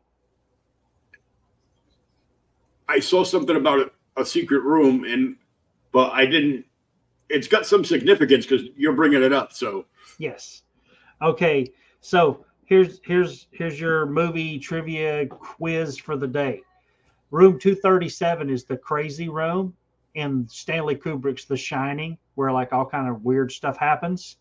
I 2.88 2.99
saw 2.99 3.24
something 3.24 3.55
about 3.55 3.80
a, 3.80 4.22
a 4.22 4.26
secret 4.26 4.61
room, 4.63 5.03
and 5.03 5.36
but 5.91 6.11
I 6.11 6.26
didn't. 6.26 6.65
It's 7.30 7.47
got 7.47 7.67
some 7.67 7.86
significance 7.86 8.45
because 8.47 8.67
you're 8.76 8.93
bringing 8.93 9.22
it 9.22 9.32
up. 9.32 9.53
So 9.53 9.86
Yes. 10.17 10.63
Okay. 11.22 11.72
So 12.01 12.45
here's 12.65 12.99
here's 13.03 13.47
here's 13.51 13.80
your 13.80 14.07
movie 14.07 14.57
trivia 14.57 15.28
quiz 15.28 15.97
for 15.97 16.17
the 16.17 16.28
day. 16.28 16.61
Room 17.32 17.59
237 17.59 18.49
is 18.49 18.65
the 18.65 18.78
crazy 18.78 19.30
room 19.30 19.76
in 20.20 20.47
Stanley 20.47 20.95
Kubrick's 20.95 21.45
The 21.45 21.57
Shining, 21.57 22.17
where 22.36 22.51
like 22.51 22.74
all 22.74 22.86
kind 22.86 23.07
of 23.07 23.24
weird 23.24 23.51
stuff 23.51 23.78
happens. 23.78 24.38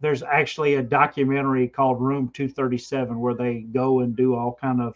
There's 0.00 0.22
actually 0.22 0.76
a 0.76 0.82
documentary 0.82 1.68
called 1.68 2.00
Room 2.00 2.30
237 2.30 3.18
where 3.18 3.34
they 3.34 3.60
go 3.60 4.00
and 4.00 4.16
do 4.16 4.34
all 4.34 4.56
kind 4.60 4.80
of 4.80 4.94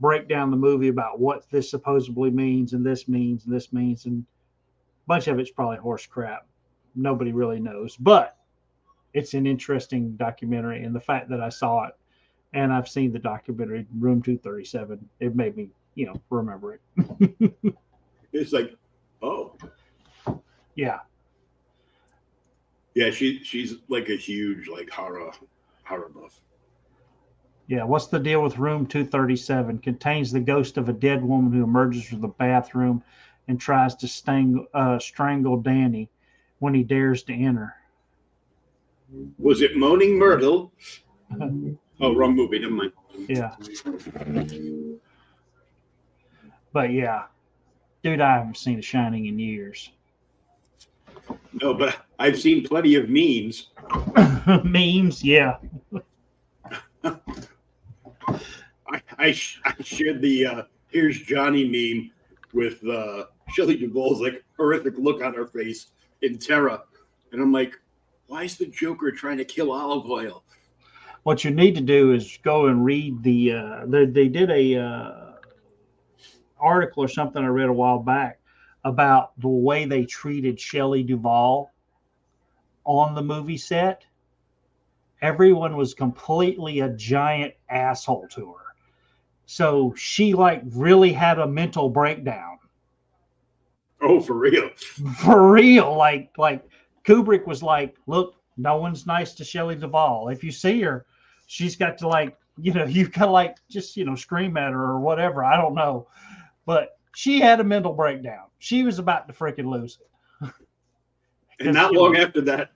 break 0.00 0.28
down 0.28 0.50
the 0.50 0.56
movie 0.56 0.88
about 0.88 1.20
what 1.20 1.48
this 1.50 1.70
supposedly 1.70 2.30
means 2.30 2.72
and 2.72 2.84
this 2.84 3.06
means 3.06 3.44
and 3.44 3.54
this 3.54 3.72
means 3.72 4.06
and 4.06 4.24
a 4.24 5.06
bunch 5.06 5.28
of 5.28 5.38
it's 5.38 5.50
probably 5.50 5.76
horse 5.76 6.06
crap. 6.06 6.46
Nobody 6.96 7.32
really 7.32 7.60
knows, 7.60 7.96
but 7.96 8.36
it's 9.12 9.34
an 9.34 9.46
interesting 9.46 10.16
documentary 10.16 10.82
and 10.82 10.94
the 10.94 11.00
fact 11.00 11.28
that 11.28 11.40
I 11.40 11.48
saw 11.48 11.86
it 11.86 11.94
and 12.54 12.72
I've 12.72 12.88
seen 12.88 13.12
the 13.12 13.18
documentary 13.18 13.86
Room 13.98 14.22
237, 14.22 15.08
it 15.20 15.34
made 15.34 15.56
me, 15.56 15.68
you 15.94 16.06
know, 16.06 16.20
remember 16.30 16.74
it. 16.74 17.54
it's 18.32 18.52
like, 18.52 18.76
oh, 19.24 20.36
yeah. 20.74 21.00
yeah, 22.94 23.10
she 23.10 23.42
she's 23.42 23.76
like 23.88 24.08
a 24.08 24.16
huge 24.16 24.68
like 24.68 24.90
horror 24.90 25.32
horror 25.84 26.10
buff. 26.14 26.40
Yeah, 27.66 27.84
what's 27.84 28.08
the 28.08 28.18
deal 28.18 28.42
with 28.42 28.58
room 28.58 28.86
237? 28.86 29.78
Contains 29.78 30.30
the 30.30 30.40
ghost 30.40 30.76
of 30.76 30.88
a 30.90 30.92
dead 30.92 31.24
woman 31.24 31.52
who 31.52 31.64
emerges 31.64 32.04
from 32.04 32.20
the 32.20 32.28
bathroom 32.28 33.02
and 33.48 33.58
tries 33.58 33.94
to 33.96 34.08
stang, 34.08 34.66
uh, 34.74 34.98
strangle 34.98 35.56
Danny 35.56 36.10
when 36.58 36.74
he 36.74 36.82
dares 36.82 37.22
to 37.24 37.32
enter. 37.32 37.74
Was 39.38 39.62
it 39.62 39.76
Moaning 39.76 40.18
Myrtle? 40.18 40.72
oh, 42.00 42.14
wrong 42.14 42.34
movie. 42.34 42.58
Never 42.58 42.74
mind. 42.74 42.92
Yeah. 43.28 43.54
But 46.72 46.92
yeah, 46.92 47.24
dude, 48.04 48.20
I 48.20 48.36
haven't 48.36 48.58
seen 48.58 48.78
a 48.78 48.82
Shining 48.82 49.26
in 49.26 49.38
years. 49.38 49.90
No, 51.62 51.72
but 51.72 51.96
I've 52.18 52.38
seen 52.38 52.62
plenty 52.64 52.94
of 52.96 53.08
memes. 53.08 53.68
Memes, 54.64 55.24
yeah. 55.24 55.56
I 57.04 59.00
I, 59.18 59.32
sh- 59.32 59.60
I 59.64 59.74
shared 59.82 60.20
the 60.20 60.46
uh, 60.46 60.62
"Here's 60.88 61.20
Johnny" 61.20 61.64
meme 61.64 62.10
with 62.52 62.86
uh, 62.86 63.24
Shelley 63.48 63.76
Duvall's 63.76 64.20
like 64.20 64.44
horrific 64.56 64.94
look 64.98 65.22
on 65.22 65.32
her 65.34 65.46
face 65.46 65.88
in 66.20 66.38
terror, 66.38 66.80
and 67.32 67.40
I'm 67.40 67.52
like, 67.52 67.78
why 68.26 68.44
is 68.44 68.58
the 68.58 68.66
Joker 68.66 69.10
trying 69.12 69.38
to 69.38 69.44
kill 69.44 69.72
Olive 69.72 70.10
Oyl? 70.10 70.44
What 71.22 71.42
you 71.42 71.50
need 71.50 71.74
to 71.76 71.80
do 71.80 72.12
is 72.12 72.38
go 72.42 72.66
and 72.66 72.84
read 72.84 73.22
the. 73.22 73.52
Uh, 73.52 73.86
they, 73.86 74.04
they 74.04 74.28
did 74.28 74.50
a 74.50 74.76
uh, 74.76 75.23
article 76.64 77.04
or 77.04 77.08
something 77.08 77.42
I 77.42 77.48
read 77.48 77.68
a 77.68 77.72
while 77.72 77.98
back 77.98 78.40
about 78.84 79.38
the 79.40 79.48
way 79.48 79.84
they 79.84 80.04
treated 80.04 80.60
Shelley 80.60 81.02
Duvall 81.02 81.70
on 82.84 83.14
the 83.14 83.22
movie 83.22 83.56
set. 83.56 84.04
Everyone 85.22 85.76
was 85.76 85.94
completely 85.94 86.80
a 86.80 86.90
giant 86.90 87.54
asshole 87.70 88.28
to 88.28 88.52
her. 88.52 88.64
So 89.46 89.94
she 89.96 90.34
like 90.34 90.62
really 90.64 91.12
had 91.12 91.38
a 91.38 91.46
mental 91.46 91.88
breakdown. 91.88 92.58
Oh, 94.02 94.20
for 94.20 94.34
real? 94.34 94.70
For 95.18 95.50
real. 95.50 95.96
Like 95.96 96.30
like 96.36 96.62
Kubrick 97.04 97.46
was 97.46 97.62
like, 97.62 97.96
look, 98.06 98.36
no 98.56 98.76
one's 98.76 99.06
nice 99.06 99.32
to 99.34 99.44
Shelley 99.44 99.76
Duvall. 99.76 100.28
If 100.28 100.44
you 100.44 100.50
see 100.50 100.80
her, 100.82 101.06
she's 101.46 101.76
got 101.76 101.98
to 101.98 102.08
like, 102.08 102.36
you 102.58 102.72
know, 102.72 102.84
you've 102.88 103.12
gotta 103.12 103.30
like 103.30 103.56
just, 103.70 103.96
you 103.96 104.04
know, 104.04 104.14
scream 104.14 104.56
at 104.56 104.72
her 104.72 104.82
or 104.82 105.00
whatever. 105.00 105.44
I 105.44 105.56
don't 105.56 105.74
know. 105.74 106.06
But 106.66 106.98
she 107.14 107.40
had 107.40 107.60
a 107.60 107.64
mental 107.64 107.92
breakdown. 107.92 108.46
She 108.58 108.82
was 108.82 108.98
about 108.98 109.28
to 109.28 109.34
freaking 109.34 109.70
lose 109.70 109.98
it. 110.00 110.50
And 111.60 111.74
not 111.74 111.92
long 111.92 112.16
after 112.16 112.40
that, 112.40 112.72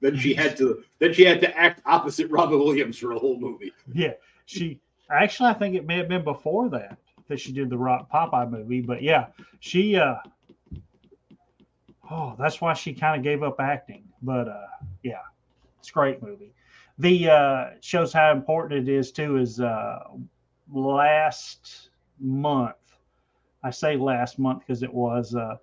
then 0.00 0.16
she 0.16 0.34
had 0.34 0.56
to 0.58 0.82
then 0.98 1.12
she 1.12 1.24
had 1.24 1.40
to 1.40 1.56
act 1.56 1.80
opposite 1.86 2.30
Robin 2.30 2.58
Williams 2.58 2.98
for 2.98 3.12
a 3.12 3.18
whole 3.18 3.38
movie. 3.38 3.72
Yeah, 3.92 4.12
she 4.46 4.78
actually 5.10 5.48
I 5.50 5.54
think 5.54 5.74
it 5.74 5.86
may 5.86 5.96
have 5.96 6.08
been 6.08 6.24
before 6.24 6.68
that 6.70 6.98
that 7.28 7.40
she 7.40 7.52
did 7.52 7.70
the 7.70 7.78
Rock 7.78 8.10
Popeye 8.10 8.50
movie, 8.50 8.80
but 8.80 9.02
yeah, 9.02 9.26
she 9.60 9.96
uh 9.96 10.16
oh, 12.10 12.34
that's 12.38 12.60
why 12.60 12.74
she 12.74 12.92
kind 12.92 13.16
of 13.16 13.22
gave 13.22 13.42
up 13.42 13.60
acting. 13.60 14.04
But 14.22 14.48
uh 14.48 14.66
yeah, 15.02 15.22
it's 15.78 15.90
a 15.90 15.92
great 15.92 16.22
movie. 16.22 16.52
The 16.98 17.30
uh 17.30 17.70
shows 17.80 18.12
how 18.12 18.32
important 18.32 18.88
it 18.88 18.92
is 18.92 19.12
too 19.12 19.36
is 19.36 19.60
uh 19.60 20.00
last 20.72 21.90
month. 22.18 22.76
I 23.62 23.70
say 23.70 23.96
last 23.96 24.38
month 24.38 24.60
because 24.60 24.82
it 24.82 24.92
was 24.92 25.34
uh 25.34 25.56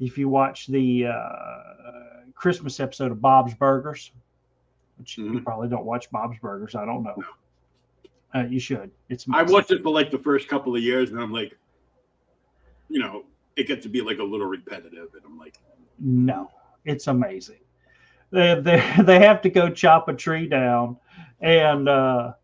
if 0.00 0.16
you 0.18 0.28
watch 0.28 0.66
the 0.66 1.06
uh 1.06 1.62
Christmas 2.34 2.78
episode 2.80 3.10
of 3.10 3.20
Bob's 3.20 3.54
Burgers, 3.54 4.12
which 4.96 5.18
you 5.18 5.24
Mhm. 5.24 5.44
probably 5.44 5.68
don't 5.68 5.84
watch 5.84 6.10
Bob's 6.10 6.38
Burgers, 6.38 6.74
I 6.74 6.84
don't 6.84 7.02
know. 7.02 7.16
Uh, 8.34 8.44
you 8.44 8.60
should. 8.60 8.90
It's 9.08 9.26
I 9.32 9.42
watched 9.42 9.70
it 9.70 9.82
for 9.82 9.90
like 9.90 10.10
the 10.10 10.18
first 10.18 10.48
couple 10.48 10.76
of 10.76 10.82
years, 10.82 11.10
and 11.10 11.20
I'm 11.20 11.32
like, 11.32 11.56
you 12.88 13.00
know, 13.00 13.24
it 13.56 13.66
gets 13.66 13.82
to 13.84 13.88
be 13.88 14.00
like 14.02 14.18
a 14.18 14.22
little 14.22 14.46
repetitive, 14.46 15.08
and 15.14 15.22
I'm 15.24 15.38
like, 15.38 15.58
No, 15.98 16.50
it's 16.84 17.06
amazing. 17.06 17.60
They 18.30 18.60
they 18.60 18.94
they 19.04 19.18
have 19.20 19.40
to 19.42 19.50
go 19.50 19.70
chop 19.70 20.08
a 20.08 20.14
tree 20.14 20.46
down, 20.46 20.96
and 21.40 21.88
uh, 21.88 22.34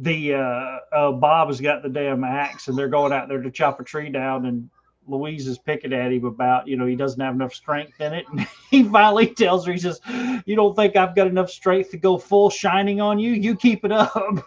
the 0.00 0.34
uh, 0.34 0.78
uh, 0.92 1.12
Bob 1.12 1.48
has 1.48 1.60
got 1.60 1.82
the 1.82 1.88
damn 1.88 2.24
axe, 2.24 2.68
and 2.68 2.76
they're 2.76 2.88
going 2.88 3.12
out 3.12 3.28
there 3.28 3.42
to 3.42 3.50
chop 3.50 3.80
a 3.80 3.84
tree 3.84 4.10
down, 4.10 4.46
and 4.46 4.70
Louise 5.06 5.46
is 5.46 5.58
picking 5.58 5.92
at 5.92 6.12
him 6.12 6.24
about 6.24 6.68
you 6.68 6.76
know 6.76 6.86
he 6.86 6.96
doesn't 6.96 7.20
have 7.20 7.34
enough 7.34 7.52
strength 7.54 8.00
in 8.00 8.12
it, 8.12 8.26
and 8.30 8.46
he 8.70 8.84
finally 8.84 9.26
tells 9.34 9.66
her 9.66 9.72
he 9.72 9.78
says, 9.78 10.00
"You 10.46 10.56
don't 10.56 10.74
think 10.76 10.96
I've 10.96 11.14
got 11.16 11.26
enough 11.26 11.50
strength 11.50 11.90
to 11.90 11.96
go 11.96 12.18
full 12.18 12.50
shining 12.50 13.00
on 13.00 13.18
you? 13.18 13.32
You 13.32 13.56
keep 13.56 13.84
it 13.84 13.92
up." 13.92 14.14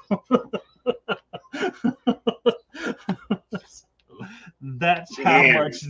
that's 4.61 5.17
how 5.17 5.41
Damn. 5.41 5.63
much 5.63 5.83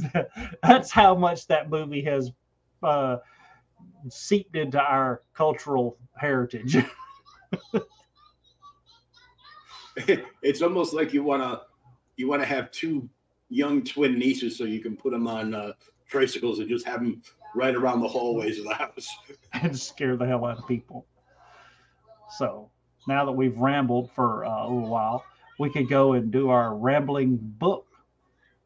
that's 0.64 0.92
how 0.92 1.16
much 1.16 1.48
that 1.48 1.70
movie 1.70 2.02
has 2.04 2.32
uh, 2.84 3.18
seeped 4.10 4.56
into 4.56 4.80
our 4.80 5.22
cultural 5.34 5.98
heritage. 6.16 6.78
it's 10.42 10.62
almost 10.62 10.94
like 10.94 11.14
you 11.14 11.24
wanna 11.24 11.62
you 12.18 12.28
wanna 12.28 12.46
have 12.46 12.72
two 12.72 13.10
young 13.50 13.84
twin 13.84 14.18
nieces 14.18 14.58
so 14.58 14.64
you 14.64 14.80
can 14.80 14.96
put 14.96 15.12
them 15.12 15.28
on 15.28 15.54
uh, 15.54 15.74
tricycles 16.08 16.60
and 16.60 16.70
just 16.70 16.86
have 16.86 17.02
them 17.02 17.22
right 17.56 17.76
around 17.76 18.02
the 18.02 18.08
hallways 18.08 18.58
of 18.60 18.66
the 18.66 18.74
house. 18.74 19.10
and 19.54 19.78
scare 19.78 20.16
the 20.16 20.26
hell 20.26 20.46
out 20.46 20.60
of 20.60 20.68
people. 20.68 21.06
So 22.38 22.70
now 23.08 23.26
that 23.26 23.32
we've 23.32 23.58
rambled 23.58 24.12
for 24.12 24.46
uh, 24.46 24.64
a 24.64 24.68
little 24.68 24.90
while, 24.90 25.26
we 25.60 25.70
could 25.70 25.90
go 25.90 26.14
and 26.14 26.32
do 26.32 26.50
our 26.50 26.76
rambling 26.76 27.38
book. 27.38 27.88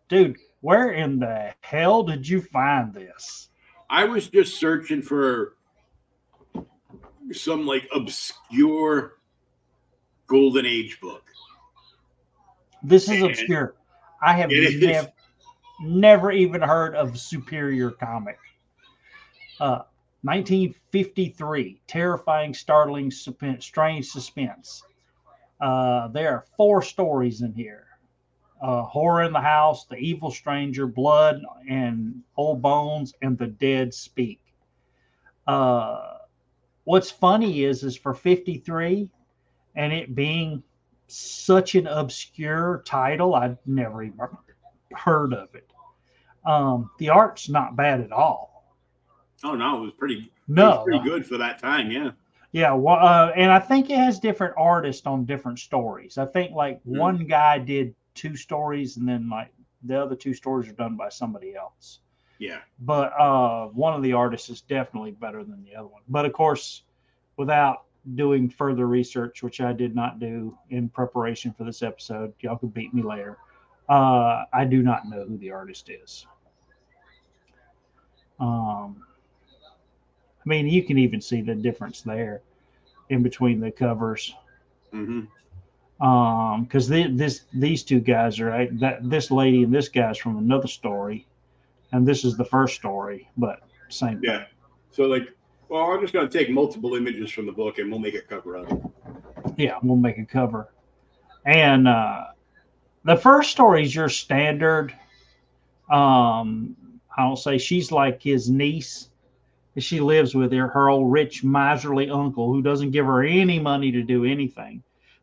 Dude, 0.07 0.37
where 0.61 0.91
in 0.91 1.19
the 1.19 1.53
hell 1.61 2.03
did 2.03 2.27
you 2.27 2.41
find 2.41 2.93
this? 2.93 3.49
I 3.89 4.05
was 4.05 4.29
just 4.29 4.59
searching 4.59 5.01
for 5.01 5.55
some 7.31 7.65
like 7.65 7.87
obscure 7.93 9.14
golden 10.27 10.65
age 10.65 10.99
book. 11.01 11.23
This 12.83 13.03
is 13.09 13.21
And- 13.21 13.31
obscure. 13.31 13.75
I 14.21 14.33
have 14.33 14.49
nev- 14.49 15.11
never 15.81 16.31
even 16.31 16.61
heard 16.61 16.95
of 16.95 17.19
Superior 17.19 17.91
Comic. 17.91 18.39
Uh, 19.59 19.83
1953, 20.23 21.79
terrifying, 21.87 22.53
startling, 22.53 23.11
suspense, 23.11 23.65
strange 23.65 24.07
suspense. 24.07 24.83
Uh, 25.61 26.07
there 26.09 26.31
are 26.31 26.45
four 26.57 26.81
stories 26.81 27.41
in 27.41 27.53
here 27.53 27.85
uh, 28.61 28.81
Horror 28.83 29.23
in 29.23 29.33
the 29.33 29.41
House, 29.41 29.85
The 29.85 29.97
Evil 29.97 30.31
Stranger, 30.31 30.87
Blood 30.87 31.41
and 31.69 32.21
Old 32.37 32.61
Bones, 32.61 33.13
and 33.21 33.37
The 33.37 33.47
Dead 33.47 33.93
Speak. 33.93 34.39
Uh, 35.45 36.17
what's 36.85 37.11
funny 37.11 37.63
is, 37.63 37.83
is 37.83 37.95
for 37.95 38.13
53 38.13 39.09
and 39.75 39.91
it 39.93 40.15
being 40.15 40.63
such 41.07 41.75
an 41.75 41.87
obscure 41.87 42.81
title, 42.85 43.35
I'd 43.35 43.57
never 43.65 44.03
even 44.03 44.19
heard 44.93 45.33
of 45.33 45.53
it. 45.55 45.71
Um, 46.45 46.89
the 46.99 47.09
art's 47.09 47.49
not 47.49 47.75
bad 47.75 48.01
at 48.01 48.11
all. 48.11 48.75
Oh 49.43 49.55
no, 49.55 49.77
it 49.77 49.81
was 49.81 49.93
pretty. 49.97 50.31
No, 50.47 50.69
was 50.77 50.83
pretty 50.85 51.03
good 51.03 51.25
for 51.25 51.37
that 51.37 51.59
time. 51.59 51.91
Yeah. 51.91 52.11
Yeah, 52.51 52.71
well, 52.73 52.95
uh, 53.05 53.31
and 53.35 53.51
I 53.51 53.59
think 53.59 53.89
it 53.89 53.97
has 53.97 54.17
different 54.19 54.53
artists 54.57 55.05
on 55.05 55.25
different 55.25 55.59
stories. 55.59 56.17
I 56.17 56.25
think 56.25 56.53
like 56.53 56.81
Hmm. 56.83 56.97
one 56.97 57.25
guy 57.25 57.59
did 57.59 57.93
two 58.13 58.35
stories, 58.35 58.95
and 58.97 59.07
then 59.07 59.29
like 59.29 59.51
the 59.83 60.01
other 60.01 60.15
two 60.15 60.33
stories 60.33 60.69
are 60.69 60.73
done 60.73 60.95
by 60.95 61.09
somebody 61.09 61.55
else. 61.55 61.99
Yeah. 62.39 62.59
But 62.79 63.11
uh, 63.19 63.67
one 63.67 63.93
of 63.93 64.01
the 64.03 64.13
artists 64.13 64.49
is 64.49 64.61
definitely 64.61 65.11
better 65.11 65.43
than 65.43 65.63
the 65.63 65.75
other 65.75 65.87
one. 65.87 66.01
But 66.07 66.25
of 66.25 66.33
course, 66.33 66.83
without 67.37 67.84
doing 68.13 68.49
further 68.49 68.85
research, 68.87 69.41
which 69.41 69.61
I 69.61 69.73
did 69.73 69.95
not 69.95 70.19
do 70.19 70.55
in 70.69 70.89
preparation 70.89 71.53
for 71.57 71.63
this 71.63 71.81
episode, 71.81 72.33
y'all 72.41 72.57
could 72.57 72.73
beat 72.73 72.93
me 72.93 73.01
later. 73.01 73.37
Uh, 73.89 74.43
I 74.53 74.65
do 74.65 74.83
not 74.83 75.09
know 75.09 75.25
who 75.25 75.37
the 75.37 75.51
artist 75.51 75.89
is. 75.89 76.27
Um, 78.39 79.03
I 80.45 80.49
mean, 80.49 80.67
you 80.67 80.83
can 80.83 80.97
even 80.97 81.21
see 81.21 81.41
the 81.41 81.55
difference 81.55 82.01
there 82.01 82.41
in 83.09 83.23
between 83.23 83.59
the 83.59 83.71
covers. 83.71 84.35
hmm 84.91 85.21
Um, 86.01 86.63
because 86.63 86.87
this 86.87 87.45
these 87.53 87.83
two 87.83 87.99
guys 87.99 88.39
are 88.39 88.47
right, 88.47 88.79
that 88.79 89.09
this 89.09 89.31
lady 89.31 89.63
and 89.63 89.73
this 89.73 89.87
guy's 89.87 90.17
from 90.17 90.37
another 90.37 90.67
story, 90.67 91.25
and 91.91 92.05
this 92.05 92.25
is 92.25 92.35
the 92.35 92.45
first 92.45 92.75
story, 92.75 93.29
but 93.37 93.61
same. 93.89 94.19
thing. 94.19 94.23
Yeah. 94.23 94.45
So 94.91 95.03
like, 95.03 95.29
well, 95.69 95.91
I'm 95.91 96.01
just 96.01 96.13
gonna 96.13 96.29
take 96.29 96.49
multiple 96.49 96.95
images 96.95 97.31
from 97.31 97.45
the 97.45 97.51
book 97.51 97.79
and 97.79 97.89
we'll 97.89 97.99
make 97.99 98.15
a 98.15 98.21
cover 98.21 98.55
of 98.55 98.71
it. 98.71 98.81
yeah, 99.57 99.77
we'll 99.81 99.97
make 99.97 100.17
a 100.17 100.25
cover. 100.25 100.69
And 101.45 101.87
uh, 101.87 102.25
the 103.03 103.15
first 103.15 103.51
story 103.51 103.83
is 103.83 103.93
your 103.93 104.09
standard. 104.09 104.93
Um, 105.89 106.75
I'll 107.17 107.35
say 107.35 107.57
she's 107.57 107.91
like 107.91 108.21
his 108.21 108.49
niece. 108.49 109.09
She 109.77 109.99
lives 109.99 110.33
with 110.33 110.51
her, 110.53 110.67
her 110.69 110.89
old 110.89 111.11
rich 111.11 111.43
miserly 111.43 112.09
uncle 112.09 112.51
who 112.51 112.61
doesn't 112.61 112.91
give 112.91 113.05
her 113.05 113.23
any 113.23 113.59
money 113.59 113.91
to 113.91 114.01
do 114.01 114.25
anything. 114.25 114.81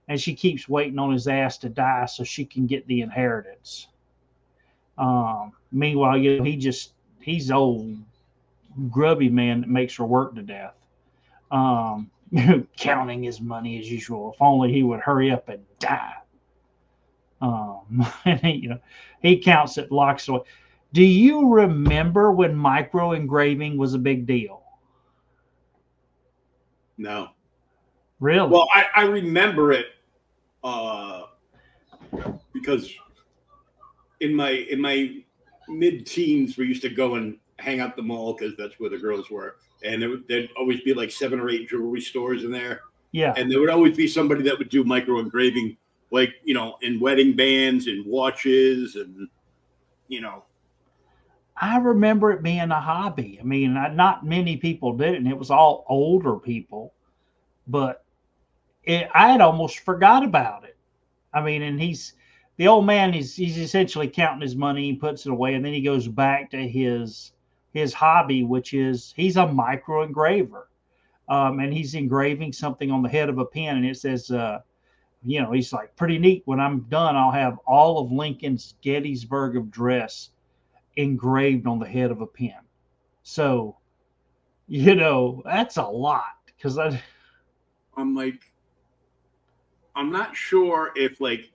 And 0.08 0.20
she 0.20 0.34
keeps 0.34 0.68
waiting 0.68 0.98
on 0.98 1.12
his 1.12 1.26
ass 1.26 1.58
to 1.58 1.68
die 1.68 2.06
so 2.06 2.22
she 2.22 2.44
can 2.44 2.66
get 2.66 2.86
the 2.86 3.00
inheritance. 3.00 3.88
Um, 4.98 5.52
meanwhile, 5.70 6.18
you 6.18 6.38
know, 6.38 6.44
he 6.44 6.56
just, 6.56 6.92
he's 7.20 7.50
old, 7.50 7.96
grubby 8.90 9.28
man 9.28 9.60
that 9.60 9.70
makes 9.70 9.96
her 9.96 10.04
work 10.04 10.34
to 10.34 10.42
death. 10.42 10.74
Um, 11.50 12.10
counting 12.76 13.22
his 13.22 13.40
money 13.40 13.78
as 13.78 13.90
usual. 13.90 14.32
If 14.34 14.42
only 14.42 14.72
he 14.72 14.82
would 14.82 15.00
hurry 15.00 15.30
up 15.30 15.48
and 15.48 15.62
die. 15.78 16.14
Um, 17.40 18.06
and 18.24 18.40
he, 18.40 18.52
you 18.52 18.68
know, 18.70 18.78
he 19.20 19.38
counts 19.38 19.78
it, 19.78 19.92
locks 19.92 20.28
it 20.28 20.32
away. 20.32 20.40
Do 20.92 21.02
you 21.02 21.48
remember 21.48 22.32
when 22.32 22.54
micro 22.54 23.12
engraving 23.12 23.78
was 23.78 23.94
a 23.94 23.98
big 23.98 24.26
deal? 24.26 24.62
No. 26.98 27.30
Really? 28.20 28.48
Well, 28.48 28.68
I, 28.74 28.86
I 28.94 29.02
remember 29.04 29.72
it 29.72 29.86
uh, 30.62 31.22
because 32.52 32.92
in 34.20 34.34
my 34.34 34.50
in 34.50 34.80
my 34.80 35.16
mid 35.68 36.06
teens 36.06 36.56
we 36.56 36.66
used 36.66 36.82
to 36.82 36.90
go 36.90 37.16
and 37.16 37.36
hang 37.62 37.80
out 37.80 37.96
the 37.96 38.02
mall 38.02 38.34
because 38.34 38.56
that's 38.56 38.78
where 38.78 38.90
the 38.90 38.98
girls 38.98 39.30
were, 39.30 39.56
and 39.84 40.02
there, 40.02 40.10
would- 40.10 40.28
there'd 40.28 40.50
always 40.58 40.80
be 40.82 40.94
like 40.94 41.10
seven 41.10 41.40
or 41.40 41.48
eight 41.48 41.68
jewelry 41.68 42.00
stores 42.00 42.44
in 42.44 42.50
there, 42.50 42.82
yeah. 43.12 43.32
and 43.36 43.50
there 43.50 43.60
would 43.60 43.70
always 43.70 43.96
be 43.96 44.06
somebody 44.06 44.42
that 44.42 44.58
would 44.58 44.68
do 44.68 44.84
micro 44.84 45.18
engraving, 45.18 45.76
like 46.10 46.34
you 46.44 46.54
know, 46.54 46.76
in 46.82 47.00
wedding 47.00 47.34
bands 47.34 47.86
and 47.86 48.04
watches, 48.06 48.96
and 48.96 49.28
you 50.08 50.20
know, 50.20 50.44
I 51.56 51.78
remember 51.78 52.32
it 52.32 52.42
being 52.42 52.70
a 52.70 52.80
hobby. 52.80 53.38
I 53.40 53.44
mean, 53.44 53.74
not 53.74 54.26
many 54.26 54.56
people 54.56 54.92
did 54.94 55.14
it, 55.14 55.18
and 55.18 55.28
it 55.28 55.38
was 55.38 55.50
all 55.50 55.84
older 55.88 56.36
people, 56.36 56.92
but 57.66 58.04
it, 58.84 59.08
I 59.14 59.30
had 59.30 59.40
almost 59.40 59.80
forgot 59.80 60.24
about 60.24 60.64
it. 60.64 60.76
I 61.32 61.40
mean, 61.42 61.62
and 61.62 61.80
he's 61.80 62.14
the 62.56 62.68
old 62.68 62.84
man. 62.84 63.12
He's 63.12 63.34
he's 63.34 63.58
essentially 63.58 64.08
counting 64.08 64.42
his 64.42 64.56
money, 64.56 64.84
he 64.84 64.94
puts 64.94 65.24
it 65.24 65.32
away, 65.32 65.54
and 65.54 65.64
then 65.64 65.72
he 65.72 65.80
goes 65.80 66.08
back 66.08 66.50
to 66.50 66.68
his 66.68 67.32
his 67.72 67.94
hobby, 67.94 68.44
which 68.44 68.74
is 68.74 69.12
he's 69.16 69.36
a 69.36 69.46
micro 69.46 70.02
engraver, 70.02 70.68
um, 71.28 71.60
and 71.60 71.72
he's 71.72 71.94
engraving 71.94 72.52
something 72.52 72.90
on 72.90 73.02
the 73.02 73.08
head 73.08 73.28
of 73.28 73.38
a 73.38 73.44
pen, 73.44 73.76
and 73.76 73.86
it 73.86 73.96
says. 73.96 74.30
Uh, 74.30 74.60
you 75.24 75.40
know, 75.40 75.52
he's 75.52 75.72
like, 75.72 75.94
pretty 75.96 76.18
neat. 76.18 76.42
When 76.46 76.60
I'm 76.60 76.80
done, 76.88 77.16
I'll 77.16 77.30
have 77.30 77.58
all 77.66 78.00
of 78.00 78.10
Lincoln's 78.10 78.74
Gettysburg 78.82 79.56
Address 79.56 80.30
engraved 80.96 81.66
on 81.66 81.78
the 81.78 81.86
head 81.86 82.10
of 82.10 82.20
a 82.20 82.26
pen. 82.26 82.58
So, 83.22 83.76
you 84.66 84.94
know, 84.94 85.42
that's 85.44 85.76
a 85.76 85.84
lot 85.84 86.24
because 86.46 86.78
I, 86.78 87.00
I'm 87.96 88.14
like, 88.14 88.40
I'm 89.94 90.10
not 90.10 90.34
sure 90.34 90.90
if 90.96 91.20
like 91.20 91.50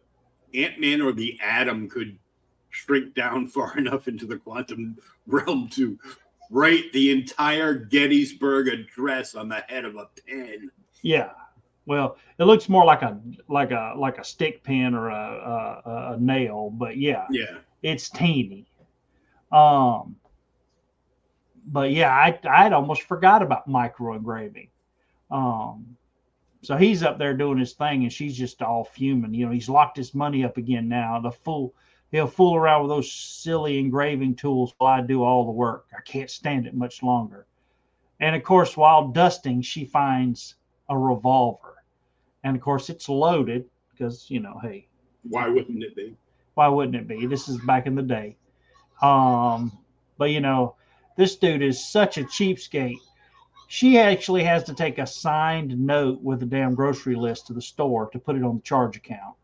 Ant 0.54 0.80
Man 0.80 1.02
or 1.02 1.12
the 1.12 1.40
Atom 1.44 1.90
could 1.90 2.18
shrink 2.70 3.14
down 3.14 3.48
far 3.56 3.78
enough 3.78 4.08
into 4.08 4.26
the 4.26 4.38
quantum 4.38 4.98
realm 5.26 5.70
to 5.70 5.98
write 6.50 6.92
the 6.94 7.12
entire 7.12 7.74
Gettysburg 7.74 8.68
Address 8.68 9.36
on 9.36 9.50
the 9.50 9.64
head 9.68 9.86
of 9.86 9.96
a 9.96 10.08
pen. 10.28 10.72
yeah. 11.02 11.32
Well, 11.86 12.18
it 12.38 12.44
looks 12.44 12.68
more 12.68 12.84
like 12.84 13.02
a 13.02 13.18
like 13.48 13.72
a 13.72 13.94
like 13.98 14.18
a 14.18 14.24
stick 14.24 14.62
pin 14.62 14.94
or 14.94 15.08
a 15.08 15.82
a, 15.86 16.14
a 16.14 16.18
nail, 16.20 16.70
but 16.70 16.98
yeah, 16.98 17.26
Yeah, 17.30 17.60
it's 17.82 18.10
teeny. 18.10 18.68
Um, 19.54 20.18
but 21.68 21.92
yeah, 21.92 22.12
I 22.12 22.38
I'd 22.50 22.74
almost 22.74 23.04
forgot 23.04 23.42
about 23.42 23.70
micro 23.70 24.16
engraving. 24.16 24.68
Um, 25.32 25.98
so 26.62 26.76
he's 26.76 27.04
up 27.04 27.18
there 27.18 27.34
doing 27.34 27.58
his 27.58 27.74
thing, 27.74 28.04
and 28.04 28.12
she's 28.12 28.36
just 28.36 28.62
all 28.62 28.84
fuming. 28.84 29.34
You 29.34 29.46
know, 29.46 29.52
he's 29.52 29.70
locked 29.70 29.98
his 29.98 30.14
money 30.14 30.44
up 30.44 30.58
again 30.58 30.90
now. 30.90 31.20
The 31.20 31.32
fool, 31.32 31.74
he'll 32.12 32.28
fool 32.28 32.56
around 32.56 32.84
with 32.84 32.90
those 32.90 33.12
silly 33.12 33.80
engraving 33.80 34.36
tools 34.36 34.74
while 34.78 35.00
I 35.00 35.06
do 35.06 35.24
all 35.24 35.46
the 35.46 35.52
work. 35.52 35.88
I 35.96 36.02
can't 36.02 36.30
stand 36.30 36.66
it 36.66 36.74
much 36.74 37.04
longer. 37.04 37.46
And 38.20 38.36
of 38.36 38.44
course, 38.44 38.76
while 38.76 39.10
dusting, 39.10 39.62
she 39.62 39.86
finds 39.86 40.56
a 40.90 40.98
revolver, 40.98 41.76
and 42.44 42.56
of 42.56 42.62
course, 42.62 42.90
it's 42.90 43.10
loaded 43.10 43.66
because 43.92 44.30
you 44.30 44.40
know, 44.40 44.60
hey, 44.62 44.88
why 45.24 45.48
wouldn't 45.48 45.84
it 45.84 45.96
be? 45.96 46.16
why 46.58 46.68
wouldn't 46.68 46.96
it 46.96 47.08
be? 47.08 47.28
This 47.28 47.48
is 47.48 47.60
back 47.60 47.86
in 47.86 47.94
the 47.94 48.02
day. 48.02 48.36
Um, 49.00 49.72
but 50.18 50.32
you 50.32 50.42
know, 50.42 50.74
this 51.16 51.36
dude 51.36 51.62
is 51.62 51.88
such 51.88 52.18
a 52.18 52.24
cheapskate. 52.24 52.98
She 53.68 54.00
actually 54.00 54.44
has 54.44 54.64
to 54.64 54.74
take 54.74 54.98
a 54.98 55.06
signed 55.06 55.80
note 55.80 56.20
with 56.24 56.42
a 56.42 56.48
damn 56.48 56.74
grocery 56.74 57.14
list 57.14 57.46
to 57.48 57.54
the 57.54 57.62
store 57.62 58.10
to 58.10 58.18
put 58.18 58.36
it 58.36 58.44
on 58.44 58.56
the 58.56 58.62
charge 58.64 58.98
account. 58.98 59.36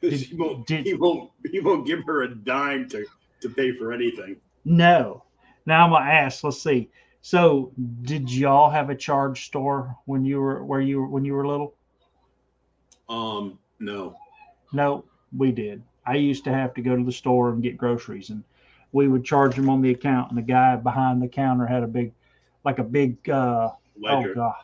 'Cause 0.00 0.20
he 0.22 0.34
won't. 0.36 0.66
did- 0.66 0.86
he 0.86 0.94
won't. 0.94 1.30
He 1.50 1.60
won't 1.60 1.86
give 1.86 2.04
her 2.04 2.22
a 2.22 2.34
dime 2.34 2.88
to 2.90 3.06
to 3.40 3.48
pay 3.50 3.72
for 3.72 3.92
anything. 3.92 4.36
No. 4.64 5.22
Now 5.66 5.84
I'm 5.84 5.90
gonna 5.90 6.04
ask. 6.10 6.42
Let's 6.44 6.60
see. 6.62 6.90
So, 7.20 7.72
did 8.02 8.30
y'all 8.30 8.70
have 8.70 8.90
a 8.90 8.94
charge 8.94 9.46
store 9.46 9.96
when 10.06 10.24
you 10.24 10.40
were 10.40 10.64
where 10.64 10.80
you 10.80 11.00
were 11.00 11.08
when 11.08 11.24
you 11.24 11.34
were 11.34 11.46
little? 11.46 11.74
Um, 13.08 13.58
no. 13.78 14.16
No, 14.72 15.04
we 15.36 15.52
did. 15.52 15.82
I 16.06 16.14
used 16.16 16.44
to 16.44 16.52
have 16.52 16.74
to 16.74 16.82
go 16.82 16.96
to 16.96 17.04
the 17.04 17.12
store 17.12 17.50
and 17.50 17.62
get 17.62 17.76
groceries, 17.76 18.30
and 18.30 18.42
we 18.92 19.08
would 19.08 19.24
charge 19.24 19.56
them 19.56 19.68
on 19.70 19.82
the 19.82 19.90
account. 19.90 20.30
And 20.30 20.38
the 20.38 20.42
guy 20.42 20.76
behind 20.76 21.22
the 21.22 21.28
counter 21.28 21.66
had 21.66 21.82
a 21.82 21.86
big, 21.88 22.12
like 22.64 22.78
a 22.78 22.84
big, 22.84 23.28
uh, 23.28 23.70
Ledger. 24.00 24.30
oh 24.32 24.34
god, 24.34 24.56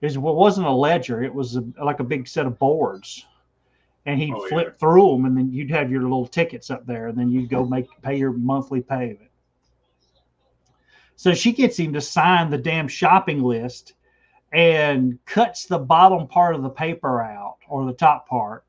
it 0.00 0.16
wasn't 0.16 0.66
a 0.66 0.72
ledger. 0.72 1.22
It 1.22 1.34
was 1.34 1.56
a, 1.56 1.64
like 1.82 2.00
a 2.00 2.04
big 2.04 2.26
set 2.28 2.46
of 2.46 2.58
boards, 2.58 3.26
and 4.06 4.20
he'd 4.20 4.34
Oh, 4.34 4.48
flip 4.48 4.68
yeah. 4.68 4.78
through 4.78 5.12
them, 5.12 5.24
and 5.26 5.36
then 5.36 5.50
you'd 5.52 5.70
have 5.70 5.90
your 5.90 6.02
little 6.02 6.26
tickets 6.26 6.70
up 6.70 6.86
there, 6.86 7.08
and 7.08 7.18
then 7.18 7.28
you'd 7.28 7.48
go 7.48 7.64
make 7.64 7.86
pay 8.02 8.16
your 8.16 8.32
monthly 8.32 8.80
pay 8.80 9.12
of 9.12 9.20
it. 9.20 9.30
So 11.16 11.34
she 11.34 11.52
gets 11.52 11.78
him 11.78 11.92
to 11.92 12.00
sign 12.00 12.50
the 12.50 12.58
damn 12.58 12.88
shopping 12.88 13.42
list 13.42 13.94
and 14.52 15.18
cuts 15.24 15.66
the 15.66 15.78
bottom 15.78 16.26
part 16.26 16.54
of 16.54 16.62
the 16.62 16.70
paper 16.70 17.22
out 17.22 17.58
or 17.68 17.86
the 17.86 17.92
top 17.92 18.28
part, 18.28 18.64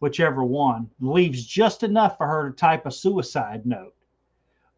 whichever 0.00 0.44
one, 0.44 0.90
leaves 1.00 1.44
just 1.44 1.82
enough 1.82 2.18
for 2.18 2.26
her 2.26 2.50
to 2.50 2.56
type 2.56 2.84
a 2.86 2.90
suicide 2.90 3.64
note. 3.64 3.94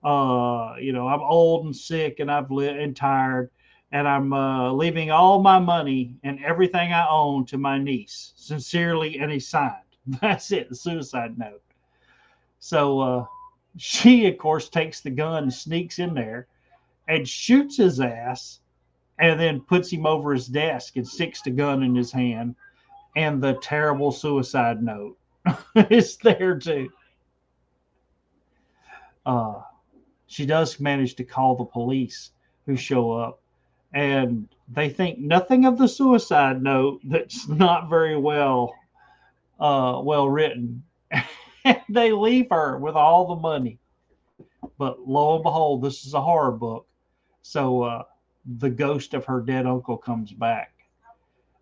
Uh, 0.05 0.77
you 0.81 0.93
know, 0.93 1.09
I'm 1.09 1.21
old 1.21 1.65
and 1.67 1.75
sick 1.75 2.21
and 2.21 2.31
I've 2.31 2.53
lived 2.53 2.79
and 2.79 2.95
tired, 2.95 3.51
and 3.91 4.07
I'm 4.07 4.33
uh, 4.33 4.73
leaving 4.73 5.11
all 5.11 5.43
my 5.43 5.59
money 5.59 6.15
and 6.23 6.43
everything 6.45 6.93
I 6.93 7.07
own 7.09 7.47
to 7.47 7.59
my 7.59 7.79
niece. 7.79 8.33
Sincerely, 8.37 9.19
and 9.19 9.33
he 9.33 9.41
signed. 9.41 9.75
That's 10.21 10.51
it, 10.53 10.69
the 10.69 10.75
suicide 10.75 11.39
note. 11.39 11.63
So 12.61 13.01
uh, 13.01 13.27
she, 13.77 14.27
of 14.27 14.39
course, 14.39 14.69
takes 14.69 15.01
the 15.01 15.11
gun 15.11 15.51
sneaks 15.51 15.99
in 15.99 16.15
there 16.15 16.47
and 17.09 17.29
shoots 17.29 17.77
his 17.77 18.01
ass 18.01 18.61
and 19.19 19.39
then 19.39 19.61
puts 19.61 19.91
him 19.91 20.07
over 20.07 20.33
his 20.33 20.47
desk 20.47 20.97
and 20.97 21.07
sticks 21.07 21.43
the 21.43 21.51
gun 21.51 21.83
in 21.83 21.95
his 21.95 22.13
hand 22.13 22.55
and 23.17 23.43
the 23.43 23.55
terrible 23.55 24.13
suicide 24.13 24.83
note 24.83 25.17
is 25.91 26.17
there 26.19 26.59
too 26.59 26.89
uh, 29.27 29.61
she 30.27 30.47
does 30.47 30.79
manage 30.79 31.15
to 31.17 31.25
call 31.25 31.57
the 31.57 31.65
police 31.65 32.31
who 32.67 32.77
show 32.77 33.11
up 33.13 33.41
and 33.95 34.49
they 34.69 34.89
think 34.89 35.19
nothing 35.19 35.65
of 35.65 35.79
the 35.79 35.89
suicide 35.89 36.63
note 36.63 37.01
that's 37.05 37.49
not 37.49 37.89
very 37.89 38.17
well 38.17 38.75
uh, 39.59 40.01
well 40.03 40.29
written. 40.29 40.83
they 41.89 42.13
leave 42.13 42.49
her 42.51 42.79
with 42.79 42.95
all 42.95 43.27
the 43.29 43.41
money. 43.41 43.79
But 44.79 45.07
lo 45.09 45.35
and 45.37 45.43
behold, 45.43 45.83
this 45.83 46.07
is 46.07 46.15
a 46.15 46.21
horror 46.21 46.53
book. 46.53 46.87
So 47.43 47.83
uh, 47.83 48.03
the 48.59 48.71
ghost 48.71 49.15
of 49.15 49.25
her 49.25 49.41
dead 49.41 49.67
uncle 49.67 49.97
comes 49.97 50.33
back. 50.33 50.73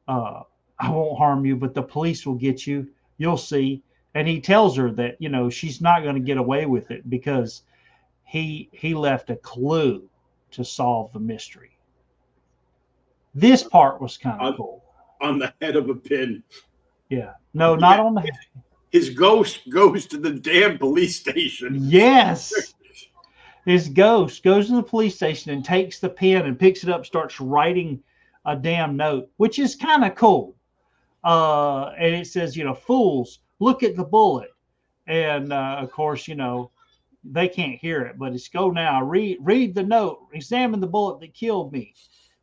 Uh, 0.09 0.42
I 0.78 0.90
won't 0.90 1.18
harm 1.18 1.44
you, 1.44 1.57
but 1.57 1.74
the 1.74 1.82
police 1.82 2.26
will 2.26 2.34
get 2.34 2.66
you. 2.66 2.88
You'll 3.18 3.38
see. 3.38 3.82
And 4.14 4.26
he 4.28 4.40
tells 4.40 4.76
her 4.76 4.90
that, 4.92 5.16
you 5.20 5.28
know, 5.28 5.51
she's 5.51 5.80
not 5.80 6.03
going 6.03 6.14
to 6.14 6.20
get 6.20 6.38
away 6.38 6.66
with 6.66 6.90
it 6.90 7.09
because 7.09 7.62
he 8.24 8.68
he 8.72 8.94
left 8.94 9.30
a 9.30 9.36
clue 9.36 10.09
to 10.53 10.64
solve 10.64 11.12
the 11.12 11.20
mystery. 11.20 11.76
This 13.34 13.62
part 13.62 14.01
was 14.01 14.16
kind 14.16 14.40
of 14.40 14.57
cool. 14.57 14.82
On 15.20 15.38
the 15.38 15.53
head 15.61 15.76
of 15.76 15.88
a 15.88 15.94
pin. 15.94 16.42
Yeah. 17.09 17.34
No, 17.57 17.74
not 17.74 17.98
Yeah. 17.98 18.04
on 18.04 18.14
the 18.14 18.30
His 18.90 19.11
ghost 19.11 19.68
goes 19.70 20.07
to 20.07 20.18
the 20.18 20.30
damn 20.30 20.78
police 20.78 21.16
station. 21.16 21.76
Yes. 21.80 22.52
His 23.64 23.88
ghost 23.88 24.42
goes 24.44 24.68
to 24.68 24.76
the 24.76 24.82
police 24.82 25.16
station 25.16 25.50
and 25.52 25.64
takes 25.64 25.98
the 25.98 26.09
pen 26.09 26.46
and 26.46 26.59
picks 26.59 26.84
it 26.84 26.90
up, 26.90 27.04
starts 27.04 27.40
writing 27.40 28.00
a 28.44 28.54
damn 28.54 28.96
note, 28.96 29.28
which 29.38 29.59
is 29.59 29.74
kind 29.74 30.04
of 30.04 30.14
cool. 30.14 30.54
Uh, 31.24 31.86
and 31.98 32.14
it 32.14 32.26
says, 32.28 32.57
you 32.57 32.62
know, 32.64 32.74
fools, 32.74 33.40
look 33.59 33.82
at 33.82 33.96
the 33.96 34.04
bullet. 34.04 34.50
And 35.09 35.52
uh, 35.52 35.76
of 35.80 35.90
course, 35.90 36.28
you 36.28 36.34
know, 36.36 36.70
they 37.24 37.48
can't 37.48 37.78
hear 37.80 38.02
it, 38.02 38.18
but 38.18 38.32
it's 38.34 38.48
go 38.48 38.70
now. 38.70 39.02
Read 39.02 39.38
read 39.40 39.74
the 39.74 39.82
note. 39.82 40.20
Examine 40.32 40.80
the 40.80 40.86
bullet 40.86 41.18
that 41.20 41.34
killed 41.34 41.72
me. 41.72 41.92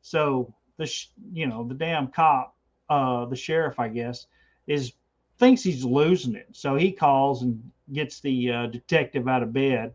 So 0.02 0.54
the 0.78 0.86
sh- 0.86 1.08
you 1.32 1.46
know 1.48 1.64
the 1.66 1.74
damn 1.74 2.08
cop, 2.08 2.54
uh, 2.90 3.26
the 3.26 3.36
sheriff, 3.36 3.80
I 3.80 3.88
guess, 3.88 4.28
is 4.68 4.92
thinks 5.38 5.64
he's 5.64 5.84
losing 5.84 6.36
it. 6.36 6.48
So 6.52 6.76
he 6.76 6.92
calls 6.92 7.44
and 7.44 7.72
gets 7.92 8.20
the 8.20 8.52
uh, 8.52 8.66
detective 8.68 9.28
out 9.28 9.44
of 9.44 9.54
bed. 9.54 9.94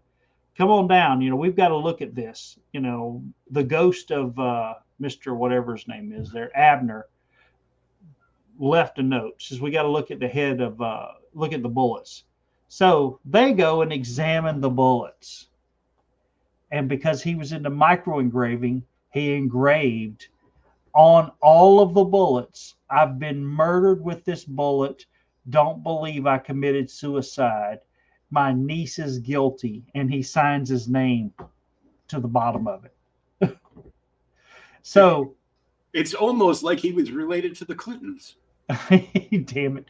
Come 0.57 0.71
on 0.71 0.89
down. 0.89 1.21
You 1.21 1.31
know, 1.31 1.37
we've 1.37 1.57
got 1.57 1.69
to 1.69 1.77
look 1.77 2.03
at 2.03 2.15
this. 2.15 2.59
You 2.73 2.81
know, 2.81 3.23
the 3.51 3.63
ghost 3.63 4.11
of 4.11 4.39
uh, 4.39 4.75
Mr. 5.01 5.37
whatever 5.37 5.75
his 5.75 5.87
name 5.87 6.13
is 6.13 6.31
there, 6.31 6.57
Abner, 6.57 7.07
left 8.59 8.99
a 8.99 9.03
note. 9.03 9.41
Says 9.41 9.61
we 9.61 9.71
got 9.71 9.83
to 9.83 9.89
look 9.89 10.11
at 10.11 10.19
the 10.19 10.29
head 10.29 10.61
of, 10.61 10.81
uh, 10.83 11.09
look 11.35 11.53
at 11.53 11.63
the 11.63 11.69
bullets. 11.69 12.25
So 12.69 13.19
they 13.25 13.53
go 13.53 13.83
and 13.83 13.93
examine 13.93 14.61
the 14.61 14.69
bullets. 14.69 15.47
And 16.71 16.89
because 16.89 17.23
he 17.23 17.35
was 17.35 17.53
into 17.53 17.71
micro 17.71 18.19
engraving, 18.19 18.83
he 19.13 19.35
engraved 19.35 20.29
on 20.95 21.31
all 21.41 21.81
of 21.81 21.95
the 21.95 22.05
bullets 22.05 22.75
I've 22.91 23.19
been 23.19 23.45
murdered 23.45 24.03
with 24.03 24.25
this 24.25 24.45
bullet. 24.45 25.07
Don't 25.51 25.83
believe 25.83 26.27
I 26.27 26.39
committed 26.39 26.91
suicide. 26.91 27.81
My 28.31 28.53
niece 28.53 28.99
is 28.99 29.19
guilty. 29.19 29.85
And 29.95 30.13
he 30.13 30.23
signs 30.23 30.69
his 30.69 30.89
name 30.89 31.33
to 32.09 32.21
the 32.21 32.29
bottom 32.29 32.67
of 32.67 32.85
it. 32.85 33.57
so, 34.83 35.35
It's 35.93 36.15
almost 36.15 36.63
like 36.63 36.79
he 36.79 36.93
was 36.93 37.11
related 37.11 37.57
to 37.57 37.65
the 37.65 37.75
Clintons. 37.75 38.37
damn 39.45 39.79
it. 39.79 39.87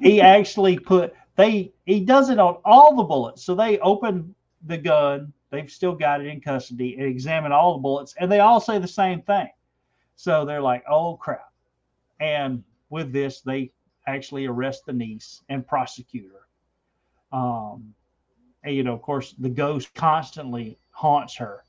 He 0.00 0.20
actually 0.20 0.78
put, 0.78 1.14
they, 1.36 1.72
he 1.86 2.00
does 2.00 2.30
it 2.30 2.38
on 2.38 2.58
all 2.64 2.94
the 2.96 3.02
bullets. 3.02 3.44
So 3.44 3.54
they 3.54 3.78
open 3.80 4.34
the 4.66 4.78
gun, 4.78 5.32
they've 5.50 5.70
still 5.70 5.94
got 5.94 6.20
it 6.20 6.28
in 6.28 6.40
custody 6.40 6.94
and 6.96 7.06
examine 7.06 7.52
all 7.52 7.74
the 7.74 7.80
bullets. 7.80 8.14
And 8.18 8.30
they 8.30 8.40
all 8.40 8.60
say 8.60 8.78
the 8.78 8.86
same 8.86 9.22
thing. 9.22 9.48
So 10.14 10.44
they're 10.44 10.62
like, 10.62 10.84
oh 10.88 11.16
crap. 11.16 11.52
And 12.20 12.62
with 12.90 13.12
this, 13.12 13.40
they 13.40 13.72
actually 14.06 14.46
arrest 14.46 14.86
the 14.86 14.92
niece 14.92 15.42
and 15.48 15.66
prosecute 15.66 16.30
her. 16.32 17.36
Um, 17.36 17.94
and, 18.64 18.74
you 18.74 18.82
know, 18.82 18.94
of 18.94 19.02
course, 19.02 19.34
the 19.38 19.48
ghost 19.48 19.92
constantly 19.94 20.78
haunts 20.90 21.36
her 21.36 21.64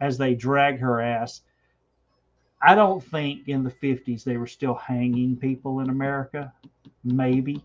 as 0.00 0.18
they 0.18 0.34
drag 0.34 0.78
her 0.78 1.00
ass. 1.00 1.42
I 2.62 2.74
don't 2.74 3.02
think 3.02 3.48
in 3.48 3.62
the 3.62 3.70
50s 3.70 4.24
they 4.24 4.36
were 4.36 4.46
still 4.46 4.74
hanging 4.74 5.36
people 5.36 5.80
in 5.80 5.90
America. 5.90 6.52
Maybe. 7.04 7.62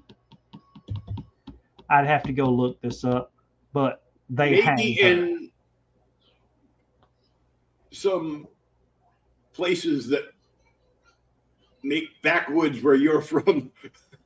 I'd 1.90 2.08
have 2.08 2.24
to 2.24 2.34
go 2.34 2.46
look 2.46 2.82
this 2.82 3.04
up, 3.04 3.32
but 3.74 4.04
they 4.30 4.62
hang 4.62 4.78
Maybe 4.78 5.02
in 5.02 5.52
some 7.92 8.48
places 9.54 10.08
that 10.08 10.24
make 11.84 12.06
backwoods 12.22 12.82
where 12.82 12.96
you're 12.96 13.22
from 13.34 13.72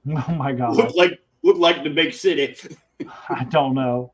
Oh 0.27 0.35
my 0.35 0.51
god. 0.53 0.75
look 0.75 0.95
like 0.95 1.19
look 1.43 1.57
like 1.57 1.83
the 1.83 1.89
big 1.89 2.13
city. 2.13 2.55
I 3.29 3.43
don't 3.45 3.73
know. 3.73 4.13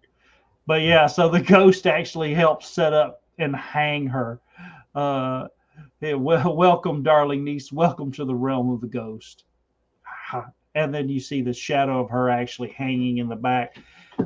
But 0.65 0.81
yeah, 0.81 1.07
so 1.07 1.27
the 1.27 1.41
ghost 1.41 1.85
actually 1.85 2.33
helps 2.33 2.67
set 2.67 2.93
up 2.93 3.23
and 3.37 3.55
hang 3.55 4.07
her. 4.07 4.39
Uh, 4.95 5.47
yeah, 5.99 6.13
well, 6.13 6.55
welcome, 6.55 7.03
darling 7.03 7.43
niece. 7.43 7.71
Welcome 7.71 8.11
to 8.13 8.25
the 8.25 8.35
realm 8.35 8.71
of 8.71 8.81
the 8.81 8.87
ghost. 8.87 9.43
And 10.73 10.93
then 10.93 11.09
you 11.09 11.19
see 11.19 11.41
the 11.41 11.53
shadow 11.53 12.01
of 12.01 12.09
her 12.09 12.29
actually 12.29 12.69
hanging 12.69 13.17
in 13.17 13.27
the 13.27 13.35
back. 13.35 13.75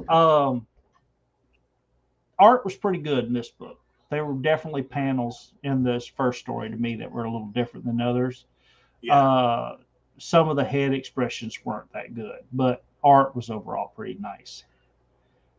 Um, 0.07 0.67
art 2.37 2.63
was 2.63 2.75
pretty 2.75 2.99
good 2.99 3.25
in 3.25 3.33
this 3.33 3.49
book. 3.49 3.79
There 4.11 4.23
were 4.23 4.39
definitely 4.39 4.83
panels 4.83 5.53
in 5.63 5.83
this 5.83 6.05
first 6.05 6.39
story 6.39 6.69
to 6.69 6.75
me 6.75 6.95
that 6.97 7.11
were 7.11 7.23
a 7.23 7.31
little 7.31 7.47
different 7.47 7.85
than 7.87 7.99
others. 7.99 8.45
Yeah. 9.01 9.17
Uh, 9.19 9.77
some 10.17 10.49
of 10.49 10.55
the 10.55 10.63
head 10.63 10.93
expressions 10.93 11.63
weren't 11.65 11.91
that 11.93 12.13
good, 12.15 12.39
but 12.53 12.83
art 13.03 13.35
was 13.35 13.49
overall 13.49 13.91
pretty 13.95 14.17
nice. 14.19 14.63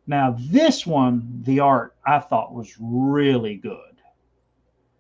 Now, 0.07 0.37
this 0.39 0.87
one, 0.87 1.43
the 1.45 1.61
art 1.61 1.97
I 2.07 2.21
thought 2.21 2.55
was 2.55 2.77
really 2.81 3.57
good. 3.57 3.79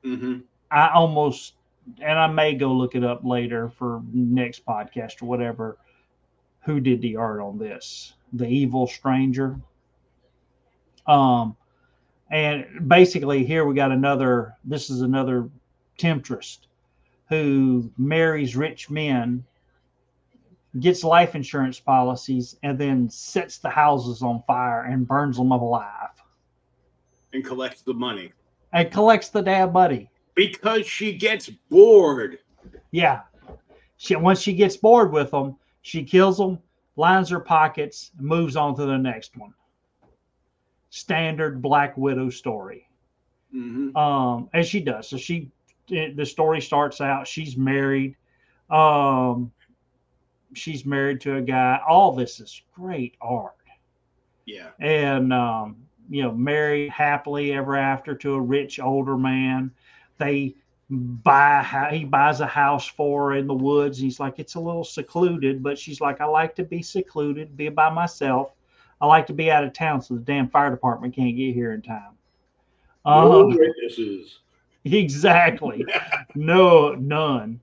hmm 0.02 0.38
I 0.70 0.88
almost, 0.88 1.54
and 2.00 2.18
I 2.18 2.26
may 2.26 2.54
go 2.54 2.72
look 2.72 2.96
it 2.96 3.04
up 3.04 3.24
later 3.24 3.68
for 3.68 4.02
next 4.12 4.66
podcast 4.66 5.22
or 5.22 5.26
whatever, 5.26 5.78
who 6.61 6.80
did 6.80 7.00
the 7.00 7.16
art 7.16 7.40
on 7.40 7.57
this? 7.57 8.14
The 8.32 8.48
Evil 8.48 8.88
Stranger. 8.88 9.61
Um, 11.07 11.57
and 12.30 12.88
basically, 12.88 13.44
here 13.44 13.64
we 13.64 13.76
got 13.76 13.92
another, 13.92 14.54
this 14.64 14.90
is 14.90 15.02
another 15.02 15.48
temptress 15.98 16.59
who 17.28 17.90
marries 17.98 18.56
rich 18.56 18.88
men, 18.90 19.44
gets 20.80 21.02
life 21.04 21.34
insurance 21.34 21.80
policies, 21.80 22.56
and 22.62 22.78
then 22.78 23.08
sets 23.10 23.58
the 23.58 23.70
houses 23.70 24.22
on 24.22 24.42
fire 24.46 24.82
and 24.82 25.06
burns 25.08 25.36
them 25.36 25.50
alive 25.50 26.10
And 27.32 27.44
collects 27.44 27.82
the 27.82 27.94
money 27.94 28.32
and 28.72 28.90
collects 28.90 29.28
the 29.30 29.42
damn 29.42 29.72
money. 29.72 30.10
because 30.34 30.86
she 30.86 31.12
gets 31.14 31.48
bored. 31.70 32.38
Yeah. 32.90 33.22
She 33.96 34.14
once 34.16 34.40
she 34.40 34.52
gets 34.52 34.76
bored 34.76 35.12
with 35.12 35.30
them, 35.30 35.56
she 35.82 36.04
kills 36.04 36.36
them, 36.36 36.58
lines 36.96 37.30
her 37.30 37.40
pockets, 37.40 38.10
and 38.18 38.26
moves 38.26 38.54
on 38.56 38.76
to 38.76 38.84
the 38.84 38.98
next 38.98 39.36
one. 39.36 39.54
Standard 40.90 41.62
Black 41.62 41.96
Widow 41.96 42.30
story. 42.30 42.86
hmm 43.50 43.96
Um, 43.96 44.50
as 44.52 44.66
she 44.68 44.80
does. 44.80 45.08
So 45.08 45.16
she 45.16 45.50
the 45.89 46.26
story 46.26 46.61
starts 46.61 47.01
out, 47.01 47.26
she's 47.26 47.57
married. 47.57 48.16
Um 48.70 49.53
she's 50.55 50.87
married 50.87 51.20
to 51.20 51.37
a 51.37 51.43
guy. 51.43 51.80
All 51.87 52.12
this 52.12 52.41
is 52.41 52.62
great 52.74 53.16
art. 53.20 53.53
Yeah. 54.47 54.68
and 54.78 55.32
um, 55.32 55.76
you 56.09 56.22
know, 56.22 56.30
married 56.32 56.91
happily 56.91 57.53
ever 57.53 57.76
after 57.76 58.14
to 58.14 58.34
a 58.34 58.41
rich 58.41 58.78
older 58.78 59.16
man. 59.16 59.72
They 60.18 60.55
buy 60.89 61.59
a 61.61 61.95
he 61.95 62.05
buys 62.05 62.41
a 62.41 62.47
house 62.47 62.87
for 62.87 63.30
her 63.30 63.37
in 63.37 63.49
the 63.49 63.55
woods. 63.55 63.99
He's 63.99 64.20
like, 64.20 64.39
it's 64.39 64.55
a 64.55 64.61
little 64.61 64.84
secluded, 64.84 65.62
but 65.62 65.78
she's 65.78 66.01
like, 66.01 66.20
I 66.20 66.26
like 66.26 66.55
to 66.57 66.64
be 66.64 66.80
secluded, 66.80 67.57
be 67.57 67.68
by 67.68 67.91
myself. 67.91 68.53
I 69.01 69.07
like 69.07 69.26
to 69.26 69.32
be 69.34 69.51
out 69.51 69.64
of 69.64 69.72
town 69.72 70.01
so 70.01 70.14
the 70.14 70.20
damn 70.20 70.49
fire 70.49 70.70
department 70.70 71.14
can't 71.14 71.37
get 71.37 71.55
here 71.55 71.72
in 71.72 71.82
time. 71.82 72.16
No 73.05 73.43
Um, 73.43 73.57
witnesses. 73.57 74.39
exactly. 74.93 75.87
No, 76.34 76.95
none. 76.95 77.61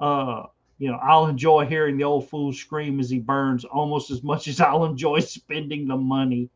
Uh, 0.00 0.44
you 0.78 0.90
know, 0.90 0.98
I'll 1.02 1.26
enjoy 1.26 1.66
hearing 1.66 1.96
the 1.96 2.04
old 2.04 2.28
fool 2.28 2.52
scream 2.52 3.00
as 3.00 3.10
he 3.10 3.18
burns 3.20 3.64
almost 3.64 4.10
as 4.10 4.22
much 4.22 4.48
as 4.48 4.60
I'll 4.60 4.84
enjoy 4.84 5.20
spending 5.20 5.88
the 5.88 5.96
money. 5.96 6.50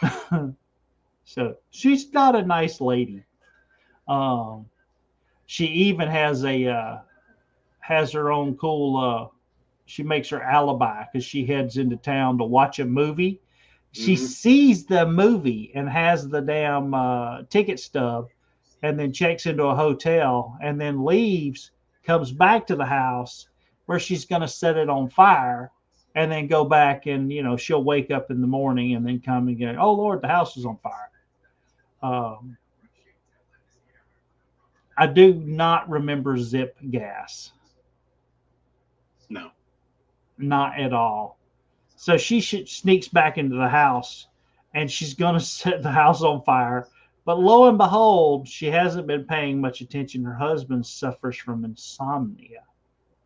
so 1.24 1.56
she's 1.70 2.12
not 2.12 2.36
a 2.36 2.42
nice 2.42 2.80
lady. 2.80 3.24
Um, 4.08 4.66
she 5.46 5.66
even 5.66 6.08
has 6.08 6.44
a 6.44 6.66
uh, 6.68 6.98
has 7.80 8.12
her 8.12 8.32
own 8.32 8.56
cool. 8.56 8.96
Uh, 8.98 9.28
she 9.86 10.02
makes 10.02 10.30
her 10.30 10.42
alibi 10.42 11.04
because 11.12 11.24
she 11.24 11.46
heads 11.46 11.78
into 11.78 11.96
town 11.96 12.38
to 12.38 12.44
watch 12.44 12.78
a 12.80 12.86
movie. 12.86 13.42
She 13.92 14.16
Mhm. 14.16 14.18
sees 14.18 14.86
the 14.86 15.06
movie 15.06 15.72
and 15.74 15.88
has 15.88 16.28
the 16.28 16.42
damn 16.42 16.94
uh, 16.94 17.44
ticket 17.50 17.80
stub 17.80 18.30
and 18.82 18.98
then 18.98 19.12
checks 19.12 19.46
into 19.46 19.64
a 19.64 19.74
hotel 19.74 20.56
and 20.62 20.80
then 20.80 21.04
leaves, 21.04 21.70
comes 22.04 22.32
back 22.32 22.66
to 22.66 22.76
the 22.76 22.84
house 22.84 23.48
where 23.86 23.98
she's 23.98 24.24
going 24.24 24.42
to 24.42 24.48
set 24.48 24.76
it 24.76 24.88
on 24.88 25.08
fire 25.08 25.70
and 26.14 26.30
then 26.30 26.46
go 26.46 26.64
back 26.64 27.06
and, 27.06 27.32
you 27.32 27.42
know, 27.42 27.56
she'll 27.56 27.84
wake 27.84 28.10
up 28.10 28.30
in 28.30 28.40
the 28.40 28.46
morning 28.46 28.94
and 28.94 29.06
then 29.06 29.20
come 29.20 29.48
and 29.48 29.58
go, 29.58 29.74
oh, 29.78 29.92
Lord, 29.92 30.22
the 30.22 30.28
house 30.28 30.56
is 30.56 30.64
on 30.64 30.78
fire. 30.78 31.10
Um, 32.02 32.56
I 34.96 35.06
do 35.06 35.34
not 35.34 35.88
remember 35.90 36.38
zip 36.38 36.76
gas. 36.90 37.52
No. 39.28 39.50
Not 40.38 40.78
at 40.80 40.92
all. 40.92 41.38
So 41.96 42.16
she 42.16 42.40
sneaks 42.40 43.08
back 43.08 43.36
into 43.38 43.56
the 43.56 43.68
house 43.68 44.28
and 44.74 44.90
she's 44.90 45.14
going 45.14 45.34
to 45.38 45.40
set 45.40 45.82
the 45.82 45.90
house 45.90 46.22
on 46.22 46.42
fire. 46.42 46.88
But 47.26 47.40
lo 47.40 47.68
and 47.68 47.76
behold, 47.76 48.48
she 48.48 48.66
hasn't 48.66 49.08
been 49.08 49.24
paying 49.24 49.60
much 49.60 49.80
attention. 49.80 50.24
Her 50.24 50.36
husband 50.36 50.86
suffers 50.86 51.36
from 51.36 51.64
insomnia 51.64 52.62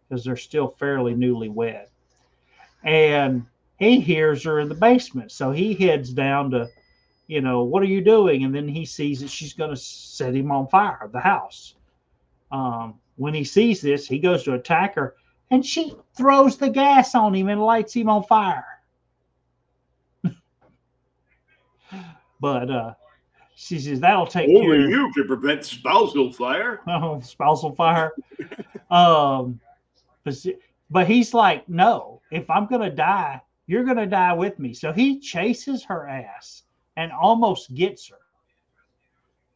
because 0.09 0.25
they're 0.25 0.39
still 0.39 0.69
fairly 0.69 1.15
newlywed. 1.15 1.85
And 2.83 3.45
he 3.79 4.01
hears 4.01 4.43
her 4.45 4.59
in 4.59 4.71
the 4.71 4.75
basement. 4.75 5.31
So 5.33 5.53
he 5.53 5.75
heads 5.75 6.15
down 6.15 6.51
to, 6.53 6.71
you 7.27 7.43
know, 7.43 7.63
what 7.63 7.83
are 7.83 7.87
you 7.87 8.01
doing? 8.01 8.45
And 8.45 8.55
then 8.55 8.67
he 8.67 8.87
sees 8.87 9.21
that 9.21 9.29
she's 9.29 9.53
going 9.53 9.69
to 9.69 9.77
set 9.77 10.35
him 10.35 10.51
on 10.51 10.67
fire, 10.69 11.11
the 11.13 11.21
house. 11.21 11.75
Um, 12.51 12.95
when 13.17 13.35
he 13.35 13.45
sees 13.45 13.83
this, 13.83 14.09
he 14.09 14.19
goes 14.19 14.45
to 14.45 14.55
attack 14.55 14.95
her 14.95 15.15
and 15.51 15.65
she 15.65 15.95
throws 16.17 16.57
the 16.57 16.71
gas 16.71 17.15
on 17.15 17.35
him 17.35 17.51
and 17.51 17.61
lights 17.61 17.93
him 17.93 18.09
on 18.09 18.23
fire. 18.23 18.65
but 22.41 22.71
uh, 22.71 22.95
she 23.63 23.79
says 23.79 24.01
that'll 24.01 24.27
take 24.27 24.49
Only 24.49 24.63
care. 24.79 24.89
you 24.89 25.13
can 25.13 25.27
prevent 25.27 25.65
spousal 25.67 26.33
fire. 26.33 26.81
Oh, 26.89 27.21
spousal 27.21 27.75
fire. 27.75 28.13
um, 28.91 29.61
but, 30.25 30.35
she- 30.35 30.57
but 30.91 31.07
he's 31.07 31.35
like, 31.35 31.69
no. 31.69 32.23
If 32.31 32.49
I'm 32.49 32.67
gonna 32.67 32.91
die, 32.91 33.41
you're 33.67 33.85
gonna 33.85 34.07
die 34.07 34.33
with 34.33 34.59
me. 34.59 34.73
So 34.73 34.93
he 34.93 35.21
chases 35.21 35.85
her 35.85 36.09
ass 36.09 36.63
and 36.97 37.13
almost 37.13 37.75
gets 37.75 38.09
her 38.09 38.17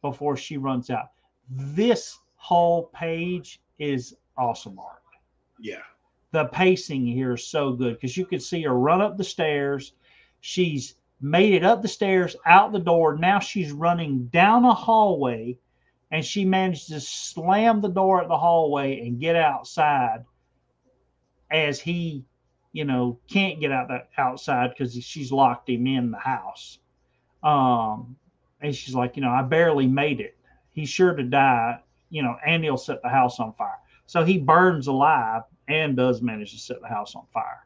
before 0.01 0.37
she 0.37 0.57
runs 0.57 0.89
out. 0.91 1.09
This 1.49 2.19
whole 2.35 2.83
page 2.93 3.59
is 3.79 4.15
awesome 4.37 4.77
art 4.77 5.01
Yeah. 5.59 5.81
the 6.31 6.45
pacing 6.45 7.05
here 7.07 7.33
is 7.33 7.45
so 7.47 7.71
good 7.73 7.95
because 7.95 8.15
you 8.17 8.25
can 8.25 8.39
see 8.39 8.61
her 8.63 8.77
run 8.77 9.01
up 9.01 9.17
the 9.17 9.23
stairs. 9.23 9.93
She's 10.41 10.95
made 11.25 11.55
it 11.55 11.63
up 11.63 11.81
the 11.81 11.87
stairs, 11.87 12.35
out 12.45 12.71
the 12.71 12.79
door. 12.79 13.17
Now 13.17 13.39
she's 13.39 13.71
running 13.71 14.27
down 14.27 14.63
a 14.63 14.73
hallway 14.73 15.57
and 16.11 16.23
she 16.23 16.45
managed 16.45 16.89
to 16.89 16.99
slam 16.99 17.81
the 17.81 17.89
door 17.89 18.21
at 18.21 18.27
the 18.27 18.37
hallway 18.37 18.99
and 18.99 19.19
get 19.19 19.35
outside 19.35 20.23
as 21.49 21.79
he, 21.79 22.23
you 22.73 22.85
know, 22.85 23.17
can't 23.27 23.59
get 23.59 23.71
out 23.71 23.87
that 23.87 24.09
outside 24.19 24.69
because 24.69 24.93
she's 25.03 25.31
locked 25.31 25.67
him 25.67 25.87
in 25.87 26.11
the 26.11 26.19
house. 26.19 26.77
Um, 27.41 28.15
and 28.61 28.75
she's 28.75 28.93
like, 28.93 29.15
you 29.15 29.23
know, 29.23 29.31
I 29.31 29.41
barely 29.41 29.87
made 29.87 30.19
it. 30.19 30.37
He's 30.73 30.89
sure 30.89 31.15
to 31.15 31.23
die, 31.23 31.79
you 32.11 32.21
know, 32.21 32.35
and 32.45 32.63
he'll 32.63 32.77
set 32.77 33.01
the 33.01 33.09
house 33.09 33.39
on 33.39 33.53
fire. 33.53 33.79
So 34.05 34.23
he 34.23 34.37
burns 34.37 34.85
alive 34.85 35.41
and 35.67 35.97
does 35.97 36.21
manage 36.21 36.51
to 36.51 36.59
set 36.59 36.81
the 36.81 36.87
house 36.87 37.15
on 37.15 37.25
fire. 37.33 37.64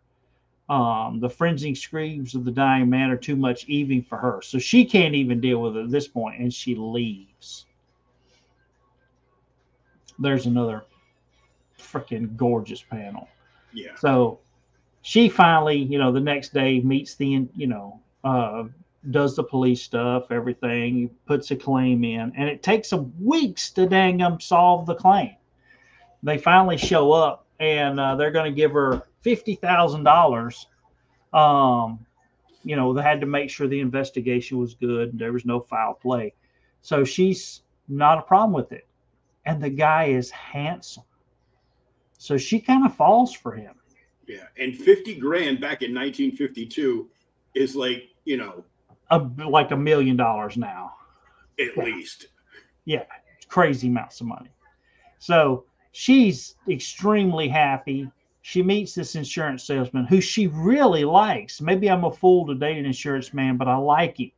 Um, 0.70 1.20
the 1.20 1.30
frenzied 1.30 1.78
screams 1.78 2.36
of 2.36 2.46
the 2.46 2.52
dying 2.52 2.90
man 2.90 3.10
are 3.10 3.18
too 3.18 3.36
much 3.36 3.66
even 3.66 4.04
for 4.04 4.18
her. 4.18 4.42
So 4.44 4.60
she 4.60 4.86
can't 4.86 5.16
even 5.16 5.42
deal 5.42 5.62
with 5.62 5.76
it 5.76 5.86
at 5.86 5.92
this 5.92 6.08
point 6.08 6.40
and 6.40 6.54
she 6.54 6.76
leaves. 6.76 7.66
There's 10.20 10.46
another 10.46 10.86
freaking 11.80 12.36
gorgeous 12.38 12.84
panel. 12.84 13.28
Yeah. 13.74 13.96
So 13.98 14.40
she 15.02 15.28
finally, 15.28 15.78
you 15.78 15.98
know, 15.98 16.12
the 16.12 16.20
next 16.20 16.54
day 16.54 16.82
meets 16.82 17.16
the, 17.16 17.48
you 17.56 17.68
know, 17.68 18.00
uh, 18.24 18.66
does 19.12 19.36
the 19.36 19.44
police 19.44 19.82
stuff, 19.82 20.32
everything, 20.32 21.10
puts 21.26 21.50
a 21.52 21.56
claim 21.56 22.04
in, 22.04 22.34
and 22.36 22.50
it 22.50 22.62
takes 22.62 22.90
them 22.90 23.14
weeks 23.20 23.72
to 23.72 23.88
dang 23.88 24.18
them 24.18 24.40
solve 24.40 24.86
the 24.86 24.96
claim. 24.96 25.36
They 26.22 26.38
finally 26.38 26.78
show 26.78 27.12
up 27.12 27.46
and 27.60 28.00
uh, 28.00 28.16
they're 28.16 28.32
going 28.32 28.52
to 28.52 28.56
give 28.56 28.72
her 28.74 29.04
fifty 29.22 29.56
thousand 29.56 30.04
dollars. 30.04 30.68
Um, 31.34 32.06
you 32.64 32.76
know, 32.76 32.94
they 32.94 33.02
had 33.02 33.22
to 33.22 33.28
make 33.28 33.50
sure 33.50 33.68
the 33.68 33.80
investigation 33.80 34.58
was 34.58 34.74
good. 34.74 35.10
And 35.12 35.20
there 35.20 35.32
was 35.32 35.46
no 35.46 35.60
foul 35.62 35.94
play, 35.94 36.34
so 36.82 37.04
she's 37.04 37.62
not 37.88 38.18
a 38.18 38.22
problem 38.22 38.54
with 38.54 38.72
it. 38.72 38.88
And 39.46 39.62
the 39.62 39.70
guy 39.70 40.06
is 40.06 40.30
handsome, 40.32 41.04
so 42.18 42.38
she 42.38 42.60
kind 42.60 42.86
of 42.86 42.94
falls 42.96 43.34
for 43.34 43.54
him. 43.54 43.76
Yeah. 44.28 44.44
And 44.58 44.76
50 44.78 45.16
grand 45.16 45.60
back 45.60 45.82
in 45.82 45.94
1952 45.96 47.10
is 47.56 47.76
like, 47.76 48.10
you 48.26 48.38
know, 48.38 48.64
A, 49.10 49.18
like 49.50 49.72
a 49.72 49.78
million 49.78 50.16
dollars 50.18 50.56
now. 50.56 50.94
at 51.60 51.76
least. 51.78 52.28
Yeah, 52.86 53.06
crazy 53.48 53.88
amounts 53.88 54.22
of 54.22 54.28
money. 54.28 54.52
So 55.18 55.66
she's 55.94 56.56
extremely 56.70 57.48
happy. 57.48 58.10
She 58.50 58.64
meets 58.64 58.96
this 58.96 59.14
insurance 59.14 59.64
salesman 59.64 60.06
who 60.06 60.20
she 60.20 60.48
really 60.48 61.04
likes. 61.06 61.62
Maybe 61.62 61.88
I'm 61.88 62.04
a 62.04 62.12
fool 62.12 62.48
to 62.48 62.56
date 62.56 62.80
an 62.80 62.86
insurance 62.88 63.32
man, 63.32 63.58
but 63.58 63.68
I 63.68 63.76
like 63.76 64.20
him. 64.20 64.32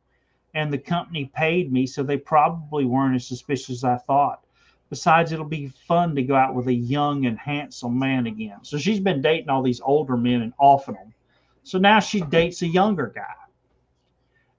And 0.52 0.70
the 0.70 0.76
company 0.76 1.30
paid 1.34 1.72
me, 1.72 1.86
so 1.86 2.02
they 2.02 2.18
probably 2.18 2.84
weren't 2.84 3.14
as 3.14 3.26
suspicious 3.26 3.70
as 3.70 3.84
I 3.84 3.96
thought. 3.96 4.44
Besides, 4.90 5.32
it'll 5.32 5.46
be 5.46 5.68
fun 5.88 6.14
to 6.16 6.22
go 6.22 6.34
out 6.34 6.54
with 6.54 6.66
a 6.68 6.74
young 6.74 7.24
and 7.24 7.38
handsome 7.38 7.98
man 7.98 8.26
again. 8.26 8.58
So 8.60 8.76
she's 8.76 9.00
been 9.00 9.22
dating 9.22 9.48
all 9.48 9.62
these 9.62 9.80
older 9.80 10.18
men 10.18 10.42
and 10.42 10.52
offing 10.58 10.96
them. 10.96 11.14
So 11.62 11.78
now 11.78 11.98
she 11.98 12.20
dates 12.20 12.60
a 12.60 12.66
younger 12.66 13.10
guy. 13.14 13.32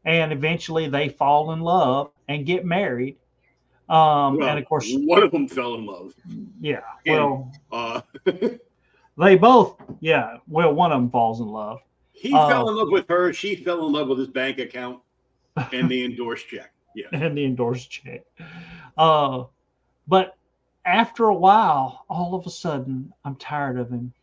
And 0.04 0.34
eventually 0.34 0.90
they 0.90 1.10
fall 1.10 1.52
in 1.52 1.60
love 1.60 2.10
and 2.28 2.44
get 2.44 2.66
married. 2.66 3.18
Um, 3.88 4.38
Well, 4.38 4.50
and 4.50 4.58
of 4.58 4.66
course, 4.66 4.92
one 4.92 5.22
of 5.22 5.30
them 5.30 5.48
fell 5.48 5.76
in 5.76 5.86
love. 5.86 6.16
yeah. 6.60 6.80
Yeah. 7.06 7.14
Well, 7.14 7.52
Uh, 7.72 8.02
they 9.18 9.36
both, 9.36 9.76
yeah. 10.00 10.38
Well, 10.48 10.74
one 10.74 10.92
of 10.92 11.00
them 11.00 11.10
falls 11.10 11.40
in 11.40 11.48
love. 11.48 11.80
he 12.12 12.34
Uh, 12.34 12.48
fell 12.48 12.70
in 12.70 12.76
love 12.76 12.90
with 12.92 13.08
her. 13.10 13.34
She 13.34 13.56
fell 13.56 13.86
in 13.86 13.92
love 13.94 14.08
with 14.08 14.20
his 14.20 14.28
bank 14.28 14.60
account 14.60 15.00
and 15.72 15.90
the 15.90 16.06
endorsed 16.06 16.48
check. 16.48 16.72
Yeah. 16.96 17.08
and 17.14 17.38
the 17.38 17.46
endorsed 17.46 17.90
check. 17.90 18.24
Uh, 18.98 19.46
but 20.08 20.36
after 20.86 21.26
a 21.26 21.36
while, 21.36 22.06
all 22.10 22.36
of 22.36 22.46
a 22.46 22.50
sudden, 22.50 23.12
I'm 23.26 23.36
tired 23.36 23.80
of 23.80 23.90
him. 23.90 24.14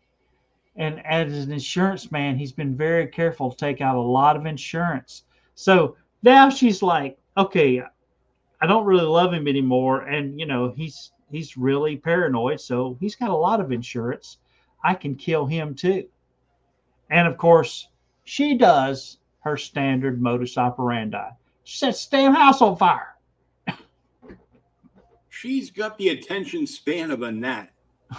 And 0.76 1.04
as 1.04 1.44
an 1.44 1.52
insurance 1.52 2.10
man, 2.12 2.38
he's 2.38 2.52
been 2.52 2.76
very 2.76 3.06
careful 3.06 3.50
to 3.50 3.56
take 3.56 3.80
out 3.80 3.96
a 3.96 4.00
lot 4.00 4.36
of 4.36 4.46
insurance. 4.46 5.24
So 5.54 5.96
now 6.22 6.48
she's 6.48 6.82
like, 6.82 7.18
okay, 7.36 7.82
I 8.60 8.66
don't 8.66 8.84
really 8.84 9.04
love 9.06 9.32
him 9.32 9.48
anymore. 9.48 10.02
And, 10.02 10.38
you 10.38 10.46
know, 10.46 10.72
he's 10.76 11.12
he's 11.30 11.56
really 11.56 11.96
paranoid. 11.96 12.60
So 12.60 12.96
he's 13.00 13.16
got 13.16 13.30
a 13.30 13.36
lot 13.36 13.60
of 13.60 13.72
insurance. 13.72 14.38
I 14.82 14.94
can 14.94 15.14
kill 15.14 15.46
him 15.46 15.74
too. 15.74 16.08
And 17.10 17.26
of 17.26 17.36
course, 17.36 17.88
she 18.24 18.56
does 18.56 19.18
her 19.40 19.56
standard 19.56 20.20
modus 20.20 20.56
operandi. 20.58 21.30
She 21.64 21.78
sets 21.78 22.06
the 22.06 22.18
damn 22.18 22.34
house 22.34 22.62
on 22.62 22.76
fire. 22.76 23.16
She's 25.28 25.70
got 25.70 25.98
the 25.98 26.10
attention 26.10 26.66
span 26.66 27.10
of 27.10 27.22
a 27.22 27.32
gnat. 27.32 27.70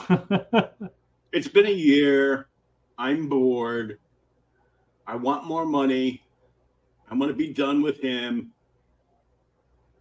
It's 1.32 1.48
been 1.48 1.66
a 1.66 1.72
year. 1.72 2.48
I'm 2.98 3.30
bored. 3.30 4.00
I 5.08 5.16
want 5.16 5.46
more 5.46 5.66
money. 5.66 6.22
I'm 7.10 7.18
going 7.20 7.30
to 7.30 7.36
be 7.36 7.54
done 7.54 7.82
with 7.82 8.00
him. 8.02 8.52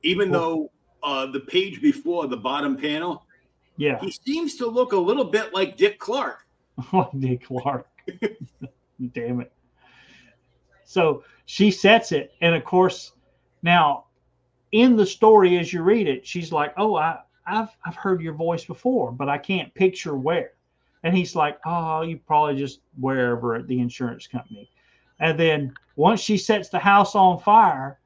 Even 0.03 0.31
though 0.31 0.71
uh, 1.03 1.27
the 1.27 1.41
page 1.41 1.81
before 1.81 2.27
the 2.27 2.37
bottom 2.37 2.77
panel, 2.77 3.27
yeah, 3.77 3.99
he 4.01 4.11
seems 4.11 4.57
to 4.57 4.67
look 4.67 4.93
a 4.93 4.97
little 4.97 5.25
bit 5.25 5.55
like 5.55 5.77
Dick 5.77 5.99
Clark. 5.99 6.47
Dick 7.19 7.45
Clark. 7.45 7.89
Damn 9.13 9.41
it. 9.41 9.53
So 10.85 11.25
she 11.47 11.71
sets 11.71 12.13
it, 12.13 12.33
and 12.41 12.55
of 12.55 12.65
course, 12.65 13.13
now 13.63 14.07
in 14.73 14.97
the 14.97 15.07
story 15.07 15.59
as 15.59 15.73
you 15.73 15.83
read 15.83 16.09
it, 16.09 16.27
she's 16.27 16.53
like, 16.53 16.73
"Oh, 16.77 16.97
I, 16.97 17.21
I've 17.47 17.69
I've 17.85 17.97
heard 17.97 18.21
your 18.21 18.35
voice 18.35 18.65
before, 18.65 19.13
but 19.13 19.29
I 19.29 19.39
can't 19.39 19.73
picture 19.75 20.17
where." 20.17 20.53
And 21.03 21.17
he's 21.17 21.37
like, 21.37 21.59
"Oh, 21.65 22.03
you 22.03 22.19
probably 22.19 22.57
just 22.57 22.81
wherever 22.99 23.55
at 23.55 23.67
the 23.67 23.81
insurance 23.81 24.27
company." 24.27 24.71
And 25.21 25.39
then 25.39 25.75
once 25.97 26.21
she 26.21 26.37
sets 26.37 26.69
the 26.71 26.79
house 26.79 27.15
on 27.15 27.39
fire, 27.39 28.01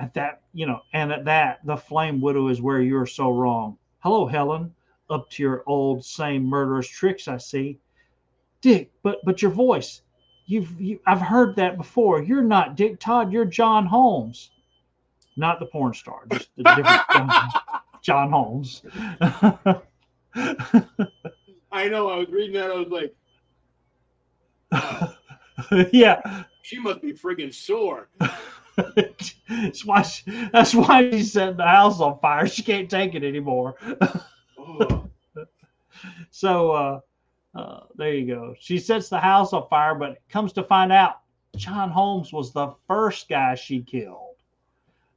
at 0.00 0.14
that, 0.14 0.40
you 0.54 0.66
know, 0.66 0.80
and 0.92 1.12
at 1.12 1.24
that, 1.26 1.60
the 1.64 1.76
flame 1.76 2.20
widow 2.20 2.48
is 2.48 2.62
where 2.62 2.80
you're 2.80 3.06
so 3.06 3.30
wrong. 3.30 3.76
Hello, 4.00 4.26
Helen. 4.26 4.74
Up 5.10 5.28
to 5.30 5.42
your 5.42 5.62
old 5.66 6.04
same 6.04 6.44
murderous 6.44 6.88
tricks, 6.88 7.28
I 7.28 7.36
see. 7.36 7.78
Dick, 8.60 8.90
but 9.02 9.18
but 9.24 9.42
your 9.42 9.50
voice, 9.50 10.02
you've 10.46 10.80
you, 10.80 11.00
I've 11.06 11.20
heard 11.20 11.56
that 11.56 11.76
before. 11.76 12.22
You're 12.22 12.42
not 12.42 12.76
Dick 12.76 13.00
Todd. 13.00 13.32
You're 13.32 13.44
John 13.44 13.86
Holmes, 13.86 14.50
not 15.36 15.60
the 15.60 15.66
porn 15.66 15.94
star, 15.94 16.22
just 16.30 16.50
the 16.56 16.64
different. 16.64 17.00
John 18.02 18.30
Holmes. 18.30 18.82
I 21.72 21.88
know. 21.88 22.08
I 22.08 22.16
was 22.16 22.28
reading 22.30 22.54
that. 22.54 22.70
I 22.70 22.74
was 22.74 22.88
like, 22.88 23.14
yeah, 25.92 26.44
she 26.62 26.78
must 26.78 27.02
be 27.02 27.12
friggin' 27.12 27.52
sore. 27.52 28.08
that's 28.76 29.84
why. 29.84 30.02
She, 30.02 30.48
that's 30.52 30.74
why 30.74 31.10
she 31.10 31.22
set 31.22 31.56
the 31.58 31.66
house 31.66 32.00
on 32.00 32.18
fire. 32.20 32.46
She 32.46 32.62
can't 32.62 32.88
take 32.88 33.14
it 33.14 33.22
anymore. 33.22 33.74
Oh, 34.58 35.06
So 36.30 36.70
uh, 36.72 37.00
uh, 37.54 37.80
there 37.96 38.14
you 38.14 38.26
go. 38.26 38.54
She 38.58 38.78
sets 38.78 39.08
the 39.08 39.18
house 39.18 39.52
on 39.52 39.68
fire, 39.68 39.94
but 39.94 40.18
comes 40.28 40.52
to 40.54 40.62
find 40.62 40.92
out 40.92 41.20
John 41.56 41.90
Holmes 41.90 42.32
was 42.32 42.52
the 42.52 42.74
first 42.86 43.28
guy 43.28 43.54
she 43.54 43.82
killed. 43.82 44.36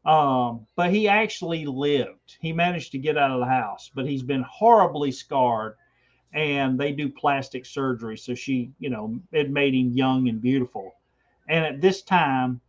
Um, 0.06 0.68
but 0.76 0.92
he 0.92 1.08
actually 1.08 1.66
lived. 1.66 2.38
He 2.42 2.52
managed 2.52 2.92
to 2.92 2.98
get 2.98 3.18
out 3.18 3.32
of 3.32 3.40
the 3.40 3.46
house, 3.46 3.90
but 3.94 4.06
he's 4.06 4.24
been 4.24 4.44
horribly 4.44 5.12
scarred. 5.12 5.76
And 6.34 6.80
they 6.80 6.92
do 6.92 7.10
plastic 7.10 7.66
surgery, 7.66 8.18
so 8.18 8.34
she, 8.34 8.72
you 8.80 8.90
know, 8.90 9.20
it 9.32 9.52
made 9.52 9.76
him 9.76 9.92
young 9.92 10.28
and 10.28 10.42
beautiful. 10.42 10.96
And 11.48 11.64
at 11.64 11.80
this 11.80 12.02
time, 12.02 12.60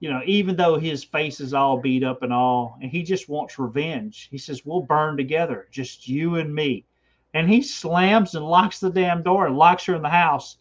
you 0.00 0.08
know, 0.08 0.22
even 0.24 0.56
though 0.56 0.78
his 0.78 1.04
face 1.04 1.40
is 1.40 1.52
all 1.52 1.76
beat 1.76 2.02
up 2.02 2.22
and 2.22 2.32
all, 2.32 2.78
and 2.80 2.90
he 2.90 3.02
just 3.02 3.28
wants 3.28 3.58
revenge, 3.58 4.28
he 4.30 4.38
says, 4.38 4.64
We'll 4.64 4.80
burn 4.80 5.18
together, 5.18 5.68
just 5.70 6.08
you 6.08 6.36
and 6.36 6.54
me. 6.54 6.86
And 7.34 7.48
he 7.48 7.62
slams 7.62 8.34
and 8.34 8.44
locks 8.44 8.80
the 8.80 8.90
damn 8.90 9.22
door 9.22 9.46
and 9.46 9.56
locks 9.56 9.84
her 9.84 9.94
in 9.94 10.02
the 10.02 10.08
house, 10.08 10.56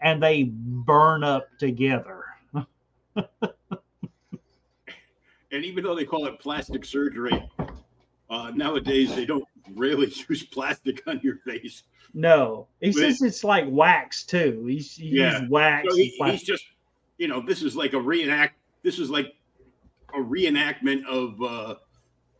and 0.00 0.22
they 0.22 0.44
burn 0.44 1.24
up 1.24 1.48
together. 1.58 2.24
and 5.52 5.64
even 5.64 5.82
though 5.84 5.94
they 5.94 6.04
call 6.04 6.26
it 6.26 6.38
plastic 6.38 6.84
surgery, 6.84 7.48
uh, 8.30 8.52
nowadays 8.54 9.14
they 9.14 9.26
don't 9.26 9.44
really 9.74 10.06
use 10.28 10.42
plastic 10.44 11.02
on 11.06 11.20
your 11.22 11.36
face. 11.38 11.82
No, 12.14 12.68
he 12.80 12.88
But- 12.90 12.94
says 13.00 13.22
it's 13.22 13.44
like 13.44 13.64
wax 13.68 14.24
too. 14.24 14.64
He's 14.66 14.94
he 14.96 15.08
Yeah. 15.18 15.46
wax. 15.48 15.88
So 15.90 15.96
he, 15.96 16.10
he's 16.24 16.42
just, 16.42 16.64
you 17.18 17.26
know, 17.28 17.40
this 17.44 17.62
is 17.62 17.74
like 17.76 17.92
a 17.94 18.00
reenact. 18.00 18.56
This 18.82 18.98
is 18.98 19.10
like 19.10 19.34
a 20.14 20.18
reenactment 20.18 21.04
of, 21.06 21.40
uh, 21.42 21.74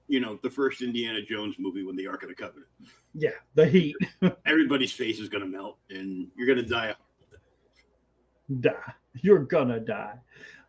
you 0.09 0.21
know, 0.21 0.39
the 0.43 0.51
first 0.51 0.83
Indiana 0.83 1.23
Jones 1.23 1.57
movie 1.59 1.83
when 1.85 1.97
the 1.97 2.07
Ark 2.07 2.23
of 2.23 2.29
the 2.29 2.35
Covenant. 2.35 2.67
Yeah, 3.15 3.31
the 3.55 3.67
heat. 3.67 3.97
Everybody's 4.47 4.93
face 4.93 5.19
is 5.21 5.29
going 5.29 5.43
to 5.43 5.49
melt, 5.49 5.79
and 5.91 6.29
you're 6.37 6.47
going 6.47 6.59
to 6.59 6.69
die. 6.69 6.95
die. 8.61 8.95
You're 9.21 9.45
gonna 9.45 9.81
die. 9.81 10.15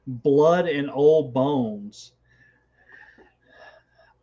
Blood 0.06 0.68
and 0.68 0.92
old 0.92 1.34
bones. 1.34 2.12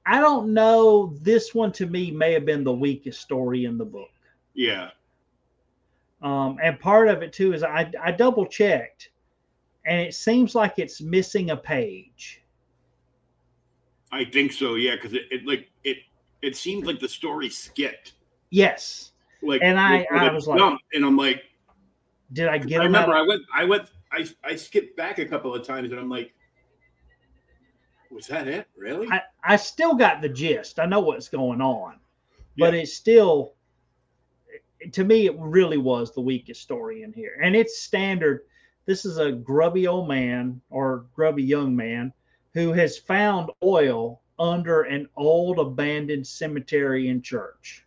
I 0.06 0.20
don't 0.20 0.52
know. 0.52 1.14
This 1.22 1.54
one 1.54 1.72
to 1.72 1.86
me 1.86 2.10
may 2.10 2.32
have 2.32 2.44
been 2.44 2.64
the 2.64 2.72
weakest 2.72 3.20
story 3.20 3.64
in 3.64 3.78
the 3.78 3.84
book. 3.84 4.10
Yeah, 4.54 4.90
Um, 6.22 6.58
and 6.62 6.78
part 6.78 7.08
of 7.08 7.22
it 7.22 7.32
too 7.32 7.54
is 7.54 7.62
I, 7.62 7.90
I 8.02 8.10
double 8.12 8.44
checked 8.46 9.10
and 9.86 10.00
it 10.00 10.14
seems 10.14 10.54
like 10.54 10.78
it's 10.78 11.00
missing 11.00 11.50
a 11.50 11.56
page. 11.56 12.42
I 14.12 14.24
think 14.24 14.52
so. 14.52 14.74
Yeah, 14.74 14.96
because 14.96 15.14
it, 15.14 15.22
it 15.30 15.46
like 15.46 15.70
it 15.84 15.98
it 16.42 16.56
seemed 16.56 16.86
like 16.86 17.00
the 17.00 17.08
story 17.08 17.50
skipped. 17.50 18.14
Yes. 18.50 19.12
Like, 19.42 19.60
And 19.62 19.78
I- 19.78 20.06
I 20.10 20.32
was 20.32 20.46
like- 20.46 20.58
jumped, 20.58 20.84
and 20.92 21.04
I'm 21.04 21.16
like, 21.16 21.44
Did 22.32 22.48
I 22.48 22.58
get 22.58 22.80
I 22.80 22.84
remember? 22.84 23.14
I 23.14 23.22
went, 23.22 23.42
I 23.54 23.64
went, 23.64 23.90
I 24.12 24.26
I 24.44 24.56
skipped 24.56 24.96
back 24.96 25.18
a 25.18 25.26
couple 25.26 25.54
of 25.54 25.64
times, 25.66 25.90
and 25.90 26.00
I'm 26.00 26.08
like, 26.10 26.32
was 28.10 28.26
that 28.26 28.48
it? 28.48 28.66
Really? 28.76 29.08
I, 29.08 29.22
I 29.44 29.56
still 29.56 29.94
got 29.94 30.20
the 30.20 30.28
gist. 30.28 30.78
I 30.80 30.86
know 30.86 31.00
what's 31.00 31.28
going 31.28 31.60
on, 31.60 32.00
but 32.58 32.74
it's 32.74 32.92
still, 32.92 33.54
to 34.92 35.04
me, 35.04 35.26
it 35.26 35.34
really 35.38 35.76
was 35.78 36.12
the 36.12 36.20
weakest 36.20 36.60
story 36.62 37.02
in 37.02 37.12
here. 37.12 37.38
And 37.42 37.54
it's 37.54 37.78
standard. 37.80 38.42
This 38.86 39.04
is 39.04 39.18
a 39.18 39.30
grubby 39.32 39.86
old 39.86 40.08
man 40.08 40.60
or 40.70 41.06
grubby 41.14 41.44
young 41.44 41.74
man 41.76 42.12
who 42.52 42.72
has 42.72 42.98
found 42.98 43.50
oil 43.62 44.19
under 44.40 44.82
an 44.82 45.06
old 45.16 45.58
abandoned 45.58 46.26
cemetery 46.26 47.08
and 47.08 47.22
church. 47.22 47.84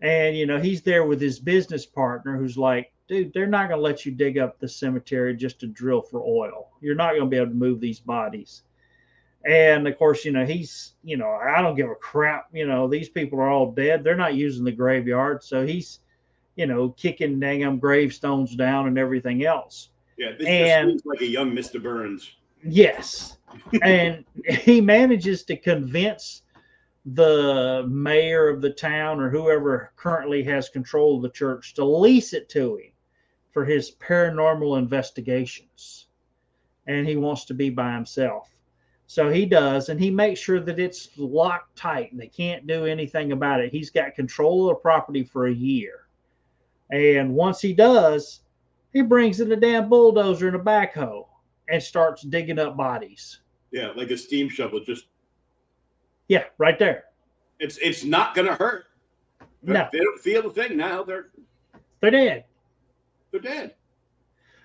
And, 0.00 0.36
you 0.36 0.44
know, 0.44 0.58
he's 0.58 0.82
there 0.82 1.04
with 1.04 1.20
his 1.20 1.38
business 1.38 1.86
partner 1.86 2.36
who's 2.36 2.58
like, 2.58 2.92
dude, 3.06 3.32
they're 3.32 3.46
not 3.46 3.68
going 3.68 3.78
to 3.78 3.82
let 3.82 4.04
you 4.04 4.10
dig 4.10 4.36
up 4.36 4.58
the 4.58 4.68
cemetery 4.68 5.36
just 5.36 5.60
to 5.60 5.68
drill 5.68 6.02
for 6.02 6.20
oil. 6.20 6.70
You're 6.80 6.96
not 6.96 7.10
going 7.10 7.22
to 7.22 7.28
be 7.28 7.36
able 7.36 7.50
to 7.50 7.54
move 7.54 7.80
these 7.80 8.00
bodies. 8.00 8.62
And 9.44 9.86
of 9.86 9.96
course, 9.98 10.24
you 10.24 10.32
know, 10.32 10.44
he's, 10.44 10.94
you 11.04 11.16
know, 11.16 11.30
I 11.30 11.62
don't 11.62 11.76
give 11.76 11.88
a 11.88 11.94
crap. 11.94 12.48
You 12.52 12.66
know, 12.66 12.88
these 12.88 13.08
people 13.08 13.38
are 13.40 13.48
all 13.48 13.70
dead. 13.70 14.02
They're 14.02 14.16
not 14.16 14.34
using 14.34 14.64
the 14.64 14.72
graveyard. 14.72 15.44
So 15.44 15.64
he's, 15.64 16.00
you 16.56 16.66
know, 16.66 16.90
kicking 16.90 17.38
dang 17.38 17.78
gravestones 17.78 18.56
down 18.56 18.88
and 18.88 18.98
everything 18.98 19.44
else. 19.44 19.90
yeah, 20.18 20.32
this 20.36 20.46
and- 20.46 20.90
just 20.90 21.04
seems 21.04 21.06
like 21.06 21.20
a 21.20 21.26
young 21.30 21.52
Mr. 21.52 21.80
Burns. 21.80 22.32
Yes. 22.64 23.38
And 23.82 24.24
he 24.44 24.80
manages 24.80 25.44
to 25.44 25.56
convince 25.56 26.42
the 27.04 27.84
mayor 27.88 28.48
of 28.48 28.60
the 28.60 28.70
town 28.70 29.20
or 29.20 29.28
whoever 29.28 29.92
currently 29.96 30.42
has 30.44 30.68
control 30.68 31.16
of 31.16 31.22
the 31.22 31.30
church 31.30 31.74
to 31.74 31.84
lease 31.84 32.32
it 32.32 32.48
to 32.48 32.76
him 32.76 32.92
for 33.50 33.64
his 33.64 33.90
paranormal 33.90 34.78
investigations. 34.78 36.06
And 36.86 37.06
he 37.06 37.16
wants 37.16 37.44
to 37.46 37.54
be 37.54 37.70
by 37.70 37.92
himself. 37.92 38.48
So 39.06 39.28
he 39.28 39.44
does, 39.44 39.88
and 39.88 40.00
he 40.00 40.10
makes 40.10 40.40
sure 40.40 40.60
that 40.60 40.78
it's 40.78 41.10
locked 41.16 41.76
tight 41.76 42.12
and 42.12 42.20
they 42.20 42.28
can't 42.28 42.66
do 42.66 42.86
anything 42.86 43.32
about 43.32 43.60
it. 43.60 43.70
He's 43.70 43.90
got 43.90 44.14
control 44.14 44.68
of 44.68 44.76
the 44.76 44.80
property 44.80 45.22
for 45.22 45.46
a 45.46 45.54
year. 45.54 46.06
And 46.90 47.34
once 47.34 47.60
he 47.60 47.74
does, 47.74 48.40
he 48.92 49.02
brings 49.02 49.40
in 49.40 49.52
a 49.52 49.56
damn 49.56 49.88
bulldozer 49.88 50.48
and 50.48 50.56
a 50.56 50.60
backhoe 50.60 51.26
and 51.68 51.82
starts 51.82 52.22
digging 52.22 52.58
up 52.58 52.76
bodies. 52.76 53.40
Yeah, 53.70 53.92
like 53.96 54.10
a 54.10 54.16
steam 54.16 54.48
shovel. 54.48 54.80
Just 54.80 55.06
Yeah, 56.28 56.44
right 56.58 56.78
there. 56.78 57.04
it's 57.60 57.78
it's 57.78 58.04
not 58.04 58.34
gonna 58.34 58.54
hurt. 58.54 58.86
No. 59.62 59.88
They 59.92 59.98
don't 60.00 60.20
feel 60.20 60.42
the 60.42 60.50
thing 60.50 60.76
now. 60.76 61.02
They're 61.04 61.30
They're 62.00 62.10
dead. 62.10 62.44
they're 63.30 63.40
dead. 63.40 63.74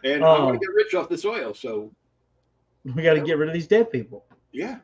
And 0.03 0.23
I 0.23 0.39
want 0.39 0.59
to 0.59 0.65
get 0.67 0.73
rich 0.73 0.93
off 0.95 1.07
this 1.09 1.23
oil. 1.25 1.53
So 1.53 1.91
We 2.83 3.03
got 3.03 3.13
to 3.15 3.21
get 3.21 3.37
rid 3.37 3.47
of 3.49 3.53
these 3.53 3.67
dead 3.67 3.91
people. 3.91 4.25
yeah, 4.51 4.77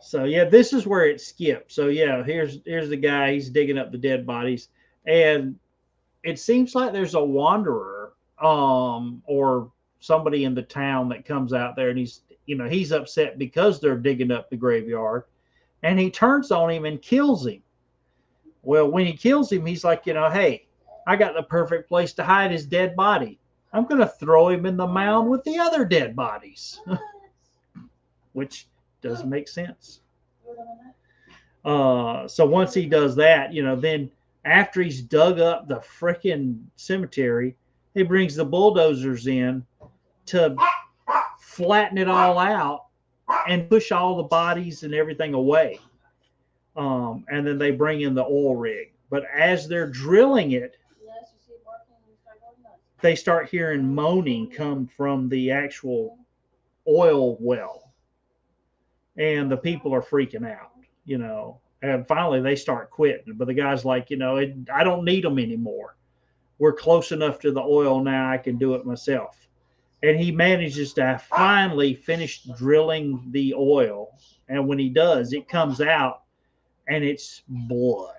So 0.00 0.24
yeah, 0.24 0.44
this 0.44 0.72
is 0.72 0.86
where 0.86 1.06
it 1.06 1.20
skipped. 1.20 1.72
So 1.72 1.88
yeah, 1.88 2.22
here's 2.24 2.58
here's 2.64 2.88
the 2.88 2.96
guy. 2.96 3.32
He's 3.32 3.50
digging 3.50 3.78
up 3.78 3.90
the 3.92 3.98
dead 3.98 4.26
bodies, 4.26 4.68
and 5.06 5.58
it 6.22 6.38
seems 6.38 6.74
like 6.74 6.92
there's 6.92 7.14
a 7.14 7.24
wanderer, 7.24 8.12
um, 8.40 9.22
or 9.26 9.72
somebody 10.00 10.44
in 10.44 10.54
the 10.54 10.62
town 10.62 11.08
that 11.10 11.24
comes 11.24 11.52
out 11.52 11.76
there, 11.76 11.90
and 11.90 11.98
he's 11.98 12.22
you 12.46 12.56
know 12.56 12.68
he's 12.68 12.92
upset 12.92 13.38
because 13.38 13.80
they're 13.80 13.96
digging 13.96 14.30
up 14.30 14.50
the 14.50 14.56
graveyard, 14.56 15.24
and 15.82 15.98
he 15.98 16.10
turns 16.10 16.50
on 16.50 16.70
him 16.70 16.84
and 16.84 17.02
kills 17.02 17.46
him. 17.46 17.62
Well, 18.62 18.90
when 18.90 19.06
he 19.06 19.12
kills 19.12 19.52
him, 19.52 19.64
he's 19.64 19.84
like, 19.84 20.06
you 20.06 20.14
know, 20.14 20.28
hey, 20.28 20.66
I 21.06 21.14
got 21.14 21.34
the 21.34 21.42
perfect 21.42 21.88
place 21.88 22.12
to 22.14 22.24
hide 22.24 22.50
his 22.50 22.66
dead 22.66 22.96
body. 22.96 23.38
I'm 23.72 23.84
going 23.84 24.00
to 24.00 24.08
throw 24.08 24.48
him 24.48 24.66
in 24.66 24.76
the 24.76 24.86
mound 24.86 25.30
with 25.30 25.44
the 25.44 25.58
other 25.58 25.84
dead 25.84 26.16
bodies, 26.16 26.80
which 28.32 28.66
doesn't 29.02 29.28
make 29.28 29.48
sense. 29.48 30.00
Uh, 31.64 32.26
so 32.26 32.46
once 32.46 32.72
he 32.74 32.86
does 32.86 33.14
that, 33.16 33.52
you 33.52 33.62
know, 33.62 33.76
then 33.76 34.10
after 34.44 34.82
he's 34.82 35.00
dug 35.00 35.40
up 35.40 35.68
the 35.68 35.76
freaking 35.76 36.62
cemetery, 36.76 37.56
he 37.96 38.02
brings 38.02 38.34
the 38.34 38.44
bulldozers 38.44 39.26
in 39.26 39.64
to 40.26 40.54
flatten 41.40 41.96
it 41.96 42.08
all 42.08 42.38
out 42.38 42.84
and 43.48 43.70
push 43.70 43.90
all 43.90 44.18
the 44.18 44.22
bodies 44.22 44.82
and 44.82 44.94
everything 44.94 45.32
away. 45.32 45.80
Um, 46.76 47.24
and 47.30 47.46
then 47.46 47.56
they 47.56 47.70
bring 47.70 48.02
in 48.02 48.14
the 48.14 48.22
oil 48.22 48.54
rig. 48.54 48.92
But 49.08 49.24
as 49.34 49.66
they're 49.66 49.88
drilling 49.88 50.52
it, 50.52 50.76
they 53.00 53.14
start 53.14 53.48
hearing 53.48 53.94
moaning 53.94 54.50
come 54.50 54.86
from 54.94 55.30
the 55.30 55.50
actual 55.50 56.18
oil 56.86 57.38
well. 57.40 57.94
And 59.16 59.50
the 59.50 59.56
people 59.56 59.94
are 59.94 60.02
freaking 60.02 60.46
out, 60.46 60.72
you 61.06 61.16
know. 61.16 61.60
And 61.80 62.06
finally 62.06 62.42
they 62.42 62.56
start 62.56 62.90
quitting. 62.90 63.36
But 63.36 63.46
the 63.46 63.54
guy's 63.54 63.86
like, 63.86 64.10
you 64.10 64.18
know, 64.18 64.36
it, 64.36 64.54
I 64.70 64.84
don't 64.84 65.04
need 65.04 65.24
them 65.24 65.38
anymore. 65.38 65.96
We're 66.58 66.72
close 66.72 67.12
enough 67.12 67.38
to 67.40 67.52
the 67.52 67.62
oil 67.62 68.02
now, 68.02 68.30
I 68.30 68.38
can 68.38 68.56
do 68.56 68.74
it 68.74 68.86
myself. 68.86 69.48
And 70.02 70.18
he 70.18 70.30
manages 70.30 70.92
to 70.94 71.20
finally 71.28 71.94
finish 71.94 72.42
drilling 72.56 73.26
the 73.30 73.54
oil. 73.54 74.16
And 74.48 74.66
when 74.66 74.78
he 74.78 74.88
does, 74.88 75.32
it 75.32 75.48
comes 75.48 75.80
out 75.80 76.22
and 76.88 77.02
it's 77.04 77.42
blood. 77.48 78.12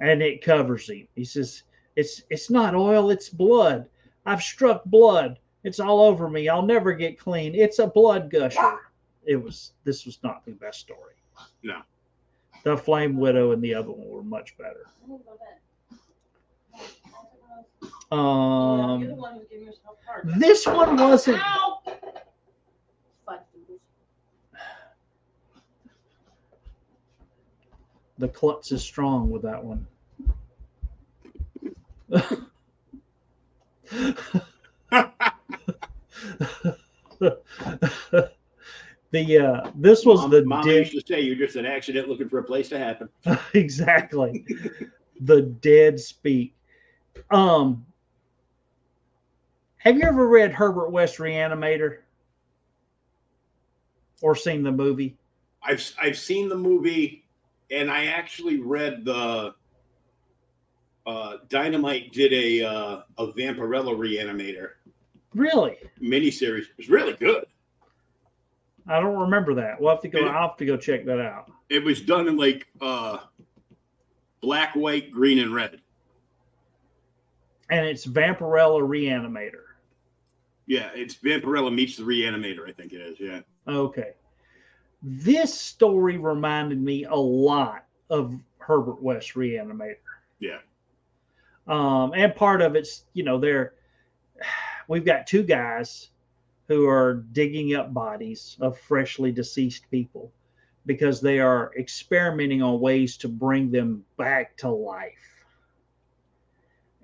And 0.00 0.22
it 0.22 0.44
covers 0.44 0.88
him. 0.90 1.08
He 1.14 1.24
says, 1.24 1.62
it's 1.96 2.22
it's 2.28 2.50
not 2.50 2.74
oil, 2.74 3.10
it's 3.10 3.30
blood. 3.30 3.88
I've 4.26 4.42
struck 4.42 4.84
blood. 4.84 5.38
It's 5.64 5.80
all 5.80 6.02
over 6.02 6.28
me. 6.28 6.48
I'll 6.48 6.62
never 6.62 6.92
get 6.92 7.18
clean. 7.18 7.54
It's 7.54 7.78
a 7.78 7.86
blood 7.86 8.30
gusher. 8.30 8.78
it 9.24 9.36
was 9.36 9.72
this 9.84 10.04
was 10.04 10.18
not 10.22 10.44
the 10.44 10.52
best 10.52 10.80
story. 10.80 11.14
No. 11.62 11.80
The 12.64 12.76
Flame 12.76 13.16
Widow 13.16 13.52
and 13.52 13.62
the 13.62 13.74
other 13.74 13.90
one 13.90 14.08
were 14.08 14.22
much 14.22 14.56
better. 14.58 14.86
I 15.04 15.08
need 15.08 15.18
to 15.18 15.24
go 15.24 15.32
to 15.32 15.38
bed. 15.38 15.98
Yeah, 16.74 16.82
I'll 16.82 16.84
take 16.84 17.12
one 17.12 17.24
of 17.24 17.38
those. 17.38 17.45
Um, 18.10 19.00
You're 19.00 19.10
the 19.10 19.14
one 19.16 19.34
who's 19.34 19.46
giving 19.50 19.66
yourself 19.66 19.96
hard. 20.06 20.32
this 20.38 20.66
one 20.66 20.96
wasn't. 20.96 21.38
Ow! 21.40 21.80
Fuck 23.26 23.46
you. 23.54 23.80
The 28.18 28.28
klutz 28.28 28.72
is 28.72 28.82
strong 28.82 29.30
with 29.30 29.42
that 29.42 29.62
one. 29.62 29.86
the 39.10 39.38
uh 39.38 39.70
this 39.74 40.04
was 40.04 40.20
Mom, 40.20 40.30
the 40.30 40.44
Mom 40.44 40.64
dead 40.64 40.78
used 40.78 40.92
to 40.92 41.02
say 41.14 41.20
you're 41.20 41.34
just 41.36 41.56
an 41.56 41.66
accident 41.66 42.08
looking 42.08 42.28
for 42.28 42.38
a 42.38 42.44
place 42.44 42.68
to 42.68 42.78
happen. 42.78 43.08
exactly 43.54 44.44
the 45.20 45.42
dead 45.42 45.98
speak 45.98 46.55
um 47.30 47.84
have 49.78 49.96
you 49.96 50.02
ever 50.04 50.26
read 50.28 50.52
herbert 50.52 50.90
west 50.90 51.18
reanimator 51.18 51.98
or 54.22 54.34
seen 54.34 54.62
the 54.62 54.72
movie 54.72 55.16
I've 55.62 55.92
I've 56.00 56.16
seen 56.16 56.48
the 56.48 56.54
movie, 56.56 57.24
and 57.72 57.90
I 57.90 58.06
actually 58.06 58.60
read 58.60 59.04
the. 59.04 59.52
Uh, 61.04 61.36
Dynamite 61.48 62.12
did 62.12 62.32
a 62.32 62.62
uh, 62.64 63.02
a 63.18 63.26
Vampirella 63.32 63.96
Reanimator 63.96 64.70
really 65.34 65.76
miniseries. 66.00 66.62
It 66.66 66.76
was 66.76 66.88
really 66.88 67.14
good. 67.14 67.46
i 68.86 69.00
don't 69.00 69.18
remember 69.18 69.54
that 69.54 69.80
we'll 69.80 69.90
have 69.90 70.02
to 70.02 70.08
go 70.08 70.20
Yeah. 70.20 70.26
i'll 70.28 70.48
have 70.50 70.56
to 70.58 70.66
go 70.66 70.76
check 70.76 71.04
that 71.06 71.18
out 71.20 71.50
It 71.68 71.82
was 71.82 72.00
done 72.00 72.28
in 72.28 72.36
like 72.36 72.68
uh, 72.80 73.18
black, 74.40 74.74
white, 74.76 75.10
green, 75.10 75.40
and 75.40 75.52
red. 75.52 75.80
And 77.70 77.86
it's 77.86 78.06
vampirella 78.06 78.80
reanimator 78.80 79.66
Yeah, 80.66 80.90
it's 80.94 81.14
Vampirella 81.14 81.72
meets 81.72 81.96
the 81.96 82.02
Reanimator. 82.02 82.68
I 82.68 82.72
think 82.72 82.92
it 82.92 83.00
is. 83.00 83.20
Yeah. 83.20 83.40
Okay. 83.68 84.14
This 85.02 85.54
story 85.54 86.18
reminded 86.18 86.82
me 86.82 87.04
a 87.04 87.14
lot 87.14 87.86
of 88.10 88.34
Herbert 88.58 89.00
West 89.00 89.34
Reanimator. 89.34 89.96
Yeah. 90.40 90.58
Um, 91.68 92.12
and 92.14 92.34
part 92.34 92.62
of 92.62 92.74
it's, 92.74 93.04
you 93.12 93.22
know, 93.22 93.38
they're 93.38 93.74
we've 94.88 95.04
got 95.04 95.26
two 95.26 95.42
guys 95.42 96.10
who 96.68 96.88
are 96.88 97.24
digging 97.32 97.74
up 97.74 97.94
bodies 97.94 98.56
of 98.60 98.78
freshly 98.78 99.30
deceased 99.30 99.88
people 99.90 100.32
because 100.84 101.20
they 101.20 101.38
are 101.38 101.72
experimenting 101.78 102.62
on 102.62 102.80
ways 102.80 103.16
to 103.18 103.28
bring 103.28 103.70
them 103.70 104.04
back 104.16 104.56
to 104.56 104.68
life. 104.68 105.35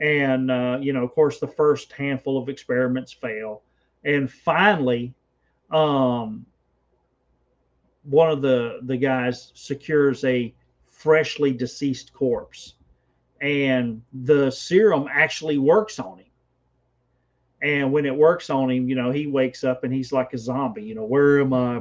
And 0.03 0.51
uh, 0.51 0.79
you 0.81 0.93
know, 0.93 1.05
of 1.05 1.13
course, 1.13 1.39
the 1.39 1.47
first 1.47 1.93
handful 1.93 2.37
of 2.37 2.49
experiments 2.49 3.13
fail, 3.13 3.63
and 4.05 4.31
finally, 4.31 5.15
um, 5.71 6.45
one 8.03 8.29
of 8.29 8.43
the 8.43 8.81
the 8.83 8.97
guys 8.97 9.53
secures 9.55 10.25
a 10.25 10.53
freshly 10.89 11.53
deceased 11.53 12.13
corpse. 12.13 12.75
And 13.41 14.03
the 14.13 14.51
serum 14.51 15.09
actually 15.11 15.59
works 15.59 15.99
on 15.99 16.19
him. 16.19 16.27
And 17.61 17.93
when 17.93 18.07
it 18.07 18.17
works 18.17 18.51
on 18.51 18.71
him 18.71 18.89
you 18.89 18.97
know 18.97 19.13
he 19.13 19.27
wakes 19.29 19.63
up 19.65 19.85
and 19.85 19.93
he's 19.93 20.13
like 20.13 20.33
a 20.33 20.39
zombie 20.39 20.83
you 20.83 20.95
know 20.95 21.05
where 21.05 21.41
am 21.41 21.53
i? 21.53 21.81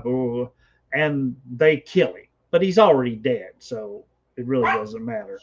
And 0.94 1.36
they 1.52 1.78
kill 1.78 2.14
him. 2.14 2.28
But 2.52 2.62
he's 2.62 2.78
already 2.78 3.16
dead 3.16 3.52
so 3.60 4.06
it 4.38 4.46
really 4.46 4.66
doesn't 4.66 5.04
matter 5.04 5.40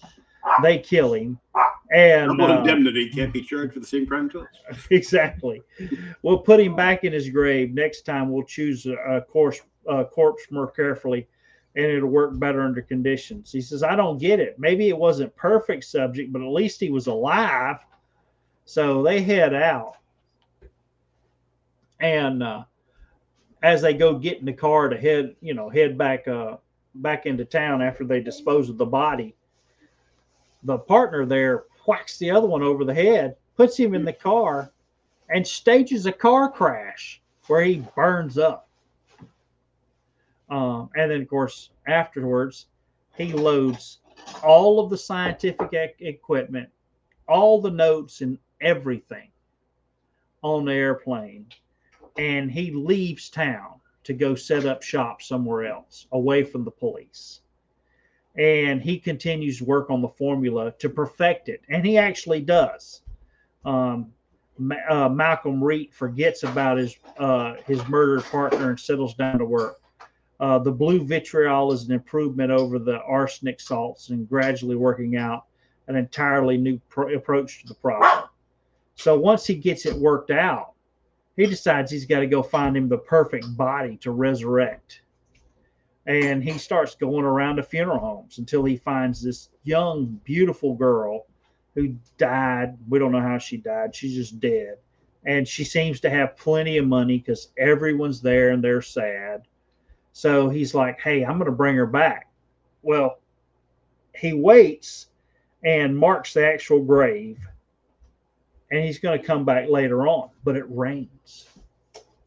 they 0.62 0.78
kill 0.78 1.14
him 1.14 1.38
and 1.90 2.38
Double 2.38 2.52
uh, 2.52 2.58
indemnity 2.58 3.08
can't 3.08 3.32
be 3.32 3.40
charged 3.40 3.74
for 3.74 3.80
the 3.80 3.86
same 3.86 4.06
crime 4.06 4.28
twice. 4.28 4.46
exactly. 4.90 5.62
We'll 6.22 6.38
put 6.38 6.60
him 6.60 6.76
back 6.76 7.04
in 7.04 7.12
his 7.12 7.30
grave. 7.30 7.72
Next 7.72 8.02
time, 8.02 8.30
we'll 8.30 8.44
choose 8.44 8.86
a, 8.86 8.94
a 8.94 9.22
course, 9.22 9.60
a 9.86 10.04
corpse 10.04 10.44
more 10.50 10.70
carefully, 10.70 11.26
and 11.76 11.86
it'll 11.86 12.10
work 12.10 12.38
better 12.38 12.60
under 12.60 12.82
conditions. 12.82 13.50
He 13.50 13.62
says, 13.62 13.82
"I 13.82 13.96
don't 13.96 14.18
get 14.18 14.40
it. 14.40 14.58
Maybe 14.58 14.88
it 14.88 14.98
wasn't 14.98 15.34
perfect 15.36 15.84
subject, 15.84 16.32
but 16.32 16.42
at 16.42 16.48
least 16.48 16.80
he 16.80 16.90
was 16.90 17.06
alive." 17.06 17.78
So 18.66 19.02
they 19.02 19.22
head 19.22 19.54
out, 19.54 19.96
and 22.00 22.42
uh, 22.42 22.64
as 23.62 23.80
they 23.80 23.94
go 23.94 24.18
get 24.18 24.40
in 24.40 24.44
the 24.44 24.52
car 24.52 24.90
to 24.90 24.96
head, 24.96 25.36
you 25.40 25.54
know, 25.54 25.70
head 25.70 25.96
back, 25.96 26.28
uh, 26.28 26.58
back 26.96 27.24
into 27.24 27.46
town 27.46 27.80
after 27.80 28.04
they 28.04 28.20
dispose 28.20 28.68
of 28.68 28.76
the 28.76 28.84
body, 28.84 29.34
the 30.62 30.78
partner 30.78 31.24
there 31.24 31.64
whacks 31.86 32.18
the 32.18 32.30
other 32.30 32.46
one 32.46 32.62
over 32.62 32.84
the 32.84 32.94
head, 32.94 33.36
puts 33.56 33.76
him 33.76 33.94
in 33.94 34.04
the 34.04 34.12
car, 34.12 34.72
and 35.30 35.46
stages 35.46 36.06
a 36.06 36.12
car 36.12 36.50
crash 36.50 37.20
where 37.46 37.62
he 37.62 37.84
burns 37.94 38.38
up. 38.38 38.68
Um, 40.50 40.90
and 40.96 41.10
then, 41.10 41.22
of 41.22 41.28
course, 41.28 41.70
afterwards, 41.86 42.66
he 43.16 43.32
loads 43.32 43.98
all 44.42 44.80
of 44.80 44.90
the 44.90 44.96
scientific 44.96 45.72
ec- 45.72 46.00
equipment, 46.00 46.68
all 47.26 47.60
the 47.60 47.70
notes, 47.70 48.20
and 48.20 48.38
everything 48.60 49.28
on 50.42 50.64
the 50.64 50.72
airplane. 50.72 51.46
And 52.16 52.50
he 52.50 52.70
leaves 52.70 53.28
town 53.28 53.80
to 54.04 54.14
go 54.14 54.34
set 54.34 54.64
up 54.64 54.82
shop 54.82 55.22
somewhere 55.22 55.66
else 55.66 56.06
away 56.12 56.42
from 56.42 56.64
the 56.64 56.70
police 56.70 57.40
and 58.38 58.80
he 58.80 58.98
continues 58.98 59.58
to 59.58 59.64
work 59.64 59.90
on 59.90 60.00
the 60.00 60.08
formula 60.08 60.72
to 60.78 60.88
perfect 60.88 61.48
it, 61.48 61.60
and 61.68 61.84
he 61.84 61.98
actually 61.98 62.40
does. 62.40 63.02
Um, 63.64 64.12
uh, 64.88 65.08
Malcolm 65.08 65.62
Reed 65.62 65.92
forgets 65.92 66.44
about 66.44 66.78
his 66.78 66.96
uh, 67.18 67.54
his 67.66 67.86
murdered 67.88 68.24
partner 68.24 68.70
and 68.70 68.80
settles 68.80 69.14
down 69.14 69.38
to 69.38 69.44
work. 69.44 69.80
Uh, 70.40 70.58
the 70.58 70.70
blue 70.70 71.04
vitriol 71.04 71.72
is 71.72 71.84
an 71.84 71.92
improvement 71.92 72.50
over 72.52 72.78
the 72.78 73.00
arsenic 73.02 73.60
salts 73.60 74.10
and 74.10 74.28
gradually 74.28 74.76
working 74.76 75.16
out 75.16 75.46
an 75.88 75.96
entirely 75.96 76.56
new 76.56 76.80
pro- 76.88 77.14
approach 77.14 77.62
to 77.62 77.68
the 77.68 77.74
problem. 77.74 78.28
So 78.94 79.18
once 79.18 79.46
he 79.46 79.54
gets 79.54 79.86
it 79.86 79.94
worked 79.94 80.30
out, 80.30 80.72
he 81.36 81.46
decides 81.46 81.90
he's 81.90 82.06
got 82.06 82.20
to 82.20 82.26
go 82.26 82.42
find 82.42 82.76
him 82.76 82.88
the 82.88 82.98
perfect 82.98 83.56
body 83.56 83.96
to 83.98 84.12
resurrect 84.12 85.02
and 86.08 86.42
he 86.42 86.56
starts 86.56 86.94
going 86.94 87.26
around 87.26 87.56
to 87.56 87.62
funeral 87.62 87.98
homes 87.98 88.38
until 88.38 88.64
he 88.64 88.78
finds 88.78 89.22
this 89.22 89.50
young, 89.64 90.18
beautiful 90.24 90.74
girl 90.74 91.26
who 91.74 91.94
died. 92.16 92.78
We 92.88 92.98
don't 92.98 93.12
know 93.12 93.20
how 93.20 93.36
she 93.36 93.58
died. 93.58 93.94
She's 93.94 94.14
just 94.14 94.40
dead. 94.40 94.78
And 95.26 95.46
she 95.46 95.64
seems 95.64 96.00
to 96.00 96.10
have 96.10 96.38
plenty 96.38 96.78
of 96.78 96.86
money 96.86 97.18
because 97.18 97.48
everyone's 97.58 98.22
there 98.22 98.50
and 98.50 98.64
they're 98.64 98.80
sad. 98.80 99.42
So 100.14 100.48
he's 100.48 100.74
like, 100.74 100.98
hey, 100.98 101.24
I'm 101.24 101.36
going 101.36 101.50
to 101.50 101.52
bring 101.52 101.76
her 101.76 101.86
back. 101.86 102.30
Well, 102.80 103.18
he 104.14 104.32
waits 104.32 105.08
and 105.62 105.96
marks 105.96 106.32
the 106.32 106.46
actual 106.46 106.82
grave. 106.82 107.38
And 108.70 108.82
he's 108.82 108.98
going 108.98 109.20
to 109.20 109.26
come 109.26 109.44
back 109.44 109.68
later 109.68 110.08
on, 110.08 110.30
but 110.42 110.56
it 110.56 110.64
rains 110.70 111.48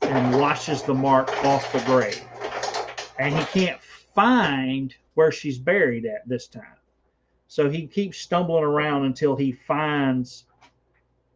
and 0.03 0.39
washes 0.39 0.83
the 0.83 0.93
mark 0.93 1.29
off 1.45 1.71
the 1.73 1.79
grave 1.79 2.23
and 3.19 3.35
he 3.37 3.45
can't 3.45 3.81
find 3.81 4.95
where 5.13 5.31
she's 5.31 5.57
buried 5.57 6.05
at 6.05 6.27
this 6.27 6.47
time. 6.47 6.77
So 7.47 7.69
he 7.69 7.85
keeps 7.87 8.17
stumbling 8.17 8.63
around 8.63 9.05
until 9.05 9.35
he 9.35 9.51
finds 9.51 10.45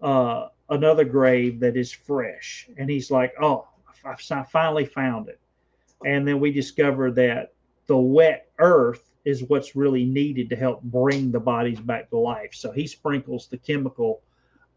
uh, 0.02 0.48
another 0.70 1.04
grave 1.04 1.60
that 1.60 1.76
is 1.76 1.92
fresh. 1.92 2.70
And 2.78 2.90
he's 2.90 3.12
like, 3.12 3.34
oh, 3.42 3.68
I 4.06 4.44
finally 4.44 4.86
found 4.86 5.30
it. 5.30 5.40
And 6.06 6.28
then 6.28 6.40
we 6.40 6.52
discover 6.52 7.12
that 7.12 7.54
the 7.88 7.98
wet 7.98 8.48
earth 8.60 9.12
is 9.26 9.44
what's 9.44 9.76
really 9.76 10.06
needed 10.06 10.50
to 10.50 10.56
help 10.56 10.82
bring 10.84 11.32
the 11.32 11.40
bodies 11.40 11.80
back 11.80 12.10
to 12.12 12.18
life. 12.18 12.54
So 12.54 12.72
he 12.72 12.88
sprinkles 12.88 13.48
the 13.48 13.58
chemical 13.58 14.22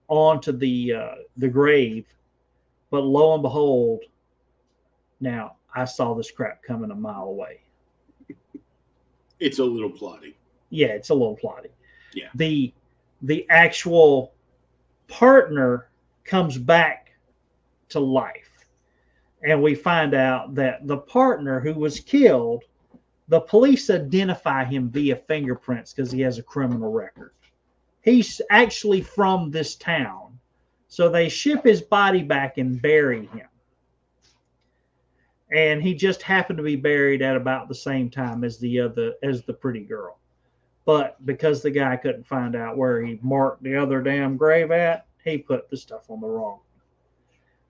onto 0.09 0.53
the 0.53 0.95
uh, 0.95 1.15
the 1.37 1.49
grave, 1.49 2.07
but 2.91 3.03
lo 3.03 3.35
and 3.35 3.43
behold, 3.43 4.01
now 5.21 5.58
I 5.79 5.85
saw 5.85 6.15
this 6.15 6.31
crap 6.31 6.63
coming 6.63 6.91
a 6.91 6.95
mile 6.95 7.25
away. 7.25 7.61
It's 9.41 9.59
a 9.59 9.65
little 9.65 9.91
plotty. 9.91 10.35
Yeah, 10.71 10.89
it's 10.89 11.11
a 11.11 11.15
little 11.15 11.37
plotty. 11.37 11.71
Yeah. 12.13 12.29
The 12.35 12.73
the 13.23 13.47
actual 13.51 14.33
partner 15.07 15.89
comes 16.25 16.59
back 16.59 17.13
to 17.91 18.01
life. 18.01 18.67
And 19.43 19.63
we 19.63 19.75
find 19.75 20.15
out 20.15 20.55
that 20.57 20.87
the 20.87 20.99
partner 20.99 21.61
who 21.61 21.75
was 21.75 22.01
killed, 22.01 22.65
the 23.29 23.41
police 23.41 23.89
identify 23.89 24.65
him 24.65 24.91
via 24.91 25.17
fingerprints 25.17 25.93
because 25.93 26.11
he 26.11 26.21
has 26.23 26.39
a 26.39 26.43
criminal 26.43 26.93
record. 26.93 27.33
He's 28.03 28.41
actually 28.51 29.01
from 29.01 29.51
this 29.51 29.77
town. 29.77 30.39
So 30.89 31.09
they 31.09 31.29
ship 31.29 31.65
his 31.65 31.83
body 31.83 32.23
back 32.23 32.59
and 32.59 32.81
bury 32.81 33.27
him. 33.27 33.49
And 35.51 35.83
he 35.83 35.95
just 35.95 36.23
happened 36.23 36.59
to 36.59 36.63
be 36.63 36.77
buried 36.77 37.23
at 37.23 37.37
about 37.37 37.69
the 37.69 37.75
same 37.75 38.11
time 38.11 38.45
as 38.45 38.59
the 38.59 38.81
other 38.81 39.15
as 39.23 39.43
the 39.43 39.53
pretty 39.53 39.81
girl. 39.81 40.19
But 40.85 41.25
because 41.27 41.63
the 41.63 41.71
guy 41.71 41.97
couldn't 41.97 42.27
find 42.27 42.55
out 42.57 42.77
where 42.77 43.03
he 43.03 43.19
marked 43.23 43.63
the 43.63 43.77
other 43.77 44.03
damn 44.03 44.37
grave 44.37 44.71
at, 44.71 45.07
he 45.25 45.39
put 45.39 45.69
the 45.69 45.77
stuff 45.77 46.11
on 46.11 46.21
the 46.21 46.27
wrong. 46.27 46.61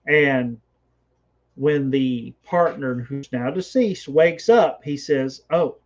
And 0.07 0.59
when 1.55 1.89
the 1.89 2.33
partner 2.43 3.01
who's 3.01 3.31
now 3.31 3.51
deceased 3.51 4.07
wakes 4.07 4.49
up, 4.49 4.81
he 4.83 4.97
says, 4.97 5.43
"Oh, 5.49 5.77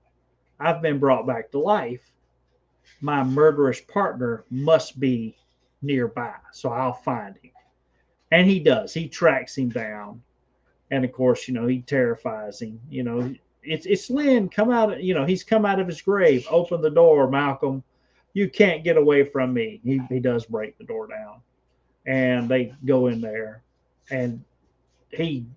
I've 0.60 0.82
been 0.82 1.00
brought 1.00 1.28
back 1.28 1.52
to 1.52 1.60
life. 1.60 2.12
My 3.02 3.24
murderous 3.24 3.82
partner 3.82 4.46
must 4.50 5.00
be 5.00 5.38
nearby, 5.82 6.36
so 6.52 6.70
I'll 6.70 6.94
find 6.94 7.36
him." 7.38 7.52
And 8.32 8.48
he 8.48 8.60
does. 8.60 8.94
He 8.94 9.10
tracks 9.10 9.58
him 9.58 9.70
down 9.70 10.24
and 10.94 11.04
of 11.04 11.12
course, 11.12 11.48
you 11.48 11.56
know, 11.56 11.66
he 11.66 11.82
terrifies 11.82 12.62
him. 12.62 12.80
You 12.88 13.04
know, 13.04 13.34
it's 13.64 13.88
it's 13.88 14.12
Lynn, 14.12 14.48
come 14.48 14.70
out. 14.70 15.02
You 15.02 15.16
know, 15.16 15.26
he's 15.26 15.44
come 15.44 15.66
out 15.66 15.80
of 15.80 15.88
his 15.88 16.02
grave. 16.02 16.46
Open 16.52 16.82
the 16.82 16.92
door, 16.92 17.28
Malcolm. 17.28 17.84
You 18.34 18.48
can't 18.48 18.84
get 18.84 18.96
away 18.96 19.26
from 19.26 19.54
me. 19.54 19.82
He 19.84 20.00
he 20.08 20.20
does 20.20 20.46
break 20.46 20.78
the 20.78 20.84
door 20.84 21.08
down, 21.08 21.42
and 22.06 22.48
they 22.48 22.76
go 22.86 23.08
in 23.08 23.22
there, 23.22 23.64
and 24.12 24.44
he 25.10 25.48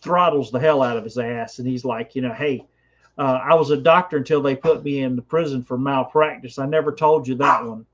throttles 0.00 0.50
the 0.50 0.58
hell 0.58 0.82
out 0.82 0.96
of 0.96 1.04
his 1.04 1.18
ass, 1.18 1.58
and 1.58 1.68
he's 1.68 1.84
like, 1.84 2.14
you 2.16 2.22
know, 2.22 2.32
hey. 2.32 2.64
Uh, 3.18 3.38
I 3.44 3.54
was 3.54 3.70
a 3.70 3.76
doctor 3.76 4.16
until 4.16 4.40
they 4.40 4.56
put 4.56 4.82
me 4.82 5.02
in 5.02 5.14
the 5.14 5.20
prison 5.20 5.62
for 5.62 5.76
malpractice. 5.76 6.58
I 6.58 6.64
never 6.64 6.90
told 6.90 7.28
you 7.28 7.34
that 7.34 7.62
one. 7.62 7.84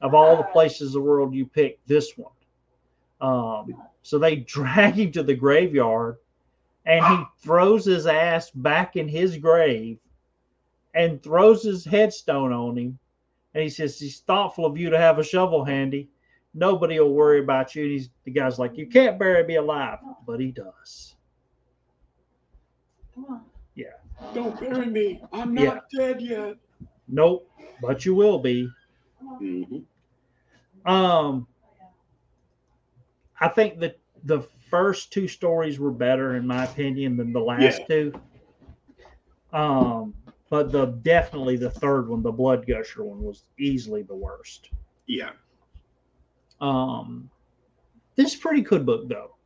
Of 0.00 0.14
all 0.14 0.36
the 0.36 0.44
places 0.44 0.94
in 0.94 1.00
the 1.00 1.04
world 1.04 1.34
you 1.34 1.44
picked, 1.44 1.88
this 1.88 2.12
one. 2.16 2.30
Um, 3.20 3.74
so 4.02 4.18
they 4.18 4.36
drag 4.56 4.94
him 4.94 5.12
to 5.12 5.22
the 5.22 5.34
graveyard 5.34 6.16
and 6.86 7.04
he 7.04 7.24
throws 7.42 7.84
his 7.84 8.06
ass 8.06 8.50
back 8.50 8.96
in 8.96 9.06
his 9.08 9.36
grave 9.36 9.98
and 10.94 11.22
throws 11.22 11.62
his 11.62 11.84
headstone 11.84 12.52
on 12.52 12.76
him. 12.76 12.98
And 13.54 13.62
he 13.62 13.68
says, 13.68 13.98
He's 13.98 14.20
thoughtful 14.20 14.64
of 14.64 14.78
you 14.78 14.90
to 14.90 14.98
have 14.98 15.18
a 15.18 15.24
shovel 15.24 15.64
handy. 15.64 16.08
Nobody 16.54 16.98
will 16.98 17.12
worry 17.12 17.40
about 17.40 17.74
you. 17.74 17.82
And 17.82 17.92
he's, 17.92 18.10
the 18.24 18.30
guy's 18.30 18.58
like, 18.58 18.76
You 18.76 18.86
can't 18.86 19.18
bury 19.18 19.44
me 19.44 19.56
alive. 19.56 19.98
But 20.26 20.40
he 20.40 20.50
does. 20.52 21.14
Come 23.14 23.26
on. 23.28 23.40
Yeah. 23.74 23.86
Don't 24.34 24.58
bury 24.58 24.86
me. 24.86 25.22
I'm 25.32 25.56
Yeah. 25.56 25.64
not 25.74 25.90
dead 25.94 26.20
yet. 26.20 26.56
Nope, 27.08 27.50
but 27.82 28.04
you 28.04 28.14
will 28.14 28.38
be. 28.38 28.68
Come 29.18 29.28
on. 29.28 29.86
Mhm. 30.86 30.90
Um, 30.90 31.46
I 33.40 33.48
think 33.48 33.78
that 33.80 33.98
the 34.24 34.40
first 34.68 35.12
two 35.12 35.26
stories 35.26 35.78
were 35.78 35.90
better, 35.90 36.36
in 36.36 36.46
my 36.46 36.64
opinion, 36.64 37.16
than 37.16 37.32
the 37.32 37.40
last 37.40 37.80
Yeah. 37.80 37.86
two. 37.86 38.20
Um, 39.52 40.14
but 40.48 40.70
the 40.70 40.86
definitely 40.86 41.56
the 41.56 41.70
third 41.70 42.08
one, 42.08 42.22
the 42.22 42.32
Blood 42.32 42.66
Gusher 42.66 43.04
one, 43.04 43.22
was 43.22 43.44
easily 43.58 44.02
the 44.02 44.14
worst. 44.14 44.70
Yeah. 45.06 45.30
Um, 46.60 47.30
this 48.16 48.34
is 48.34 48.38
a 48.38 48.42
pretty 48.42 48.60
good 48.60 48.84
book 48.84 49.08
though, 49.08 49.36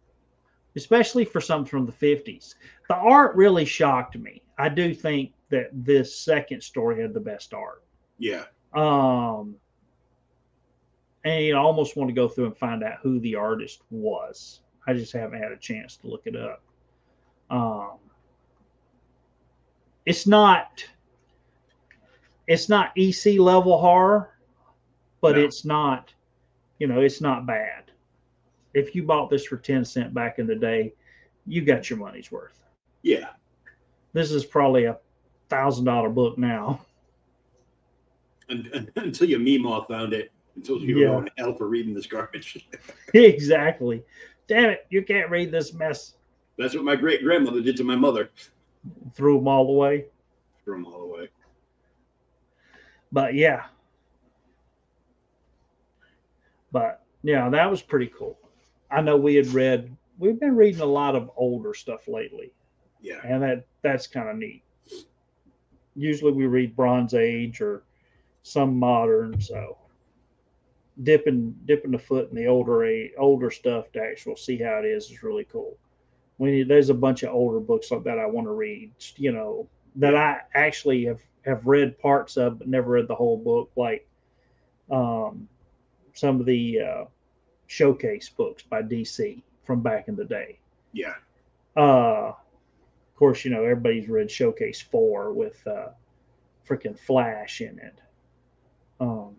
especially 0.77 1.25
for 1.25 1.41
something 1.41 1.71
from 1.71 1.87
the 1.87 1.93
fifties. 1.93 2.57
The 2.89 2.97
art 2.97 3.37
really 3.37 3.65
shocked 3.65 4.19
me. 4.19 4.43
I 4.59 4.69
do 4.69 4.93
think 4.95 5.33
that 5.51 5.69
this 5.73 6.19
second 6.19 6.63
story 6.63 7.01
had 7.01 7.15
the 7.15 7.21
best 7.21 7.55
art. 7.55 7.85
Yeah. 8.19 8.45
Um, 8.75 9.57
and 11.25 11.45
you 11.45 11.57
almost 11.57 11.97
want 11.97 12.09
to 12.09 12.15
go 12.15 12.29
through 12.29 12.47
and 12.47 12.57
find 12.57 12.83
out 12.85 12.99
who 13.03 13.19
the 13.21 13.35
artist 13.35 13.83
was. 13.91 14.61
I 14.87 14.93
just 14.93 15.13
haven't 15.13 15.41
had 15.41 15.53
a 15.53 15.57
chance 15.57 15.97
to 15.99 16.07
look 16.07 16.27
it 16.27 16.37
up. 16.37 16.63
Um, 17.51 17.99
it's 20.07 20.27
not 20.27 20.85
it's 22.47 22.69
not 22.69 22.93
EC 22.97 23.39
level 23.39 23.79
horror, 23.81 24.31
but 25.23 25.37
No. 25.37 25.43
it's 25.45 25.65
not 25.65 26.13
you 26.79 26.87
know 26.87 27.01
it's 27.01 27.21
not 27.21 27.47
bad. 27.47 27.91
If 28.75 28.95
you 28.95 29.03
bought 29.05 29.31
this 29.31 29.47
for 29.47 29.57
ten 29.57 29.85
cent 29.85 30.13
back 30.13 30.39
in 30.39 30.47
the 30.47 30.57
day, 30.57 30.95
you 31.47 31.63
got 31.63 31.89
your 31.89 31.99
money's 31.99 32.31
worth. 32.31 32.61
Yeah. 33.03 33.31
This 34.13 34.31
is 34.31 34.45
probably 34.45 34.85
a 34.85 34.99
thousand 35.49 35.85
dollar 35.87 36.11
book 36.11 36.37
now. 36.39 36.85
And, 38.49 38.67
and, 38.69 38.91
until 38.97 39.29
your 39.29 39.41
Meemaw 39.41 39.89
found 39.89 40.13
it, 40.13 40.31
until 40.57 40.79
you 40.79 40.99
Yeah. 41.01 41.07
going 41.09 41.25
to 41.27 41.33
hell 41.39 41.55
for 41.55 41.69
reading 41.69 41.95
this 41.95 42.07
garbage. 42.07 42.69
exactly. 43.15 44.03
Damn 44.47 44.71
it, 44.71 44.87
you 44.91 45.03
can't 45.03 45.31
read 45.31 45.51
this 45.51 45.73
mess. 45.73 46.15
That's 46.59 46.75
what 46.75 46.85
my 46.85 46.97
great 46.97 47.23
grandmother 47.23 47.61
did 47.61 47.77
to 47.79 47.85
my 47.85 47.97
mother. 47.97 48.31
Threw 49.15 49.39
them 49.39 49.49
all 49.49 49.69
away. 49.69 50.07
Threw 50.65 50.75
them 50.77 50.87
all 50.87 51.03
away. 51.03 51.29
But 53.11 53.35
yeah. 53.35 53.65
But 56.73 57.03
yeah, 57.23 57.49
that 57.51 57.71
was 57.71 57.83
pretty 57.83 58.09
cool. 58.17 58.39
I 58.91 59.01
know 59.01 59.17
we 59.17 59.35
had 59.35 59.47
read 59.49 59.95
we've 60.19 60.39
been 60.39 60.55
reading 60.57 60.81
a 60.81 60.87
lot 60.87 61.17
of 61.17 61.31
older 61.37 61.75
stuff 61.75 62.07
lately, 62.07 62.53
Yeah. 63.01 63.21
and 63.25 63.43
that 63.43 63.67
that's 63.83 64.07
kind 64.07 64.29
of 64.29 64.37
neat. 64.37 64.63
Usually 65.97 66.33
we 66.33 66.47
read 66.47 66.77
Bronze 66.77 67.15
Age 67.15 67.61
or 67.61 67.85
some 68.43 68.79
modern, 68.79 69.41
so 69.41 69.79
dipping 71.03 71.55
dipping 71.65 71.91
the 71.91 71.99
foot 71.99 72.31
in 72.31 72.37
the 72.37 72.47
older 72.47 73.09
older 73.19 73.51
stuff 73.51 73.91
to 73.93 74.01
actually 74.01 74.37
see 74.37 74.59
how 74.59 74.79
it 74.79 74.85
is 74.85 75.11
is 75.11 75.23
really 75.23 75.45
cool. 75.45 75.77
We 76.39 76.63
there's 76.63 76.91
a 76.91 76.95
bunch 76.95 77.23
of 77.23 77.35
older 77.35 77.61
books 77.61 77.91
like 77.91 78.05
that 78.05 78.19
I 78.19 78.27
want 78.27 78.47
to 78.47 78.53
read, 78.53 78.93
you 79.17 79.33
know, 79.33 79.69
that 79.97 80.17
I 80.17 80.41
actually 80.55 81.05
have 81.05 81.21
have 81.45 81.67
read 81.67 81.99
parts 81.99 82.37
of 82.37 82.59
but 82.59 82.69
never 82.69 82.93
read 82.93 83.09
the 83.09 83.15
whole 83.15 83.37
book, 83.37 83.71
like 83.77 84.09
um, 84.91 85.49
some 86.15 86.41
of 86.41 86.47
the 86.47 86.81
uh, 86.81 87.05
showcase 87.67 88.29
books 88.29 88.63
by 88.63 88.83
DC 88.83 89.43
from 89.65 89.81
back 89.81 90.09
in 90.09 90.17
the 90.17 90.25
day. 90.25 90.59
Yeah. 90.93 91.15
Uh, 91.77 92.33
of 92.33 93.17
course, 93.17 93.45
you 93.45 93.51
know 93.51 93.63
everybody's 93.63 94.09
read 94.09 94.31
Showcase 94.31 94.81
Four 94.81 95.33
with 95.33 95.65
uh, 95.67 95.89
freaking 96.69 96.99
Flash 96.99 97.61
in 97.61 97.79
it. 97.79 98.01
Um, 99.01 99.37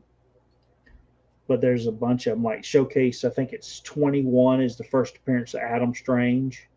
but 1.47 1.61
there's 1.61 1.87
a 1.87 1.91
bunch 1.91 2.27
of 2.27 2.33
them 2.33 2.43
like 2.43 2.63
Showcase. 2.63 3.23
I 3.23 3.29
think 3.29 3.53
it's 3.53 3.79
21 3.81 4.61
is 4.61 4.75
the 4.75 4.83
first 4.83 5.17
appearance 5.17 5.53
of 5.53 5.61
Adam 5.61 5.93
Strange. 5.93 6.67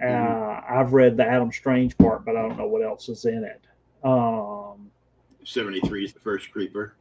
Uh, 0.00 0.06
Mhm. 0.06 0.70
I've 0.70 0.92
read 0.94 1.16
the 1.16 1.26
Adam 1.26 1.52
Strange 1.52 1.96
part, 1.98 2.24
but 2.24 2.36
I 2.36 2.42
don't 2.42 2.56
know 2.56 2.66
what 2.66 2.82
else 2.82 3.08
is 3.08 3.24
in 3.26 3.44
it. 3.44 3.60
Um, 4.02 4.90
73 5.44 6.04
is 6.04 6.12
the 6.14 6.20
first 6.20 6.50
creeper. 6.50 6.94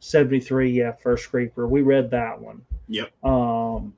73, 0.00 0.70
yeah, 0.70 0.92
First 0.92 1.30
Creeper. 1.30 1.68
We 1.68 1.82
read 1.82 2.10
that 2.10 2.40
one. 2.40 2.66
Yep. 2.88 3.24
Um, 3.24 3.94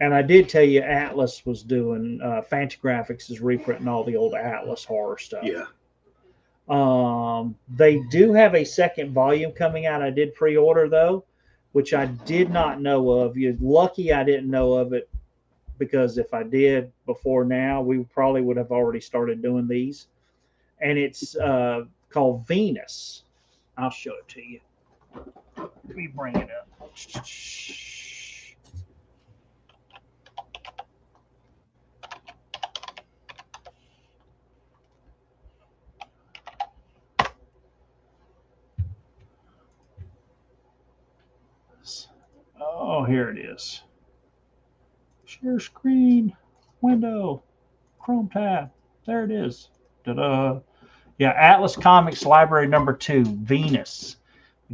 and 0.00 0.12
I 0.12 0.22
did 0.22 0.48
tell 0.48 0.64
you 0.64 0.80
Atlas 0.80 1.46
was 1.46 1.62
doing 1.62 2.20
uh, 2.20 2.42
Fantagraphics 2.50 3.30
is 3.30 3.40
reprinting 3.40 3.86
all 3.86 4.02
the 4.02 4.16
old 4.16 4.34
Atlas 4.34 4.84
horror 4.84 5.18
stuff. 5.18 5.44
Yeah. 5.44 5.66
Um, 6.68 7.56
they 7.68 8.00
do 8.10 8.32
have 8.32 8.54
a 8.54 8.64
second 8.64 9.12
volume 9.12 9.52
coming 9.52 9.86
out. 9.86 10.02
I 10.02 10.10
did 10.10 10.34
pre-order 10.34 10.88
though, 10.88 11.24
which 11.72 11.92
I 11.92 12.06
did 12.06 12.50
not 12.50 12.80
know 12.80 13.10
of. 13.10 13.36
You're 13.36 13.56
lucky 13.60 14.12
I 14.12 14.24
didn't 14.24 14.50
know 14.50 14.74
of 14.74 14.92
it 14.92 15.08
because 15.78 16.18
if 16.18 16.32
I 16.32 16.44
did 16.44 16.92
before 17.06 17.44
now, 17.44 17.82
we 17.82 18.04
probably 18.04 18.42
would 18.42 18.56
have 18.56 18.70
already 18.70 19.00
started 19.00 19.42
doing 19.42 19.66
these. 19.66 20.06
And 20.80 20.98
it's 20.98 21.36
uh, 21.36 21.84
called 22.10 22.46
Venus. 22.46 23.24
I'll 23.76 23.90
show 23.90 24.12
it 24.12 24.28
to 24.28 24.42
you. 24.42 24.60
Let 25.56 25.96
me 25.96 26.06
bring 26.06 26.36
it 26.36 26.48
up. 26.50 26.68
Oh, 42.92 43.04
here 43.04 43.30
it 43.30 43.38
is. 43.38 43.80
Share 45.24 45.58
screen, 45.58 46.36
window, 46.82 47.42
Chrome 47.98 48.28
tab. 48.28 48.70
There 49.06 49.24
it 49.24 49.30
is. 49.30 49.70
Ta-da. 50.04 50.60
Yeah, 51.16 51.30
Atlas 51.30 51.74
Comics 51.74 52.26
Library 52.26 52.66
number 52.66 52.92
two, 52.92 53.24
Venus, 53.24 54.16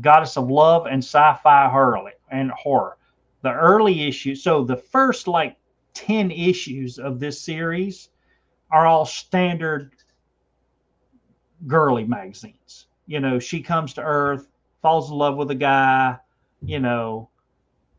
goddess 0.01 0.37
of 0.37 0.51
love 0.51 0.87
and 0.87 0.99
sci-fi 0.99 1.69
horror 1.69 2.11
and 2.29 2.51
horror. 2.51 2.97
The 3.43 3.53
early 3.53 4.09
issues, 4.09 4.43
so 4.43 4.65
the 4.65 4.77
first 4.77 5.29
like 5.29 5.57
10 5.95 6.33
issues 6.33 6.99
of 6.99 7.21
this 7.21 7.41
series 7.41 8.09
are 8.73 8.85
all 8.85 9.07
standard 9.07 9.93
girly 11.69 12.03
magazines. 12.03 12.87
You 13.07 13.21
know, 13.21 13.39
she 13.39 13.63
comes 13.63 13.95
to 13.95 14.03
Earth, 14.03 14.49
falls 14.83 15.09
in 15.09 15.17
love 15.17 15.37
with 15.37 15.53
a 15.53 15.55
guy, 15.55 16.17
you 16.65 16.81
know, 16.81 17.31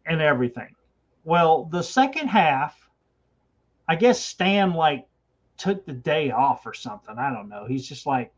and 0.10 0.22
everything. 0.22 0.76
Well, 1.24 1.66
the 1.66 1.84
second 1.84 2.28
half 2.28 2.90
I 3.90 3.96
guess 3.96 4.24
Stan 4.24 4.74
like 4.74 5.08
took 5.58 5.84
the 5.84 5.94
day 5.94 6.30
off 6.30 6.68
or 6.68 6.76
something. 6.76 7.18
I 7.18 7.34
don't 7.34 7.50
know. 7.50 7.66
He's 7.68 7.90
just 7.90 8.06
like, 8.06 8.32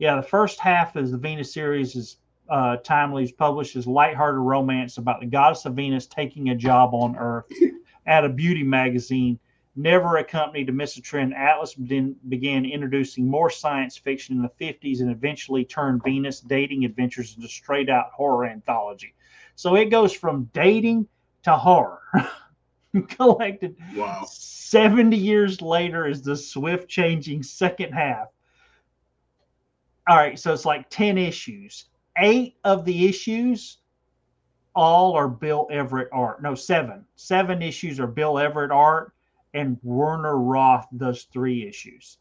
yeah, 0.00 0.16
the 0.16 0.22
first 0.22 0.58
half 0.58 0.96
of 0.96 1.12
the 1.12 1.16
Venus 1.16 1.54
series 1.54 1.94
is 1.94 2.16
uh, 2.50 2.78
timely 2.78 3.30
published 3.30 3.76
as 3.76 3.86
lighthearted 3.86 4.40
romance 4.40 4.98
about 4.98 5.20
the 5.20 5.26
goddess 5.26 5.64
of 5.64 5.74
Venus 5.74 6.06
taking 6.06 6.50
a 6.50 6.56
job 6.56 6.92
on 6.92 7.14
Earth 7.16 7.46
at 8.06 8.24
a 8.24 8.28
beauty 8.28 8.64
magazine. 8.64 9.38
Never 9.76 10.16
accompanied 10.16 10.66
to 10.66 10.72
miss 10.72 10.96
a 10.96 11.02
trend, 11.02 11.34
Atlas 11.34 11.74
begin, 11.74 12.16
began 12.28 12.64
introducing 12.64 13.30
more 13.30 13.48
science 13.48 13.96
fiction 13.96 14.34
in 14.34 14.42
the 14.42 14.64
50s 14.64 15.00
and 15.00 15.12
eventually 15.12 15.64
turned 15.64 16.02
Venus 16.02 16.40
dating 16.40 16.84
adventures 16.84 17.36
into 17.36 17.46
straight 17.46 17.88
out 17.88 18.10
horror 18.10 18.46
anthology. 18.46 19.14
So 19.54 19.76
it 19.76 19.84
goes 19.84 20.12
from 20.12 20.50
dating 20.52 21.06
to 21.46 21.56
horror. 21.56 22.02
Collected 23.08 23.76
Wow. 23.94 24.24
70 24.28 25.16
years 25.16 25.62
later 25.62 26.08
is 26.08 26.22
the 26.22 26.36
swift 26.36 26.88
changing 26.88 27.44
second 27.44 27.92
half. 27.92 28.28
All 30.08 30.16
right, 30.16 30.36
so 30.38 30.52
it's 30.52 30.64
like 30.64 30.90
10 30.90 31.18
issues. 31.18 31.84
Eight 32.18 32.56
of 32.64 32.84
the 32.84 33.06
issues 33.06 33.78
all 34.74 35.14
are 35.14 35.28
Bill 35.28 35.68
Everett 35.70 36.08
art. 36.10 36.42
No, 36.42 36.56
seven. 36.56 37.04
Seven 37.14 37.62
issues 37.62 38.00
are 38.00 38.08
Bill 38.08 38.38
Everett 38.40 38.72
art, 38.72 39.12
and 39.54 39.78
Werner 39.84 40.38
Roth 40.38 40.88
does 40.96 41.24
three 41.32 41.66
issues. 41.66 42.18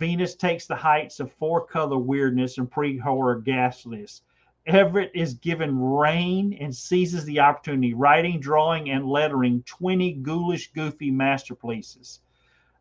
Venus 0.00 0.34
takes 0.34 0.66
the 0.66 0.74
heights 0.74 1.20
of 1.20 1.32
four 1.32 1.64
color 1.64 1.98
weirdness 1.98 2.58
and 2.58 2.68
pre 2.68 2.98
horror 2.98 3.40
ghastliness. 3.40 4.22
Everett 4.66 5.10
is 5.14 5.34
given 5.34 5.80
reign 5.80 6.56
and 6.60 6.74
seizes 6.74 7.24
the 7.24 7.40
opportunity, 7.40 7.94
writing, 7.94 8.38
drawing, 8.38 8.90
and 8.90 9.08
lettering 9.08 9.62
20 9.62 10.12
ghoulish, 10.14 10.72
goofy 10.72 11.10
masterpieces. 11.10 12.20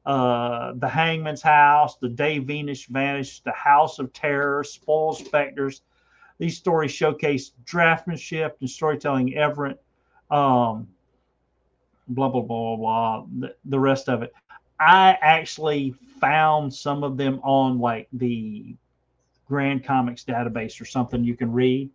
Uh, 0.06 0.74
the 0.78 0.88
Hangman's 0.88 1.41
House, 1.41 1.98
The 1.98 2.10
Day 2.10 2.40
Venus 2.40 2.86
Vanished, 2.86 3.44
The 3.44 3.52
House 3.52 3.99
of 3.99 4.14
Terror, 4.14 4.64
Spoiled 4.64 5.18
Specters. 5.18 5.82
These 6.40 6.58
stories 6.58 6.91
showcase 6.91 7.52
draftsmanship 7.66 8.54
and 8.60 8.70
storytelling. 8.70 9.36
Everett, 9.36 9.82
um, 10.30 10.88
blah 12.08 12.30
blah 12.30 12.41
blah 12.41 12.76
blah 12.76 12.78
blah. 12.78 13.26
The, 13.40 13.56
the 13.66 13.80
rest 13.80 14.08
of 14.08 14.24
it. 14.24 14.34
I 14.80 15.18
actually 15.22 15.95
found 16.22 16.74
some 16.74 17.04
of 17.04 17.18
them 17.18 17.40
on 17.44 17.80
like 17.80 18.08
the 18.14 18.76
Grand 19.48 19.84
Comics 19.84 20.24
database 20.24 20.80
or 20.82 20.86
something 20.86 21.24
you 21.24 21.36
can 21.36 21.52
read. 21.52 21.90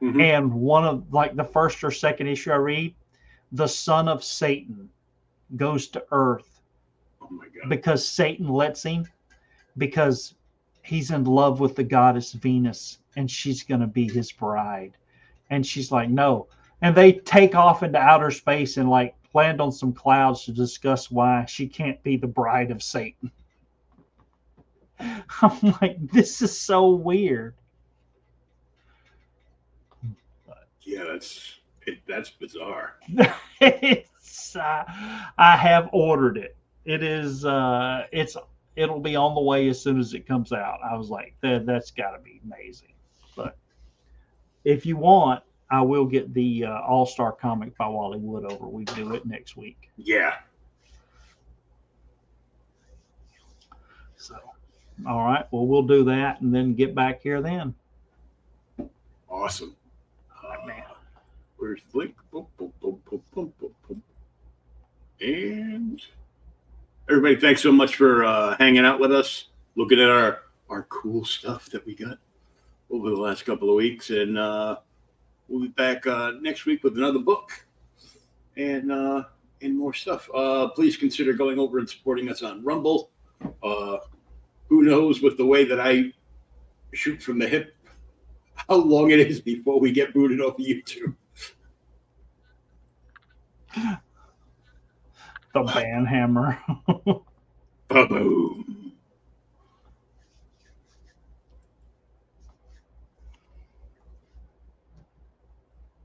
Mhm. 0.00 0.20
And 0.22 0.52
one 0.52 0.84
of 0.84 1.12
like 1.12 1.34
the 1.36 1.44
first 1.44 1.82
or 1.84 1.90
second 1.90 2.26
issue 2.28 2.50
I 2.52 2.56
read, 2.56 2.94
the 3.52 3.66
son 3.66 4.08
of 4.08 4.22
Satan 4.24 4.88
goes 5.56 5.88
to 5.88 6.04
Earth 6.10 6.60
Oh 7.20 7.28
my 7.30 7.44
god. 7.46 7.68
because 7.68 8.06
Satan 8.06 8.48
lets 8.48 8.82
him 8.82 9.06
because 9.78 10.34
he's 10.82 11.10
in 11.10 11.24
love 11.24 11.60
with 11.60 11.74
the 11.76 11.84
goddess 11.84 12.32
Venus 12.32 12.98
and 13.16 13.30
she's 13.30 13.62
going 13.62 13.80
to 13.80 13.86
be 13.86 14.08
his 14.08 14.30
bride. 14.32 14.96
And 15.50 15.64
she's 15.66 15.90
like, 15.92 16.10
no. 16.10 16.48
And 16.82 16.94
they 16.94 17.12
take 17.12 17.54
off 17.54 17.82
into 17.82 17.98
outer 17.98 18.30
space 18.30 18.76
and 18.76 18.90
like 18.90 19.14
land 19.32 19.60
on 19.60 19.72
some 19.72 19.92
clouds 19.92 20.44
to 20.44 20.52
discuss 20.52 21.10
why 21.10 21.44
she 21.46 21.66
can't 21.66 22.02
be 22.02 22.16
the 22.16 22.26
bride 22.26 22.70
of 22.70 22.82
Satan. 22.82 23.30
I'm 25.42 25.74
like, 25.80 25.96
this 26.10 26.42
is 26.42 26.58
so 26.58 26.90
weird. 26.90 27.54
Yeah, 30.82 31.04
that's 31.04 31.60
it, 31.86 31.98
that's 32.06 32.30
bizarre. 32.30 32.96
it's, 33.60 34.56
uh, 34.56 34.84
I 35.38 35.56
have 35.56 35.88
ordered 35.92 36.36
it. 36.36 36.56
It 36.84 37.02
is, 37.02 37.44
uh, 37.44 38.06
it's, 38.12 38.36
it'll 38.76 39.00
be 39.00 39.16
on 39.16 39.34
the 39.34 39.40
way 39.40 39.68
as 39.68 39.80
soon 39.80 39.98
as 39.98 40.12
it 40.14 40.26
comes 40.26 40.52
out. 40.52 40.78
I 40.84 40.96
was 40.96 41.08
like, 41.08 41.34
that, 41.40 41.64
that's 41.64 41.90
got 41.90 42.10
to 42.10 42.22
be 42.22 42.40
amazing. 42.44 42.92
But 43.34 43.56
if 44.64 44.84
you 44.84 44.96
want, 44.96 45.42
I 45.70 45.80
will 45.80 46.04
get 46.04 46.32
the 46.34 46.66
uh, 46.66 46.80
All 46.80 47.06
Star 47.06 47.32
comic 47.32 47.76
by 47.76 47.88
Wally 47.88 48.18
Wood 48.18 48.44
over. 48.44 48.68
We 48.68 48.84
do 48.84 49.14
it 49.14 49.24
next 49.26 49.56
week. 49.56 49.90
Yeah. 49.96 50.34
So, 54.16 54.36
all 55.06 55.24
right. 55.24 55.46
Well, 55.50 55.66
we'll 55.66 55.82
do 55.82 56.04
that 56.04 56.40
and 56.40 56.54
then 56.54 56.74
get 56.74 56.94
back 56.94 57.22
here 57.22 57.40
then. 57.40 57.74
Awesome. 59.28 59.74
Uh, 60.42 60.66
Man. 60.66 60.82
where's 61.56 61.80
the 61.92 61.98
link? 61.98 62.14
Boom, 62.30 62.46
boom, 62.56 62.72
boom, 62.80 63.00
boom, 63.10 63.22
boom, 63.34 63.52
boom, 63.60 63.74
boom. 63.88 64.02
And 65.20 66.00
everybody, 67.08 67.36
thanks 67.36 67.62
so 67.62 67.72
much 67.72 67.96
for 67.96 68.24
uh, 68.24 68.56
hanging 68.58 68.84
out 68.84 69.00
with 69.00 69.12
us, 69.12 69.48
looking 69.76 70.00
at 70.00 70.10
our 70.10 70.42
our 70.70 70.84
cool 70.84 71.24
stuff 71.24 71.66
that 71.66 71.84
we 71.84 71.94
got 71.94 72.18
over 72.90 73.10
the 73.10 73.16
last 73.16 73.44
couple 73.44 73.68
of 73.68 73.76
weeks, 73.76 74.10
and 74.10 74.38
uh, 74.38 74.76
we'll 75.48 75.62
be 75.62 75.68
back 75.68 76.06
uh, 76.06 76.32
next 76.40 76.64
week 76.64 76.82
with 76.82 76.96
another 76.96 77.18
book 77.18 77.50
and 78.56 78.90
uh, 78.90 79.24
and 79.62 79.76
more 79.76 79.92
stuff. 79.92 80.28
Uh, 80.34 80.68
please 80.68 80.96
consider 80.96 81.32
going 81.32 81.58
over 81.58 81.78
and 81.78 81.88
supporting 81.88 82.28
us 82.28 82.42
on 82.42 82.62
Rumble. 82.64 83.10
Uh, 83.62 83.98
who 84.68 84.82
knows 84.82 85.22
with 85.22 85.36
the 85.36 85.46
way 85.46 85.64
that 85.64 85.80
I 85.80 86.12
shoot 86.92 87.22
from 87.22 87.38
the 87.38 87.48
hip 87.48 87.74
how 88.54 88.76
long 88.76 89.10
it 89.10 89.20
is 89.20 89.40
before 89.40 89.80
we 89.80 89.92
get 89.92 90.14
booted 90.14 90.40
off 90.40 90.58
of 90.58 90.64
YouTube. 90.64 91.14
The 95.52 95.62
Banhammer. 95.62 96.58
Ba 97.88 98.06
boom. 98.06 98.83